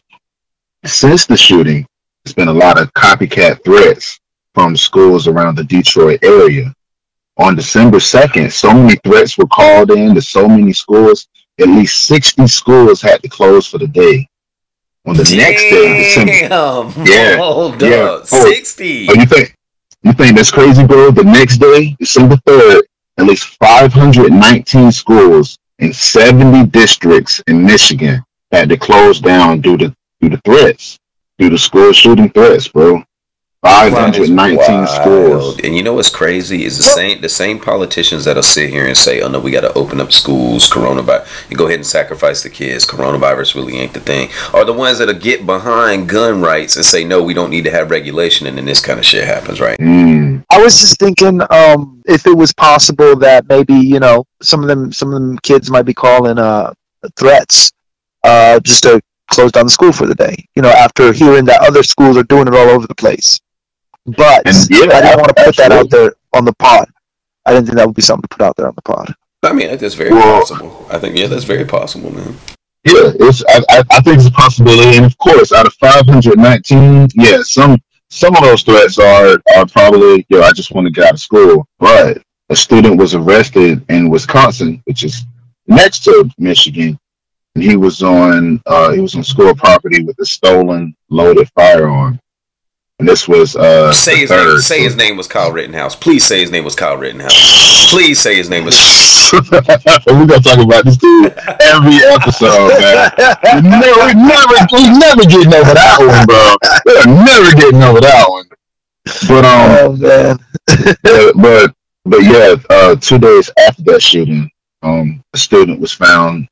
Since 0.86 1.26
the 1.26 1.36
shooting, 1.36 1.86
there's 2.24 2.34
been 2.34 2.48
a 2.48 2.54
lot 2.54 2.82
of 2.82 2.94
copycat 2.94 3.63
threats 3.65 4.20
from 4.54 4.78
schools 4.78 5.28
around 5.28 5.56
the 5.56 5.63
Detroit 5.65 6.20
area 6.24 6.74
on 7.39 7.56
December 7.56 7.97
2nd, 7.97 8.52
so 8.52 8.73
many 8.73 8.97
threats 8.97 9.38
were 9.38 9.47
called 9.47 9.91
in 9.91 10.13
to 10.13 10.21
so 10.21 10.47
many 10.47 10.73
schools. 10.73 11.28
At 11.60 11.67
least 11.67 12.06
60 12.06 12.47
schools 12.47 13.02
had 13.02 13.23
to 13.23 13.30
close 13.30 13.65
for 13.67 13.78
the 13.78 13.88
day. 13.88 14.28
On 15.06 15.15
the 15.15 15.23
Damn. 15.23 15.38
next 15.38 15.62
day, 15.62 16.04
December. 16.04 16.93
Yeah. 17.10 17.38
Hold 17.38 17.82
yeah. 17.82 17.97
Up. 17.97 18.28
60. 18.28 19.08
Oh, 19.10 19.13
you 19.13 19.25
think 19.25 19.56
you 20.04 20.13
think 20.13 20.36
that's 20.36 20.52
crazy, 20.52 20.86
bro? 20.86 21.12
The 21.12 21.23
next 21.23 21.58
day, 21.58 21.95
December 21.99 22.36
3rd, 22.47 22.82
at 23.17 23.25
least 23.25 23.58
519 23.58 24.91
schools 24.91 25.58
in 25.80 25.91
70 25.93 26.67
districts 26.67 27.41
in 27.47 27.65
Michigan 27.65 28.23
had 28.52 28.69
to 28.69 28.78
close 28.78 29.19
down 29.19 29.62
due 29.62 29.78
to 29.78 29.95
due 30.21 30.30
to 30.30 30.38
threats, 30.43 30.99
due 31.38 31.49
to 31.49 31.58
school 31.58 31.93
shooting 31.93 32.30
threats, 32.30 32.67
bro. 32.67 33.04
519 33.62 34.88
schools. 34.88 35.60
And 35.63 35.76
you 35.76 35.84
know 35.84 35.93
what's 35.93 36.10
crazy 36.10 36.63
is 36.63 36.78
the 36.78 36.84
same 36.84 37.19
the 37.19 37.28
same 37.28 37.60
politicians 37.60 38.24
that'll 38.24 38.41
sit 38.41 38.69
here 38.69 38.88
and 38.88 38.95
say, 38.95 39.19
"Oh 39.22 39.28
no, 39.28 39.39
we 39.39 39.52
got 39.52 39.62
to 39.62 39.74
open 39.74 40.00
up 40.00 40.13
schools, 40.13 40.69
coronavirus. 40.69 41.50
You 41.52 41.58
go 41.58 41.65
ahead 41.67 41.80
and 41.80 41.86
sacrifice 41.86 42.41
the 42.41 42.50
kids. 42.50 42.86
Coronavirus 42.88 43.56
really 43.56 43.78
ain't 43.78 43.93
the 43.93 44.00
thing." 44.00 44.30
Are 44.54 44.63
the 44.63 44.74
ones 44.74 45.00
that'll 45.00 45.15
get 45.15 45.45
behind 45.45 46.08
gun 46.08 46.41
rights 46.41 46.78
and 46.78 46.86
say, 46.86 47.04
"No, 47.04 47.22
we 47.22 47.34
don't 47.34 47.50
need 47.50 47.65
to 47.65 47.72
have 47.72 47.91
regulation," 47.91 48.48
and 48.48 48.58
then 48.58 48.65
this 48.65 48.82
kind 48.82 48.98
of 48.98 49.06
shit 49.06 49.26
happens, 49.26 49.60
right? 49.60 49.78
Mm. 49.78 50.45
I 50.50 50.62
was 50.62 50.80
just 50.80 50.98
thinking, 50.98 51.41
um, 51.50 52.02
if 52.06 52.26
it 52.26 52.38
was 52.38 52.54
possible 52.54 53.17
that 53.17 53.50
maybe 53.50 53.74
you 53.74 54.00
know 54.00 54.26
some 54.41 54.62
of 54.62 54.69
them 54.69 54.93
some 54.93 55.10
of 55.10 55.15
them 55.15 55.38
kids 55.39 55.69
might 55.69 55.84
be 55.84 55.93
calling 55.93 56.39
uh 56.39 56.74
threats, 57.17 57.72
uh, 58.24 58.62
just 58.62 58.84
to 58.84 59.02
close 59.30 59.52
down 59.52 59.65
the 59.65 59.69
school 59.69 59.91
for 59.91 60.08
the 60.08 60.15
day. 60.15 60.48
You 60.56 60.62
know, 60.62 60.69
after 60.69 61.12
hearing 61.12 61.43
that 61.45 61.62
other 61.62 61.84
schools 61.84 62.15
are 62.15 62.24
doing 62.24 62.48
it 62.48 62.56
all 62.56 62.69
over 62.69 62.88
the 62.88 62.95
place. 62.95 63.39
But 64.17 64.45
yeah, 64.69 64.88
I 64.91 65.02
didn't 65.02 65.19
want 65.19 65.36
to 65.36 65.43
put 65.45 65.56
that 65.58 65.72
out 65.72 65.89
there 65.89 66.13
on 66.34 66.45
the 66.45 66.54
pod. 66.54 66.89
I 67.45 67.54
didn't 67.54 67.67
think 67.67 67.78
that 67.78 67.88
would 67.88 67.95
be 67.95 68.02
something 68.02 68.24
to 68.24 68.28
put 68.28 68.41
out 68.43 68.56
there 68.56 68.67
on 68.67 68.76
the 68.76 68.82
pod. 68.82 69.13
I 69.43 69.54
mean, 69.54 69.76
that's 69.78 69.95
very 69.95 70.12
well, 70.12 70.41
possible. 70.41 70.88
I 70.91 71.00
think 71.00 71.17
yeah, 71.17 71.28
that's 71.28 71.45
very 71.45 71.65
possible, 71.65 72.12
man. 72.12 72.36
Yeah, 72.86 73.12
it's 73.19 73.43
I, 73.48 73.62
I, 73.69 73.84
I 73.91 74.02
think 74.02 74.17
it's 74.17 74.28
a 74.28 74.32
possibility, 74.32 74.98
and 74.98 75.06
of 75.06 75.17
course, 75.17 75.52
out 75.52 75.67
of 75.67 75.74
519, 75.76 77.10
yeah, 77.15 77.41
some 77.43 77.78
some 78.10 78.36
of 78.36 78.43
those 78.43 78.63
threats 78.63 78.98
are 79.00 79.39
are 79.56 79.65
probably 79.65 80.26
yo, 80.30 80.41
I 80.41 80.52
just 80.52 80.72
want 80.72 80.88
to 80.88 80.91
get 80.91 81.06
out 81.06 81.13
of 81.13 81.19
school. 81.19 81.67
But 81.80 82.22
a 82.50 82.56
student 82.56 82.98
was 82.98 83.15
arrested 83.15 83.86
in 83.89 84.10
Wisconsin, 84.10 84.82
which 84.86 85.04
is 85.04 85.26
next 85.67 86.04
to 86.06 86.30
Michigan, 86.38 87.00
and 87.56 87.63
he 87.63 87.78
was 87.78 88.04
on 88.04 88.62
uh, 88.65 88.91
he 88.91 89.00
was 89.00 89.15
on 89.15 89.24
school 89.24 89.56
property 89.56 90.04
with 90.04 90.19
a 90.19 90.26
stolen 90.26 90.95
loaded 91.10 91.50
firearm. 91.56 92.19
And 92.99 93.07
this 93.07 93.29
was 93.29 93.55
uh 93.55 93.93
say 93.93 94.17
his 94.19 94.29
third. 94.29 94.45
name. 94.49 94.57
Say 94.59 94.83
his 94.83 94.97
name 94.97 95.15
was 95.15 95.25
Kyle 95.25 95.53
Rittenhouse. 95.53 95.95
Please 95.95 96.25
say 96.25 96.41
his 96.41 96.51
name 96.51 96.65
was 96.65 96.75
Kyle 96.75 96.97
Rittenhouse. 96.97 97.31
Please 97.91 98.19
say 98.19 98.35
his 98.35 98.49
name 98.49 98.65
was. 98.65 98.75
We're 99.31 100.25
gonna 100.25 100.41
talk 100.41 100.59
about 100.59 100.83
this 100.83 100.97
dude 100.97 101.31
every 101.62 102.03
episode, 102.03 102.75
man. 102.77 103.12
We 103.55 103.62
never, 103.69 104.05
we 104.05 104.13
never, 104.15 104.55
we 104.73 104.89
never 104.99 105.23
getting 105.23 105.53
over 105.53 105.73
that 105.73 105.97
one, 105.99 106.25
bro. 106.25 106.55
We're 106.85 107.23
never 107.23 107.55
getting 107.55 107.81
over 107.83 108.01
that 108.01 108.25
one. 108.27 108.45
But 109.29 109.45
um, 109.45 109.71
oh, 109.79 109.95
man. 109.95 110.39
but 111.35 111.73
but 112.03 112.23
yeah, 112.23 112.55
uh, 112.69 112.95
two 112.97 113.17
days 113.17 113.49
after 113.65 113.83
that 113.83 114.01
shooting, 114.01 114.51
um, 114.83 115.23
a 115.33 115.38
student 115.38 115.79
was 115.79 115.93
found 115.93 116.49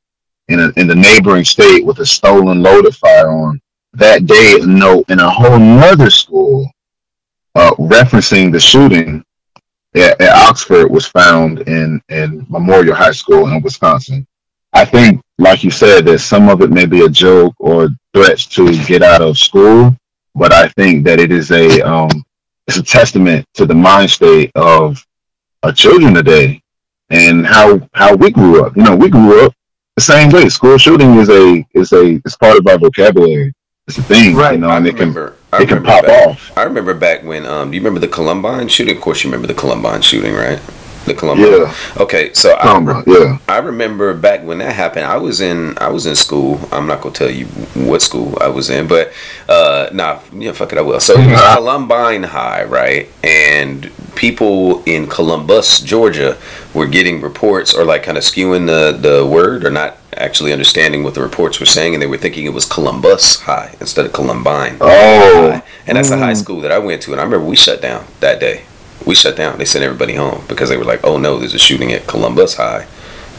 in 0.48 0.62
a, 0.62 0.72
in 0.78 0.88
the 0.88 0.96
neighboring 0.96 1.44
state 1.44 1.86
with 1.86 2.00
a 2.00 2.06
stolen 2.06 2.62
loaded 2.64 2.96
firearm 2.96 3.60
that 3.94 4.26
day 4.26 4.60
a 4.62 4.66
note 4.66 5.06
in 5.10 5.20
a 5.20 5.30
whole 5.30 5.60
nother 5.60 6.10
school 6.10 6.70
uh, 7.56 7.72
referencing 7.72 8.52
the 8.52 8.60
shooting 8.60 9.24
at, 9.96 10.22
at, 10.22 10.48
Oxford 10.48 10.92
was 10.92 11.08
found 11.08 11.62
in, 11.62 12.02
in 12.10 12.46
Memorial 12.50 12.96
High 12.96 13.12
School 13.12 13.48
in 13.48 13.62
Wisconsin. 13.62 14.28
I 14.74 14.86
think, 14.86 15.22
like 15.40 15.64
you 15.64 15.72
said, 15.72 16.06
that 16.06 16.20
some 16.20 16.50
of 16.50 16.62
it 16.62 16.70
may 16.70 16.86
be 16.86 17.06
a 17.06 17.10
joke 17.10 17.56
or 17.60 17.90
threats 18.14 18.46
to 18.48 18.78
get 18.86 19.02
out 19.02 19.22
of 19.22 19.38
school, 19.38 19.96
but 20.36 20.54
I 20.54 20.68
think 20.70 21.04
that 21.06 21.20
it 21.20 21.32
is 21.32 21.52
a 21.52 21.82
um, 21.82 22.10
it's 22.68 22.78
a 22.78 22.84
testament 22.84 23.46
to 23.56 23.66
the 23.66 23.74
mind 23.74 24.12
state 24.12 24.52
of 24.56 25.04
our 25.64 25.72
children 25.72 26.14
today 26.14 26.62
and 27.10 27.46
how 27.46 27.82
how 27.94 28.16
we 28.16 28.30
grew 28.30 28.64
up. 28.64 28.76
You 28.76 28.84
know, 28.84 28.96
we 28.96 29.10
grew 29.10 29.46
up 29.46 29.54
the 29.96 30.02
same 30.02 30.30
way. 30.30 30.50
School 30.50 30.78
shooting 30.78 31.16
is 31.16 31.30
a 31.30 31.66
is 31.74 31.92
a 31.94 32.22
is 32.24 32.36
part 32.36 32.58
of 32.58 32.68
our 32.68 32.78
vocabulary. 32.78 33.54
It's 33.88 33.98
a 33.98 34.04
thing, 34.04 34.36
right? 34.36 34.52
You 34.52 34.60
know, 34.60 34.68
I 34.68 34.78
and 34.78 34.86
remember, 34.86 35.28
it 35.30 35.52
can 35.52 35.62
it 35.62 35.70
can 35.70 35.84
pop 35.84 36.06
back, 36.06 36.28
off. 36.28 36.58
I 36.58 36.64
remember 36.64 36.94
back 36.94 37.24
when. 37.24 37.46
Um, 37.46 37.72
do 37.72 37.78
you 37.78 37.82
remember 37.82 38.02
the 38.02 38.10
Columbine 38.10 38.68
shooting? 38.68 38.98
Of 38.98 39.02
course, 39.02 39.24
you 39.24 39.30
remember 39.30 39.48
the 39.48 39.54
Columbine 39.58 40.02
shooting, 40.02 40.34
right? 40.34 40.60
The 41.06 41.14
Columbine. 41.14 41.62
Yeah. 41.62 41.74
Okay, 41.96 42.34
so 42.34 42.58
I, 42.58 42.64
Columbine, 42.64 43.04
re- 43.08 43.14
yeah. 43.18 43.38
I 43.48 43.60
remember 43.60 44.14
back 44.14 44.44
when 44.44 44.58
that 44.58 44.74
happened. 44.74 45.06
I 45.06 45.16
was 45.16 45.40
in 45.40 45.78
I 45.78 45.88
was 45.88 46.06
in 46.06 46.16
school. 46.16 46.60
I'm 46.74 46.86
not 46.86 47.00
gonna 47.00 47.16
tell 47.16 47.30
you 47.30 47.46
what 47.76 48.02
school 48.02 48.38
I 48.42 48.50
was 48.50 48.70
in, 48.70 48.90
but 48.90 49.14
uh, 49.48 49.88
nah, 49.94 50.20
yeah, 50.34 50.52
fuck 50.52 50.74
it, 50.74 50.78
I 50.78 50.82
will. 50.82 51.00
So 51.00 51.14
it 51.14 51.32
was 51.32 51.40
Columbine 51.56 52.24
High, 52.24 52.66
right? 52.66 53.08
And 53.24 53.90
people 54.16 54.84
in 54.86 55.08
Columbus, 55.08 55.80
Georgia, 55.80 56.38
were 56.74 56.88
getting 56.88 57.22
reports 57.22 57.76
or 57.76 57.84
like 57.84 58.04
kind 58.04 58.18
of 58.18 58.24
skewing 58.24 58.68
the 58.68 58.98
the 58.98 59.26
word 59.26 59.66
or 59.66 59.72
not 59.72 59.98
actually 60.14 60.52
understanding 60.52 61.04
what 61.04 61.14
the 61.14 61.22
reports 61.22 61.60
were 61.60 61.66
saying, 61.66 61.94
and 61.94 62.02
they 62.02 62.08
were 62.08 62.18
thinking 62.18 62.46
it 62.46 62.54
was 62.54 62.66
Columbus 62.66 63.42
High 63.42 63.76
instead 63.80 64.06
of 64.06 64.14
Columbine. 64.14 64.78
Oh, 64.82 65.52
High. 65.52 65.64
And 65.86 65.98
that's 65.98 66.10
the 66.10 66.18
high 66.18 66.34
mm. 66.34 66.38
school 66.38 66.62
that 66.62 66.72
I 66.72 66.80
went 66.80 67.02
to, 67.04 67.12
and 67.12 67.22
I 67.22 67.24
remember 67.24 67.46
we 67.46 67.56
shut 67.56 67.82
down 67.82 68.06
that 68.20 68.40
day. 68.40 68.64
We 69.06 69.16
shut 69.16 69.38
down. 69.38 69.58
They 69.58 69.66
sent 69.66 69.86
everybody 69.86 70.16
home 70.16 70.44
because 70.48 70.70
they 70.70 70.78
were 70.78 70.84
like, 70.84 71.02
"Oh 71.04 71.18
no, 71.18 71.38
there's 71.38 71.54
a 71.54 71.60
shooting 71.60 71.92
at 71.94 72.08
Columbus 72.08 72.56
High," 72.56 72.88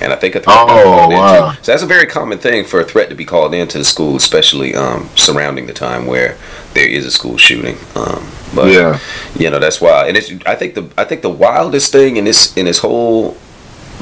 and 0.01 0.13
I 0.13 0.17
think 0.17 0.35
a 0.35 0.41
threat 0.41 0.55
got 0.57 0.71
Oh, 0.71 0.83
called 0.85 1.13
in, 1.13 1.19
too. 1.19 1.63
So 1.65 1.73
that's 1.73 1.83
a 1.83 1.87
very 1.87 2.07
common 2.07 2.39
thing 2.39 2.65
for 2.65 2.81
a 2.81 2.85
threat 2.85 3.09
to 3.09 3.15
be 3.15 3.25
called 3.25 3.55
into 3.55 3.79
the 3.79 3.85
school, 3.85 4.17
especially 4.17 4.75
um, 4.75 5.09
surrounding 5.15 5.67
the 5.67 5.73
time 5.73 6.07
where 6.07 6.37
there 6.75 6.89
is 6.89 7.05
a 7.05 7.11
school 7.11 7.37
shooting. 7.37 7.77
Um, 7.95 8.31
but 8.55 8.73
yeah. 8.73 8.99
you 9.37 9.51
know 9.51 9.59
that's 9.59 9.81
why, 9.81 10.07
and 10.09 10.17
it's 10.17 10.33
I 10.47 10.55
think 10.55 10.75
the 10.75 10.89
I 10.97 11.05
think 11.05 11.23
the 11.23 11.31
wildest 11.31 11.93
thing 11.93 12.17
in 12.17 12.25
this 12.25 12.57
in 12.57 12.67
this 12.67 12.79
whole 12.79 13.37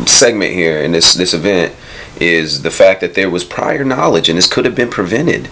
segment 0.06 0.52
here 0.52 0.82
in 0.82 0.92
this 0.92 1.14
this 1.14 1.32
event 1.32 1.74
is 2.20 2.62
the 2.62 2.70
fact 2.70 3.00
that 3.00 3.14
there 3.14 3.30
was 3.30 3.44
prior 3.44 3.84
knowledge 3.84 4.28
and 4.28 4.38
this 4.38 4.48
could 4.48 4.64
have 4.64 4.74
been 4.74 4.90
prevented. 4.90 5.48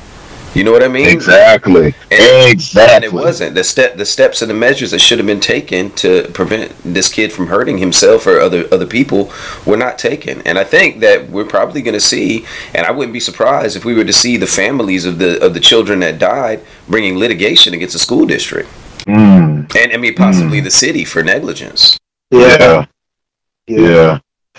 You 0.55 0.63
know 0.63 0.71
what 0.73 0.83
I 0.85 0.89
mean? 0.89 1.09
Exactly. 1.09 1.95
And- 2.11 2.51
exactly. 2.53 2.95
And 2.95 3.05
it 3.05 3.13
wasn't 3.13 3.55
the 3.55 3.65
step, 3.65 3.97
the 3.97 4.07
steps 4.07 4.41
and 4.41 4.49
the 4.51 4.55
measures 4.55 4.93
that 4.93 5.01
should 5.01 5.19
have 5.19 5.27
been 5.27 5.41
taken 5.41 5.91
to 5.97 6.29
prevent 6.33 6.73
this 6.85 7.11
kid 7.13 7.33
from 7.33 7.49
hurting 7.49 7.79
himself 7.79 8.27
or 8.27 8.39
other 8.39 8.67
other 8.73 8.87
people 8.87 9.33
were 9.67 9.77
not 9.77 9.99
taken. 9.99 10.41
And 10.43 10.59
I 10.59 10.65
think 10.65 11.01
that 11.01 11.29
we're 11.29 11.45
probably 11.45 11.83
going 11.83 11.95
to 11.95 12.01
see, 12.01 12.47
and 12.75 12.87
I 12.87 12.93
wouldn't 12.93 13.13
be 13.13 13.21
surprised 13.21 13.77
if 13.77 13.85
we 13.85 13.95
were 13.95 14.05
to 14.05 14.13
see 14.13 14.37
the 14.37 14.47
families 14.47 15.05
of 15.05 15.19
the 15.19 15.45
of 15.45 15.55
the 15.55 15.61
children 15.61 16.01
that 16.01 16.19
died 16.19 16.61
bringing 16.89 17.19
litigation 17.19 17.75
against 17.75 17.93
the 17.95 17.99
school 17.99 18.25
district 18.27 18.69
Mm, 19.07 19.75
and 19.77 19.93
I 19.93 19.97
mean 19.99 20.15
possibly 20.15 20.61
the 20.61 20.71
city 20.71 21.05
for 21.05 21.23
negligence. 21.23 21.99
yeah. 22.31 22.87
Yeah. 23.67 24.19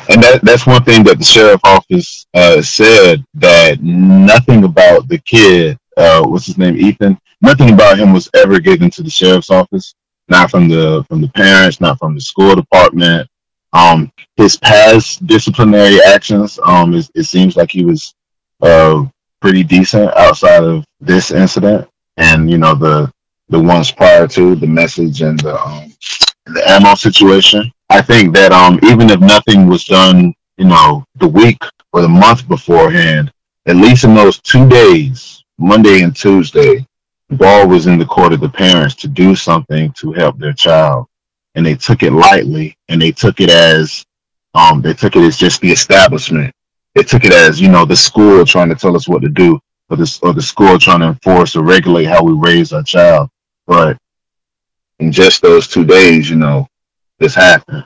And 0.09 0.21
that 0.23 0.41
that's 0.43 0.67
one 0.67 0.83
thing 0.83 1.03
that 1.05 1.17
the 1.17 1.23
sheriff 1.23 1.61
office 1.63 2.25
uh, 2.33 2.61
said 2.61 3.23
that 3.35 3.81
nothing 3.81 4.63
about 4.63 5.07
the 5.07 5.17
kid, 5.19 5.79
uh, 5.97 6.23
what's 6.25 6.45
his 6.45 6.57
name, 6.57 6.75
Ethan, 6.77 7.17
nothing 7.41 7.73
about 7.73 7.97
him 7.97 8.13
was 8.13 8.29
ever 8.35 8.59
given 8.59 8.89
to 8.91 9.03
the 9.03 9.09
sheriff's 9.09 9.49
office. 9.49 9.93
Not 10.27 10.49
from 10.49 10.67
the 10.67 11.05
from 11.07 11.21
the 11.21 11.27
parents, 11.29 11.79
not 11.79 11.99
from 11.99 12.15
the 12.15 12.21
school 12.21 12.55
department. 12.55 13.29
Um, 13.73 14.11
his 14.37 14.57
past 14.57 15.25
disciplinary 15.27 15.99
actions, 16.01 16.59
um, 16.63 16.93
it, 16.95 17.09
it 17.13 17.23
seems 17.23 17.55
like 17.55 17.69
he 17.69 17.85
was 17.85 18.15
uh, 18.61 19.05
pretty 19.39 19.63
decent 19.63 20.15
outside 20.15 20.63
of 20.63 20.83
this 20.99 21.29
incident, 21.31 21.87
and 22.17 22.49
you 22.49 22.57
know 22.57 22.73
the 22.73 23.11
the 23.49 23.59
ones 23.59 23.91
prior 23.91 24.27
to 24.29 24.55
the 24.55 24.65
message 24.65 25.21
and 25.21 25.39
the 25.39 25.55
um, 25.61 25.93
the 26.47 26.63
ammo 26.67 26.95
situation. 26.95 27.71
I 27.89 28.01
think 28.01 28.33
that 28.35 28.51
um 28.51 28.79
even 28.83 29.09
if 29.09 29.19
nothing 29.19 29.67
was 29.67 29.85
done, 29.85 30.33
you 30.57 30.65
know, 30.65 31.03
the 31.15 31.27
week 31.27 31.59
or 31.93 32.01
the 32.01 32.09
month 32.09 32.47
beforehand, 32.47 33.31
at 33.67 33.75
least 33.75 34.03
in 34.03 34.13
those 34.13 34.39
two 34.41 34.67
days, 34.67 35.43
Monday 35.57 36.03
and 36.03 36.15
Tuesday, 36.15 36.85
the 37.29 37.35
ball 37.35 37.67
was 37.67 37.87
in 37.87 37.97
the 37.97 38.05
court 38.05 38.33
of 38.33 38.39
the 38.41 38.49
parents 38.49 38.95
to 38.95 39.07
do 39.07 39.35
something 39.35 39.91
to 39.93 40.11
help 40.11 40.37
their 40.37 40.53
child. 40.53 41.07
And 41.55 41.65
they 41.65 41.75
took 41.75 42.03
it 42.03 42.11
lightly 42.11 42.77
and 42.89 43.01
they 43.01 43.11
took 43.11 43.39
it 43.39 43.49
as 43.49 44.05
um 44.53 44.81
they 44.81 44.93
took 44.93 45.15
it 45.15 45.23
as 45.23 45.37
just 45.37 45.61
the 45.61 45.71
establishment. 45.71 46.53
They 46.93 47.03
took 47.03 47.25
it 47.25 47.33
as, 47.33 47.59
you 47.59 47.69
know, 47.69 47.85
the 47.85 47.95
school 47.95 48.45
trying 48.45 48.69
to 48.69 48.75
tell 48.75 48.95
us 48.95 49.07
what 49.07 49.21
to 49.21 49.29
do, 49.29 49.59
or 49.89 49.97
the 49.97 50.19
or 50.21 50.33
the 50.33 50.41
school 50.41 50.77
trying 50.79 51.01
to 51.01 51.07
enforce 51.07 51.55
or 51.55 51.63
regulate 51.63 52.05
how 52.05 52.23
we 52.23 52.33
raise 52.33 52.73
our 52.73 52.83
child. 52.83 53.29
But 53.67 53.97
in 54.99 55.11
just 55.11 55.41
those 55.41 55.67
two 55.67 55.85
days, 55.85 56.29
you 56.29 56.37
know, 56.37 56.67
this 57.19 57.35
happened. 57.35 57.85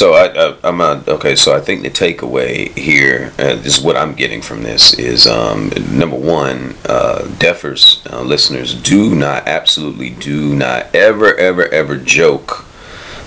So 0.00 0.14
I, 0.14 0.56
I'm 0.66 0.80
a, 0.80 1.04
okay. 1.06 1.36
So 1.36 1.54
I 1.54 1.60
think 1.60 1.82
the 1.82 1.90
takeaway 1.90 2.74
here, 2.74 3.34
uh, 3.38 3.56
this 3.56 3.76
is 3.76 3.84
what 3.84 3.96
I'm 3.96 4.14
getting 4.14 4.40
from 4.40 4.62
this 4.62 4.94
is 4.94 5.26
um, 5.26 5.70
number 5.90 6.16
one, 6.16 6.74
uh, 6.86 7.28
uh, 8.10 8.22
listeners 8.22 8.74
do 8.74 9.14
not 9.14 9.46
absolutely 9.46 10.08
do 10.08 10.54
not 10.54 10.94
ever 10.94 11.36
ever 11.36 11.68
ever 11.68 11.98
joke 11.98 12.64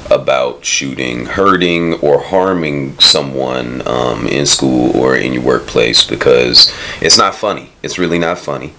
about 0.09 0.65
shooting, 0.65 1.25
hurting, 1.27 1.93
or 1.95 2.23
harming 2.23 2.97
someone 2.99 3.87
um, 3.87 4.25
in 4.25 4.47
school 4.47 4.97
or 4.97 5.15
in 5.15 5.33
your 5.33 5.43
workplace 5.43 6.03
because 6.03 6.73
it's 7.01 7.19
not 7.19 7.35
funny. 7.35 7.69
It's 7.83 7.99
really 7.99 8.17
not 8.19 8.39
funny. 8.39 8.73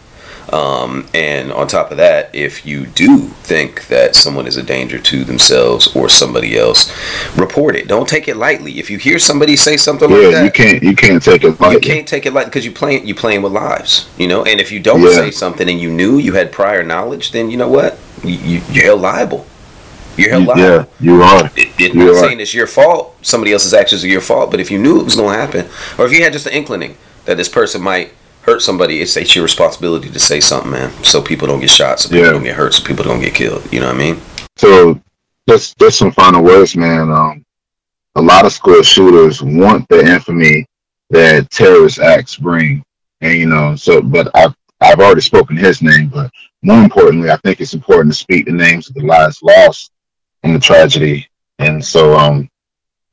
Um, 0.53 1.07
and 1.15 1.53
on 1.53 1.67
top 1.69 1.91
of 1.91 1.97
that, 1.97 2.35
if 2.35 2.67
you 2.67 2.87
do 2.87 3.29
think 3.45 3.87
that 3.89 4.15
someone 4.15 4.47
is 4.47 4.57
a 4.57 4.63
danger 4.63 4.99
to 4.99 5.25
themselves 5.25 5.95
or 5.97 6.09
somebody 6.09 6.59
else, 6.59 6.93
report 7.37 7.77
it. 7.77 7.89
Don't 7.89 8.09
take 8.09 8.29
it 8.29 8.37
lightly. 8.37 8.79
If 8.79 8.91
you 8.91 8.99
hear 8.99 9.19
somebody 9.19 9.57
say 9.57 9.77
something 9.77 10.11
like 10.11 10.23
Yeah, 10.23 10.31
that, 10.31 10.45
you 10.45 10.51
can't 10.51 10.83
you 10.83 10.95
can't 10.97 11.23
take 11.23 11.45
it 11.45 11.59
lightly. 11.61 11.75
you 11.75 11.81
can't 11.81 12.07
take 12.07 12.27
it 12.27 12.33
lightly 12.33 12.51
because 12.51 12.65
you 12.65 12.73
playing 12.73 13.07
you 13.07 13.15
playing 13.15 13.43
with 13.43 13.53
lives, 13.53 14.09
you 14.19 14.29
know. 14.29 14.45
And 14.45 14.61
if 14.61 14.71
you 14.71 14.81
don't 14.81 15.03
Yeah. 15.03 15.11
say 15.13 15.31
something 15.31 15.69
and 15.69 15.81
you 15.81 15.91
knew 15.91 16.19
you 16.19 16.35
had 16.35 16.53
prior 16.53 16.83
knowledge, 16.83 17.33
then 17.33 17.51
you 17.51 17.57
know 17.57 17.69
what 17.69 17.99
you, 18.23 18.35
you 18.37 18.61
you're 18.71 18.85
held 18.85 19.01
liable. 19.01 19.47
You're 20.17 20.31
held 20.31 20.47
liable. 20.47 20.63
yeah, 20.63 20.85
you 21.01 21.23
are. 21.23 21.47
It, 21.57 21.81
it 21.81 21.95
You're 21.95 22.05
not 22.07 22.13
right. 22.13 22.21
saying 22.21 22.41
it's 22.41 22.55
your 22.55 22.67
fault. 22.69 23.17
Somebody 23.23 23.53
else's 23.53 23.75
actions 23.75 24.05
are 24.05 24.09
your 24.09 24.21
fault. 24.21 24.51
But 24.51 24.61
if 24.61 24.71
you 24.71 24.79
knew 24.79 25.01
it 25.01 25.05
was 25.05 25.17
going 25.17 25.35
to 25.35 25.41
happen, 25.41 25.69
or 25.99 26.07
if 26.07 26.13
you 26.13 26.23
had 26.23 26.33
just 26.33 26.47
an 26.47 26.53
inkling 26.53 26.97
that 27.25 27.37
this 27.37 27.49
person 27.49 27.83
might 27.83 28.13
hurt 28.45 28.61
somebody, 28.63 29.01
it's, 29.01 29.17
it's 29.17 29.35
your 29.35 29.43
responsibility 29.45 30.11
to 30.11 30.21
say 30.21 30.41
something, 30.41 30.71
man. 30.71 30.91
So 31.05 31.23
people 31.23 31.49
don't 31.49 31.61
get 31.61 31.71
shot, 31.71 32.01
so 32.01 32.09
people 32.09 32.27
Yeah. 32.27 32.33
don't 32.33 32.45
get 32.45 32.57
hurt, 32.57 32.75
so 32.75 32.85
people 32.85 33.05
don't 33.05 33.21
get 33.21 33.35
killed. 33.35 33.71
You 33.73 33.81
know 33.81 33.87
what 33.87 33.97
I 33.97 33.99
mean? 33.99 34.21
So 34.57 35.01
just 35.49 35.79
just 35.79 35.99
some 35.99 36.13
final 36.13 36.43
words, 36.43 36.77
man. 36.77 37.11
Um, 37.11 37.45
a 38.17 38.23
lot 38.23 38.47
of 38.47 38.53
school 38.53 38.83
shooters 38.83 39.43
want 39.43 39.89
the 39.89 40.01
infamy 40.07 40.67
that 41.11 41.51
terrorist 41.51 41.99
acts 41.99 42.37
bring, 42.37 42.83
and 43.21 43.35
you 43.39 43.47
know. 43.47 43.75
So, 43.77 44.01
but 44.01 44.31
I've 44.35 44.55
I've 44.81 45.01
already 45.01 45.21
spoken 45.23 45.57
his 45.57 45.83
name, 45.83 46.09
but 46.09 46.31
more 46.63 46.83
importantly, 46.83 47.31
I 47.31 47.37
think 47.39 47.61
it's 47.61 47.75
important 47.75 48.13
to 48.15 48.19
speak 48.19 48.47
the 48.47 48.53
names 48.53 48.89
of 48.89 48.95
the 48.95 49.05
lives 49.05 49.39
lost 49.43 49.91
in 50.45 50.53
the 50.55 50.61
tragedy. 50.61 51.27
And 51.59 51.85
so, 51.85 52.15
um, 52.17 52.49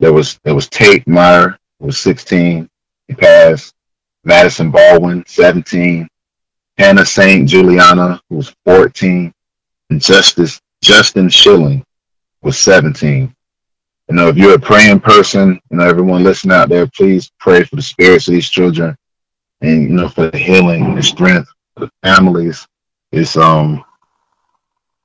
there 0.00 0.12
was 0.12 0.38
there 0.44 0.54
was 0.54 0.68
Tate 0.68 1.06
Myre, 1.06 1.58
who 1.80 1.86
was 1.86 1.98
16, 1.98 2.68
he 3.08 3.14
passed. 3.14 3.74
Madisyn 4.26 4.72
Baldwin, 4.72 5.24
17. 5.26 6.08
Hana 6.78 7.04
Saint 7.04 7.48
Juliana, 7.48 8.20
who 8.28 8.36
was 8.36 8.54
14, 8.64 9.32
and 9.90 10.00
Justice 10.00 10.60
Justin 10.82 11.28
Shilling 11.28 11.84
was 12.42 12.58
17. 12.58 13.34
You 14.08 14.14
know, 14.14 14.28
if 14.28 14.36
you're 14.36 14.54
a 14.54 14.58
praying 14.58 15.00
person, 15.00 15.60
you 15.70 15.76
know, 15.76 15.86
everyone 15.86 16.24
listening 16.24 16.56
out 16.56 16.68
there, 16.68 16.86
please 16.86 17.30
pray 17.38 17.64
for 17.64 17.76
the 17.76 17.82
spirits 17.82 18.26
of 18.26 18.34
these 18.34 18.48
children 18.48 18.96
and, 19.60 19.82
you 19.82 19.88
know, 19.90 20.08
for 20.08 20.28
the 20.28 20.38
healing 20.38 20.84
and 20.84 20.98
the 20.98 21.02
strength 21.02 21.48
of 21.76 21.82
the 21.82 21.90
families. 22.02 22.66
It's, 23.12 23.36
um, 23.36 23.84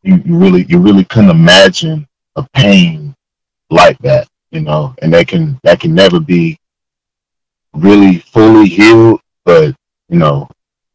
you, 0.01 0.21
you 0.25 0.37
really, 0.37 0.63
you 0.63 0.79
really 0.79 1.05
couldn't 1.05 1.29
imagine 1.29 2.07
a 2.35 2.47
pain 2.53 3.15
like 3.69 3.99
that, 3.99 4.27
you 4.51 4.61
know, 4.61 4.95
and 5.01 5.13
that 5.13 5.27
can, 5.27 5.59
that 5.63 5.79
can 5.79 5.93
never 5.93 6.19
be 6.19 6.57
really 7.77 8.19
fully 8.19 8.67
healed. 8.67 9.21
But, 9.45 9.75
you 10.09 10.19
know, 10.19 10.49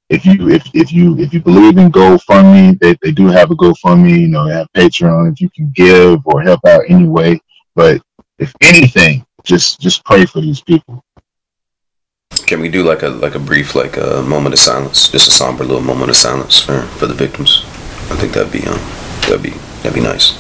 if 0.09 0.27
you 0.27 0.51
if, 0.51 0.63
if 0.75 0.93
you 0.93 1.19
if 1.19 1.33
you 1.33 1.41
believe 1.41 1.79
in 1.79 1.91
GoFundMe, 1.91 2.79
they, 2.79 2.95
they 3.03 3.13
do 3.13 3.29
have 3.29 3.51
a 3.51 3.55
GoFundMe, 3.55 4.21
you 4.21 4.29
know, 4.29 4.47
they 4.47 4.55
have 4.55 4.69
Patreon 4.77 5.33
if 5.33 5.41
you 5.41 5.49
can 5.51 5.73
give 5.75 6.27
or 6.27 6.43
help 6.43 6.61
out 6.67 6.83
anyway. 6.89 7.41
But 7.75 8.03
if 8.39 8.53
anything, 8.61 9.25
just 9.43 9.81
just 9.81 10.05
pray 10.05 10.27
for 10.27 10.41
these 10.41 10.61
people. 10.61 11.03
Can 12.47 12.61
we 12.61 12.69
do 12.69 12.83
like 12.83 13.03
a 13.03 13.09
like 13.09 13.35
a 13.35 13.39
brief 13.39 13.75
like 13.75 13.97
a 13.97 14.23
moment 14.23 14.53
of 14.53 14.59
silence, 14.59 15.09
just 15.09 15.29
a 15.29 15.31
somber 15.33 15.65
little 15.65 15.83
moment 15.83 16.11
of 16.11 16.17
silence 16.17 16.61
for 16.61 16.83
for 16.83 17.07
the 17.07 17.15
victims? 17.15 17.65
I 18.11 18.17
think 18.17 18.33
that'd 18.33 18.53
be 18.53 18.67
um 18.67 18.81
that'd 19.23 19.43
be 19.43 19.55
that'd 19.83 19.95
be 19.95 20.01
nice. 20.01 20.37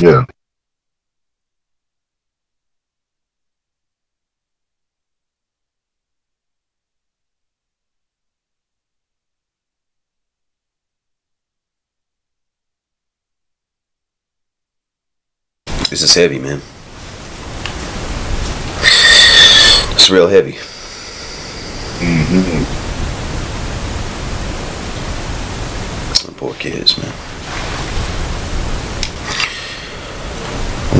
Yeah. 0.00 0.24
This 15.96 16.10
is 16.10 16.14
heavy, 16.14 16.38
man. 16.38 16.60
It's 19.94 20.10
real 20.10 20.28
heavy. 20.28 20.52
Mm-hmm. 22.02 22.64
Poor 26.36 26.52
kids, 26.56 26.98
man. 26.98 27.10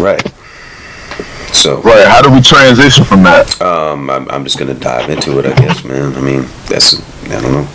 Right. 0.03 0.27
So 1.53 1.83
right, 1.83 2.07
how 2.07 2.23
do 2.23 2.33
we 2.33 2.41
transition 2.41 3.05
from 3.05 3.23
that? 3.25 3.61
Um, 3.61 4.09
I'm, 4.09 4.27
I'm 4.31 4.45
just 4.45 4.59
gonna 4.59 4.73
dive 4.73 5.11
into 5.11 5.39
it, 5.39 5.45
I 5.45 5.53
guess, 5.57 5.85
man. 5.85 6.15
I 6.15 6.23
mean, 6.23 6.47
that's 6.71 6.95
I 7.27 7.39
don't 7.43 7.53
know. 7.53 7.69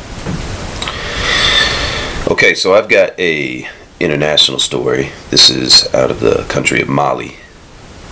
Okay, 2.34 2.56
so 2.56 2.74
I've 2.74 2.90
got 2.90 3.12
a 3.20 3.70
international 4.04 4.60
story. 4.60 5.10
This 5.30 5.50
is 5.50 5.94
out 5.94 6.12
of 6.12 6.20
the 6.20 6.46
country 6.50 6.82
of 6.82 6.90
Mali, 6.90 7.36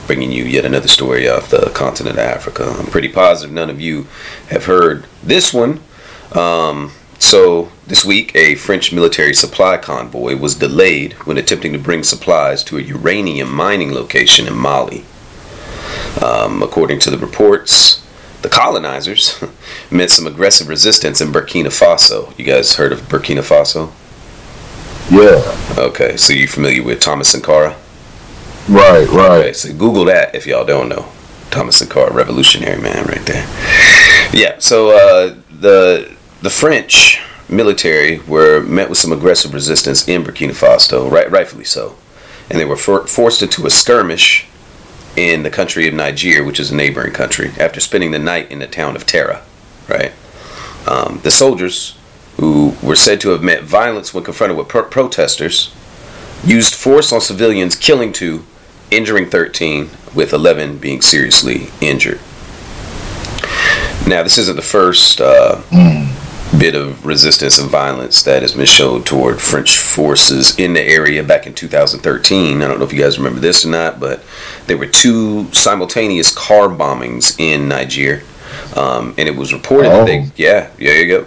bringing 0.07 0.31
you 0.31 0.43
yet 0.43 0.65
another 0.65 0.87
story 0.87 1.27
off 1.27 1.49
the 1.49 1.71
continent 1.73 2.17
of 2.17 2.23
Africa. 2.23 2.75
I'm 2.77 2.87
pretty 2.87 3.09
positive 3.09 3.53
none 3.53 3.69
of 3.69 3.81
you 3.81 4.07
have 4.49 4.65
heard 4.65 5.05
this 5.23 5.53
one. 5.53 5.81
Um, 6.33 6.91
so 7.17 7.71
this 7.85 8.05
week, 8.05 8.35
a 8.35 8.55
French 8.55 8.93
military 8.93 9.33
supply 9.33 9.77
convoy 9.77 10.37
was 10.37 10.55
delayed 10.55 11.13
when 11.25 11.37
attempting 11.37 11.73
to 11.73 11.79
bring 11.79 12.03
supplies 12.03 12.63
to 12.65 12.77
a 12.77 12.81
uranium 12.81 13.53
mining 13.53 13.93
location 13.93 14.47
in 14.47 14.55
Mali. 14.55 15.03
Um, 16.23 16.63
according 16.63 16.99
to 16.99 17.11
the 17.11 17.17
reports, 17.17 18.05
the 18.41 18.49
colonizers 18.49 19.43
met 19.91 20.09
some 20.09 20.27
aggressive 20.27 20.69
resistance 20.69 21.19
in 21.19 21.31
Burkina 21.31 21.67
Faso. 21.67 22.37
You 22.37 22.45
guys 22.45 22.75
heard 22.75 22.93
of 22.93 23.01
Burkina 23.01 23.41
Faso? 23.41 23.91
Yeah. 25.11 25.75
Okay, 25.77 26.17
so 26.17 26.33
you 26.33 26.47
familiar 26.47 26.83
with 26.83 26.99
Thomas 27.01 27.29
Sankara? 27.29 27.75
Right, 28.67 29.07
right. 29.09 29.39
Okay, 29.39 29.53
so 29.53 29.69
Google 29.73 30.05
that 30.05 30.35
if 30.35 30.45
y'all 30.45 30.65
don't 30.65 30.89
know. 30.89 31.09
Thomas 31.49 31.77
Sankara, 31.77 32.13
revolutionary 32.13 32.79
man, 32.79 33.05
right 33.07 33.25
there. 33.25 33.47
Yeah. 34.31 34.57
So 34.59 34.89
uh, 34.91 35.35
the 35.49 36.15
the 36.41 36.49
French 36.51 37.19
military 37.49 38.19
were 38.19 38.61
met 38.61 38.89
with 38.89 38.99
some 38.99 39.11
aggressive 39.11 39.53
resistance 39.53 40.07
in 40.07 40.23
Burkina 40.23 40.51
Faso, 40.51 41.09
right, 41.11 41.29
rightfully 41.31 41.63
so, 41.65 41.97
and 42.49 42.59
they 42.59 42.65
were 42.65 42.77
for- 42.77 43.07
forced 43.07 43.41
into 43.41 43.65
a 43.65 43.69
skirmish 43.71 44.45
in 45.15 45.41
the 45.41 45.49
country 45.49 45.87
of 45.87 45.93
Niger, 45.95 46.43
which 46.43 46.59
is 46.59 46.71
a 46.71 46.75
neighboring 46.75 47.11
country, 47.11 47.51
after 47.59 47.79
spending 47.79 48.11
the 48.11 48.19
night 48.19 48.51
in 48.51 48.59
the 48.59 48.67
town 48.67 48.95
of 48.95 49.07
Téra, 49.07 49.41
right? 49.89 50.13
Um, 50.87 51.19
the 51.23 51.31
soldiers, 51.31 51.97
who 52.39 52.75
were 52.81 52.95
said 52.95 53.19
to 53.21 53.29
have 53.29 53.43
met 53.43 53.63
violence 53.63 54.13
when 54.13 54.23
confronted 54.23 54.57
with 54.57 54.67
pro- 54.67 54.83
protesters, 54.83 55.73
used 56.43 56.73
force 56.73 57.11
on 57.11 57.19
civilians, 57.21 57.75
killing 57.75 58.13
two, 58.13 58.45
injuring 58.91 59.29
13, 59.29 59.89
with 60.15 60.33
11 60.33 60.77
being 60.77 61.01
seriously 61.01 61.69
injured. 61.81 62.19
Now, 64.07 64.23
this 64.23 64.37
isn't 64.39 64.55
the 64.55 64.61
first 64.61 65.21
uh, 65.21 65.61
bit 66.57 66.73
of 66.73 67.05
resistance 67.05 67.59
and 67.59 67.69
violence 67.69 68.23
that 68.23 68.41
has 68.41 68.53
been 68.55 68.65
shown 68.65 69.03
toward 69.03 69.39
French 69.41 69.77
forces 69.77 70.57
in 70.57 70.73
the 70.73 70.81
area 70.81 71.23
back 71.23 71.45
in 71.45 71.53
2013. 71.53 72.61
I 72.61 72.67
don't 72.67 72.79
know 72.79 72.85
if 72.85 72.93
you 72.93 72.99
guys 72.99 73.17
remember 73.19 73.39
this 73.39 73.65
or 73.65 73.69
not, 73.69 73.99
but 73.99 74.23
there 74.65 74.77
were 74.77 74.87
two 74.87 75.51
simultaneous 75.51 76.33
car 76.33 76.69
bombings 76.69 77.39
in 77.39 77.67
Niger. 77.67 78.23
Um, 78.75 79.13
and 79.17 79.27
it 79.29 79.35
was 79.35 79.53
reported 79.53 79.89
that 79.91 80.05
they, 80.07 80.19
Oh. 80.21 80.31
yeah, 80.37 80.69
yeah, 80.79 80.93
you 80.93 81.07
go. 81.07 81.25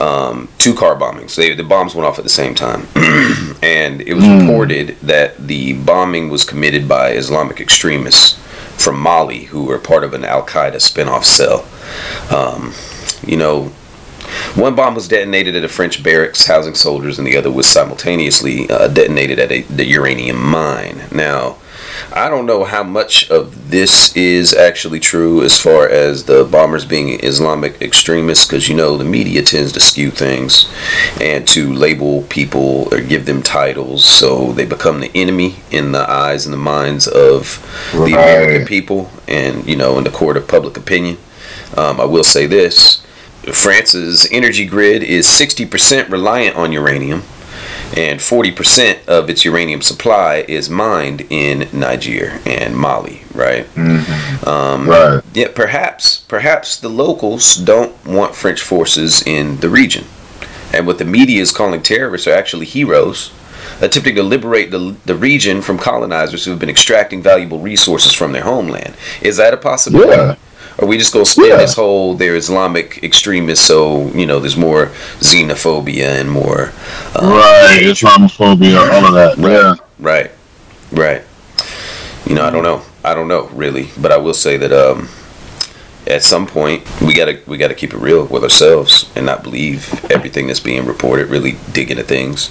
Um, 0.00 0.48
two 0.58 0.74
car 0.74 0.96
bombings. 0.96 1.34
They, 1.34 1.54
the 1.54 1.64
bombs 1.64 1.94
went 1.94 2.06
off 2.06 2.18
at 2.18 2.24
the 2.24 2.30
same 2.30 2.54
time. 2.54 2.86
and 3.62 4.00
it 4.00 4.14
was 4.14 4.28
reported 4.28 4.96
that 5.02 5.36
the 5.38 5.72
bombing 5.72 6.28
was 6.28 6.44
committed 6.44 6.88
by 6.88 7.12
Islamic 7.12 7.60
extremists 7.60 8.38
from 8.82 8.98
Mali 8.98 9.44
who 9.44 9.64
were 9.64 9.78
part 9.78 10.04
of 10.04 10.14
an 10.14 10.24
Al 10.24 10.46
Qaeda 10.46 10.76
spinoff 10.76 11.24
cell. 11.24 11.66
Um, 12.32 12.74
you 13.26 13.36
know, 13.36 13.72
one 14.54 14.74
bomb 14.74 14.94
was 14.94 15.08
detonated 15.08 15.56
at 15.56 15.64
a 15.64 15.68
French 15.68 16.02
barracks 16.02 16.46
housing 16.46 16.74
soldiers, 16.74 17.18
and 17.18 17.26
the 17.26 17.36
other 17.36 17.50
was 17.50 17.66
simultaneously 17.66 18.68
uh, 18.70 18.88
detonated 18.88 19.38
at 19.38 19.50
a, 19.50 19.62
the 19.62 19.86
uranium 19.86 20.42
mine. 20.42 21.04
Now, 21.10 21.56
I 22.12 22.28
don't 22.28 22.46
know 22.46 22.64
how 22.64 22.82
much 22.82 23.30
of 23.30 23.70
this 23.70 24.16
is 24.16 24.54
actually 24.54 25.00
true 25.00 25.42
as 25.42 25.58
far 25.58 25.88
as 25.88 26.24
the 26.24 26.44
bombers 26.44 26.84
being 26.84 27.08
Islamic 27.22 27.80
extremists, 27.80 28.46
because 28.46 28.68
you 28.68 28.74
know 28.74 28.96
the 28.96 29.04
media 29.04 29.42
tends 29.42 29.72
to 29.72 29.80
skew 29.80 30.10
things 30.10 30.70
and 31.20 31.46
to 31.48 31.72
label 31.72 32.22
people 32.22 32.88
or 32.92 33.00
give 33.00 33.26
them 33.26 33.42
titles 33.42 34.04
so 34.04 34.52
they 34.52 34.66
become 34.66 35.00
the 35.00 35.10
enemy 35.14 35.56
in 35.70 35.92
the 35.92 36.10
eyes 36.10 36.46
and 36.46 36.52
the 36.52 36.58
minds 36.58 37.06
of 37.06 37.60
the 37.92 38.12
American 38.12 38.66
people 38.66 39.10
and, 39.26 39.66
you 39.66 39.76
know, 39.76 39.98
in 39.98 40.04
the 40.04 40.10
court 40.10 40.36
of 40.36 40.48
public 40.48 40.76
opinion. 40.76 41.16
Um, 41.76 42.00
I 42.00 42.04
will 42.04 42.24
say 42.24 42.46
this 42.46 43.04
France's 43.52 44.28
energy 44.30 44.66
grid 44.66 45.02
is 45.02 45.26
60% 45.26 46.10
reliant 46.10 46.56
on 46.56 46.72
uranium, 46.72 47.22
and 47.96 48.20
40% 48.20 49.06
of 49.06 49.28
its 49.30 49.44
uranium 49.44 49.82
supply 49.82 50.44
is 50.48 50.68
mined 50.68 51.26
in 51.30 51.68
Niger 51.72 52.40
and 52.44 52.76
Mali, 52.76 53.22
right? 53.34 53.66
Um, 54.46 54.88
Right. 54.88 55.22
Yet 55.34 55.54
perhaps, 55.54 56.18
perhaps 56.28 56.76
the 56.76 56.88
locals 56.88 57.56
don't 57.56 57.94
want 58.06 58.34
French 58.34 58.60
forces 58.60 59.22
in 59.26 59.58
the 59.58 59.68
region. 59.68 60.04
And 60.72 60.86
what 60.86 60.98
the 60.98 61.04
media 61.04 61.40
is 61.40 61.52
calling 61.52 61.82
terrorists 61.82 62.26
are 62.28 62.34
actually 62.34 62.66
heroes, 62.66 63.32
attempting 63.80 64.14
to 64.16 64.22
liberate 64.22 64.70
the, 64.70 64.96
the 65.06 65.14
region 65.16 65.62
from 65.62 65.78
colonizers 65.78 66.44
who 66.44 66.50
have 66.50 66.60
been 66.60 66.68
extracting 66.70 67.22
valuable 67.22 67.58
resources 67.58 68.12
from 68.12 68.32
their 68.32 68.42
homeland. 68.44 68.94
Is 69.22 69.38
that 69.38 69.54
a 69.54 69.56
possibility? 69.56 70.10
Yeah. 70.10 70.36
Are 70.80 70.86
we 70.86 70.96
just 70.96 71.12
gonna 71.12 71.24
spin 71.26 71.46
Yeah. 71.46 71.56
this 71.56 71.74
whole 71.74 72.14
they're 72.14 72.36
Islamic 72.36 73.02
extremists, 73.02 73.64
so 73.64 74.08
you 74.14 74.26
know 74.26 74.38
there's 74.38 74.56
more 74.56 74.86
xenophobia 75.20 76.20
and 76.20 76.30
more 76.30 76.72
um, 77.16 77.30
right. 77.30 77.80
Islamophobia, 77.82 78.78
all 78.92 79.06
of 79.06 79.14
that. 79.14 79.38
Yeah. 79.38 79.74
Right, 79.98 80.30
right. 80.92 81.22
You 82.26 82.34
know, 82.36 82.44
I 82.44 82.50
don't 82.50 82.62
know. 82.62 82.82
I 83.04 83.14
don't 83.14 83.28
know 83.28 83.46
really, 83.52 83.88
but 83.98 84.12
I 84.12 84.18
will 84.18 84.34
say 84.34 84.56
that 84.58 84.72
um, 84.72 85.08
at 86.06 86.22
some 86.22 86.46
point 86.46 86.84
we 87.00 87.12
gotta 87.14 87.40
we 87.46 87.56
gotta 87.56 87.74
keep 87.74 87.92
it 87.92 87.98
real 87.98 88.26
with 88.26 88.42
ourselves 88.44 89.10
and 89.16 89.26
not 89.26 89.42
believe 89.42 90.04
everything 90.10 90.46
that's 90.46 90.60
being 90.60 90.86
reported. 90.86 91.28
Really 91.28 91.56
dig 91.72 91.90
into 91.90 92.04
things. 92.04 92.50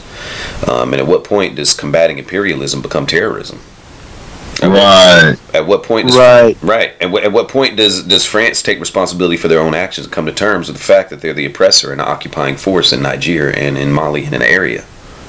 Um, 0.68 0.94
and 0.94 1.02
at 1.02 1.08
what 1.08 1.24
point 1.24 1.56
does 1.56 1.74
combating 1.74 2.18
imperialism 2.18 2.82
become 2.82 3.06
terrorism? 3.08 3.60
At 4.62 4.70
what- 4.70 4.78
Right. 4.78 5.36
At 5.54 5.68
what 5.68 5.84
point? 5.84 6.08
Does, 6.08 6.18
Right. 6.18 6.58
Right. 6.62 6.92
And 7.00 7.12
wh- 7.12 7.24
at 7.24 7.32
what 7.32 7.48
point 7.48 7.76
does 7.78 8.04
does 8.04 8.26
France 8.26 8.62
take 8.62 8.80
responsibility 8.80 9.38
for 9.38 9.48
their 9.48 9.60
own 9.60 9.76
actions 9.76 10.08
and 10.08 10.14
come 10.14 10.26
to 10.26 10.32
terms 10.32 10.68
with 10.68 10.78
the 10.78 10.84
fact 10.84 11.10
that 11.10 11.22
they're 11.22 11.34
the 11.34 11.46
oppressor 11.46 11.92
and 11.92 12.02
occupying 12.02 12.56
force 12.58 12.92
in 12.94 13.02
Niger 13.02 13.50
and 13.50 13.78
in 13.78 13.92
Mali 13.92 14.26
and 14.26 14.34
in 14.34 14.40
the 14.40 14.50
area? 14.52 14.84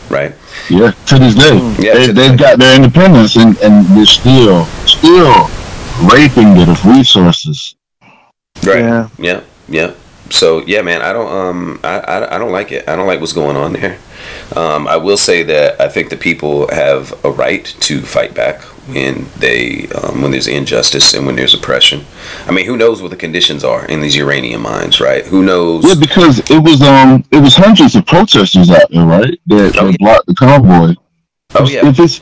Right. 0.08 0.34
Yeah. 0.70 0.92
To 1.06 1.18
this 1.18 1.34
day, 1.34 1.50
mm. 1.50 1.82
Yeah, 1.82 1.94
they, 1.94 2.06
to 2.06 2.12
they've 2.14 2.30
day. 2.30 2.36
got 2.36 2.58
their 2.58 2.74
independence, 2.74 3.36
and 3.36 3.58
and 3.58 3.84
they're 3.96 4.06
still 4.06 4.64
still 4.86 5.50
raping 6.04 6.56
it 6.56 6.68
of 6.68 6.84
resources. 6.86 7.74
Right. 8.62 8.80
Yeah. 8.80 9.08
Yeah. 9.18 9.40
Yeah. 9.68 9.90
So 10.30 10.64
yeah, 10.66 10.82
man, 10.82 11.02
I 11.02 11.12
don't 11.12 11.30
um 11.30 11.80
I, 11.84 11.98
I, 12.00 12.36
I 12.36 12.38
don't 12.38 12.52
like 12.52 12.72
it. 12.72 12.88
I 12.88 12.96
don't 12.96 13.06
like 13.06 13.20
what's 13.20 13.32
going 13.32 13.56
on 13.56 13.72
there. 13.74 13.98
Um, 14.56 14.86
I 14.88 14.96
will 14.96 15.16
say 15.16 15.42
that 15.44 15.80
I 15.80 15.88
think 15.88 16.10
the 16.10 16.16
people 16.16 16.68
have 16.72 17.12
a 17.24 17.30
right 17.30 17.64
to 17.80 18.00
fight 18.02 18.34
back 18.34 18.60
when 18.88 19.26
they 19.38 19.86
um, 19.88 20.22
when 20.22 20.30
there's 20.32 20.46
injustice 20.48 21.14
and 21.14 21.26
when 21.26 21.36
there's 21.36 21.54
oppression. 21.54 22.04
I 22.46 22.50
mean, 22.52 22.66
who 22.66 22.76
knows 22.76 23.00
what 23.00 23.10
the 23.10 23.16
conditions 23.16 23.62
are 23.64 23.86
in 23.86 24.00
these 24.00 24.16
uranium 24.16 24.62
mines, 24.62 25.00
right? 25.00 25.24
Who 25.26 25.42
knows? 25.42 25.84
Yeah, 25.86 25.94
because 26.00 26.38
it 26.50 26.62
was 26.62 26.82
um 26.82 27.24
it 27.30 27.38
was 27.40 27.54
hundreds 27.56 27.94
of 27.94 28.06
protesters 28.06 28.70
out 28.70 28.90
there, 28.90 29.04
right? 29.06 29.38
That, 29.46 29.76
Oh, 29.78 29.88
yeah. 29.88 29.96
blocked 29.98 30.26
the 30.26 30.34
convoy. 30.34 30.94
oh 31.54 31.68
yeah, 31.68 31.86
If 31.86 31.98
it's 32.00 32.20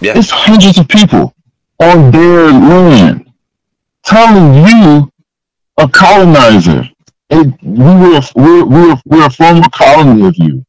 Yeah. 0.00 0.18
it's 0.18 0.30
hundreds 0.30 0.78
of 0.78 0.88
people 0.88 1.34
on 1.80 2.10
their 2.10 2.50
land 2.52 3.30
telling 4.04 4.66
you, 4.66 5.10
a 5.78 5.88
colonizer, 5.88 6.88
and 7.30 7.56
we 7.62 7.78
were 7.84 8.20
we're, 8.34 8.64
we're, 8.64 8.96
we're 9.04 9.26
a 9.26 9.30
former 9.30 9.68
colony 9.72 10.26
of 10.26 10.34
you. 10.36 10.64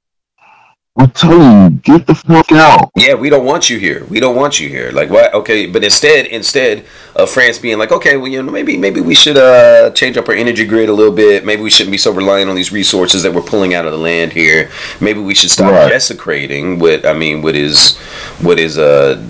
We're 0.96 1.06
telling 1.06 1.74
you, 1.74 1.80
get 1.82 2.08
the 2.08 2.16
fuck 2.16 2.52
out. 2.54 2.90
yeah. 2.96 3.14
We 3.14 3.30
don't 3.30 3.46
want 3.46 3.70
you 3.70 3.78
here. 3.78 4.04
We 4.06 4.20
don't 4.20 4.36
want 4.36 4.60
you 4.60 4.68
here. 4.68 4.90
Like 4.92 5.12
what? 5.12 5.32
Okay, 5.32 5.68
but 5.68 5.84
instead, 5.84 6.26
instead 6.26 6.86
of 7.16 7.30
France 7.30 7.60
being 7.60 7.78
like, 7.78 7.92
okay, 7.92 8.18
well, 8.18 8.28
you 8.28 8.42
know, 8.42 8.52
maybe 8.52 8.78
maybe 8.78 9.00
we 9.00 9.14
should 9.14 9.38
uh 9.38 9.92
change 9.92 10.18
up 10.18 10.28
our 10.28 10.34
energy 10.34 10.66
grid 10.66 10.90
a 10.90 10.94
little 10.94 11.14
bit. 11.14 11.46
Maybe 11.46 11.62
we 11.62 11.70
shouldn't 11.70 11.92
be 11.92 12.00
so 12.00 12.12
reliant 12.12 12.50
on 12.50 12.56
these 12.56 12.72
resources 12.72 13.22
that 13.22 13.32
we're 13.32 13.44
pulling 13.44 13.76
out 13.76 13.86
of 13.86 13.92
the 13.92 13.98
land 14.00 14.34
here. 14.34 14.72
Maybe 15.00 15.20
we 15.20 15.36
should 15.36 15.52
stop 15.52 15.72
Right. 15.72 15.88
desecrating 15.90 16.80
what 16.80 17.06
I 17.06 17.14
mean, 17.14 17.44
what 17.44 17.56
is 17.56 17.96
what 18.42 18.58
is 18.58 18.80
uh 18.80 19.24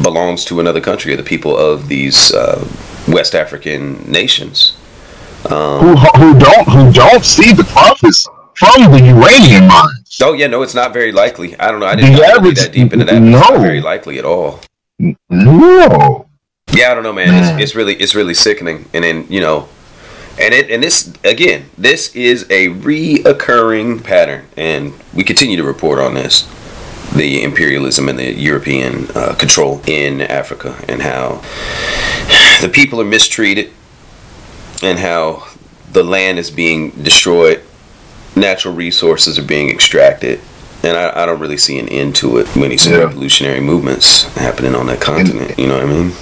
belongs 0.00 0.44
to 0.44 0.60
another 0.60 0.80
country 0.80 1.12
or 1.12 1.16
the 1.16 1.22
people 1.24 1.56
of 1.56 1.88
these 1.88 2.32
uh, 2.32 2.64
West 3.08 3.34
African 3.34 4.02
nations. 4.10 4.74
Um, 5.50 5.80
Who 5.80 5.96
who 5.96 6.38
don't 6.38 6.68
who 6.68 6.92
don't 6.92 7.24
see 7.24 7.52
the 7.52 7.64
profits 7.64 8.26
from 8.54 8.90
the 8.92 8.98
uranium 9.00 9.66
mines. 9.68 10.18
oh 10.22 10.32
yeah, 10.32 10.46
no, 10.46 10.62
it's 10.62 10.74
not 10.74 10.92
very 10.92 11.12
likely. 11.12 11.58
I 11.60 11.70
don't 11.70 11.80
know. 11.80 11.86
I 11.86 11.96
didn't 11.96 12.16
get 12.16 12.36
average- 12.38 12.58
that 12.60 12.72
deep 12.72 12.92
into 12.92 13.04
that. 13.04 13.14
It's 13.14 13.22
not 13.24 13.54
no. 13.54 13.60
very 13.60 13.80
likely 13.80 14.18
at 14.18 14.24
all. 14.24 14.60
No. 15.28 16.26
Yeah, 16.72 16.90
I 16.90 16.94
don't 16.94 17.02
know, 17.02 17.12
man. 17.12 17.28
It's, 17.34 17.62
it's 17.62 17.74
really 17.74 17.94
it's 17.94 18.14
really 18.14 18.34
sickening. 18.34 18.86
And 18.94 19.04
then 19.04 19.26
you 19.28 19.40
know, 19.40 19.68
and 20.40 20.54
it 20.54 20.70
and 20.70 20.82
this 20.82 21.12
again, 21.24 21.68
this 21.76 22.14
is 22.16 22.44
a 22.50 22.68
reoccurring 22.68 24.02
pattern, 24.02 24.46
and 24.56 24.92
we 25.12 25.24
continue 25.24 25.56
to 25.56 25.64
report 25.64 25.98
on 25.98 26.14
this. 26.14 26.48
the 27.14 27.44
imperialism 27.44 28.08
and 28.08 28.18
the 28.18 28.32
European 28.32 29.06
uh, 29.14 29.34
control 29.38 29.80
in 29.86 30.20
Africa, 30.22 30.74
and 30.88 31.02
how 31.02 31.42
the 32.60 32.68
people 32.72 33.00
are 33.00 33.04
mistreated, 33.04 33.70
and 34.84 34.98
how 34.98 35.46
the 35.92 36.02
land 36.02 36.38
is 36.38 36.50
being 36.50 36.90
destroyed, 36.90 37.62
natural 38.36 38.74
resources 38.74 39.38
are 39.38 39.44
being 39.44 39.70
extracted, 39.70 40.40
and 40.82 40.96
I, 40.96 41.22
I 41.22 41.26
don't 41.26 41.40
really 41.40 41.56
see 41.56 41.78
an 41.78 41.88
end 41.88 42.16
to 42.16 42.38
it 42.38 42.48
when 42.56 42.70
you 42.70 42.78
Yeah. 42.80 42.98
revolutionary 42.98 43.60
movements 43.60 44.22
happening 44.36 44.74
on 44.74 44.86
that 44.86 45.00
continent. 45.00 45.58
you 45.58 45.66
know 45.68 45.74
what 45.76 45.84
I 45.84 45.86
mean? 45.86 46.12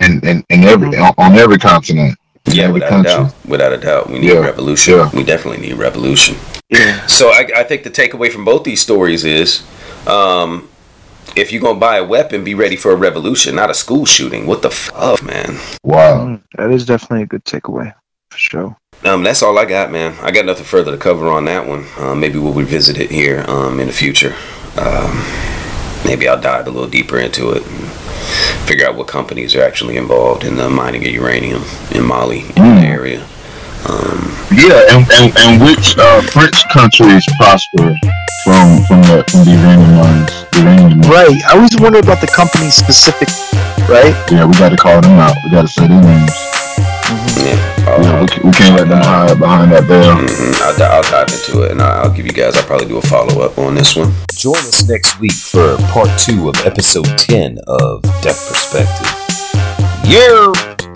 And 0.00 0.24
and, 0.24 0.44
and 0.50 0.64
every 0.64 0.96
on, 0.96 1.14
on 1.18 1.34
every 1.34 1.58
continent. 1.58 2.16
Yeah, 2.46 2.64
every 2.64 2.74
without 2.74 3.00
a 3.00 3.02
doubt. 3.02 3.34
Without 3.46 3.72
a 3.72 3.78
doubt, 3.78 4.10
we 4.10 4.18
need 4.18 4.28
Yeah, 4.30 4.38
revolution. 4.40 4.94
yeah. 4.94 5.10
We 5.14 5.24
definitely 5.24 5.66
need 5.66 5.74
revolution. 5.78 6.36
Yeah. 6.68 7.06
So 7.06 7.28
I, 7.30 7.48
I 7.56 7.64
think 7.64 7.82
the 7.84 7.90
takeaway 7.90 8.30
from 8.30 8.44
both 8.44 8.64
these 8.64 8.82
stories 8.82 9.24
is, 9.24 9.62
um, 10.06 10.68
if 11.36 11.50
you're 11.50 11.62
gonna 11.62 11.80
buy 11.80 11.96
a 11.96 12.04
weapon, 12.04 12.44
be 12.44 12.54
ready 12.54 12.76
for 12.76 12.92
a 12.92 12.96
revolution, 12.96 13.56
not 13.56 13.70
a 13.70 13.74
school 13.74 14.04
shooting. 14.04 14.46
What 14.46 14.60
the 14.62 14.70
fuck, 14.70 15.22
man? 15.22 15.58
Wow. 15.82 16.26
Mm, 16.26 16.42
that 16.58 16.70
is 16.70 16.84
definitely 16.84 17.22
a 17.22 17.26
good 17.26 17.44
takeaway 17.44 17.94
for 18.34 18.38
sure. 18.38 18.76
Um, 19.04 19.22
that's 19.22 19.42
all 19.42 19.58
I 19.58 19.64
got, 19.64 19.92
man. 19.92 20.16
I 20.22 20.30
got 20.30 20.44
nothing 20.46 20.64
further 20.64 20.90
to 20.90 20.96
cover 20.98 21.28
on 21.28 21.44
that 21.44 21.66
one. 21.68 21.84
Uh, 21.98 22.14
maybe 22.14 22.38
we'll 22.38 22.52
revisit 22.52 22.98
it 22.98 23.10
here 23.10 23.44
um, 23.48 23.78
in 23.80 23.86
the 23.86 23.92
future. 23.92 24.34
Um, 24.76 25.22
maybe 26.04 26.26
I'll 26.28 26.40
dive 26.40 26.66
a 26.66 26.70
little 26.70 26.88
deeper 26.88 27.18
into 27.18 27.50
it 27.52 27.62
and 27.66 27.84
figure 28.66 28.86
out 28.86 28.96
what 28.96 29.06
companies 29.06 29.54
are 29.54 29.62
actually 29.62 29.96
involved 29.98 30.42
in 30.44 30.56
the 30.56 30.68
mining 30.70 31.02
of 31.06 31.12
uranium 31.12 31.62
in 31.92 32.02
Mali 32.04 32.40
in 32.40 32.62
Mm. 32.64 32.80
the 32.80 32.86
area. 32.86 33.20
Um, 33.86 34.32
Yeah, 34.50 34.96
and, 34.96 35.04
and, 35.12 35.36
and 35.38 35.62
which 35.62 35.96
uh, 35.98 36.22
French 36.22 36.56
countries 36.72 37.24
prosper 37.38 37.94
from 38.44 38.82
from 38.88 39.00
the 39.02 39.22
from 39.30 39.44
the 39.44 39.52
uranium 39.52 39.94
mines? 40.00 40.32
Uranium 40.56 40.98
mines. 41.00 41.08
Right. 41.08 41.38
I 41.46 41.52
always 41.56 41.76
wonder 41.78 41.98
about 42.00 42.20
the 42.24 42.32
company 42.34 42.70
specific. 42.70 43.28
Right. 43.86 44.16
Yeah, 44.32 44.46
we 44.46 44.54
got 44.54 44.70
to 44.70 44.76
call 44.78 45.00
them 45.02 45.18
out. 45.20 45.36
We 45.44 45.50
got 45.50 45.62
to 45.62 45.68
say 45.68 45.86
their 45.86 46.00
names. 46.02 46.32
Yeah, 47.38 48.00
Yeah, 48.02 48.20
we, 48.20 48.26
can, 48.26 48.46
we 48.46 48.52
can't 48.52 48.76
let 48.76 48.88
them 48.88 49.02
hide 49.02 49.38
behind 49.38 49.72
that 49.72 49.84
veil. 49.84 50.14
Mhm. 50.14 50.60
I'll, 50.62 50.92
I'll 50.96 51.02
dive 51.02 51.28
into 51.32 51.62
it 51.62 51.70
and 51.72 51.82
I'll 51.82 52.10
give 52.10 52.26
you 52.26 52.32
guys. 52.32 52.56
I'll 52.56 52.62
probably 52.64 52.86
do 52.88 52.96
a 52.98 53.02
follow 53.02 53.40
up 53.42 53.58
on 53.58 53.74
this 53.74 53.96
one. 53.96 54.12
Join 54.34 54.56
us 54.58 54.88
next 54.88 55.18
week 55.20 55.32
for 55.32 55.76
part 55.92 56.08
two 56.18 56.48
of 56.48 56.56
episode 56.66 57.06
10 57.18 57.58
of 57.66 58.02
Death 58.22 58.48
Perspective. 58.48 59.10
Yeah. 60.06 60.93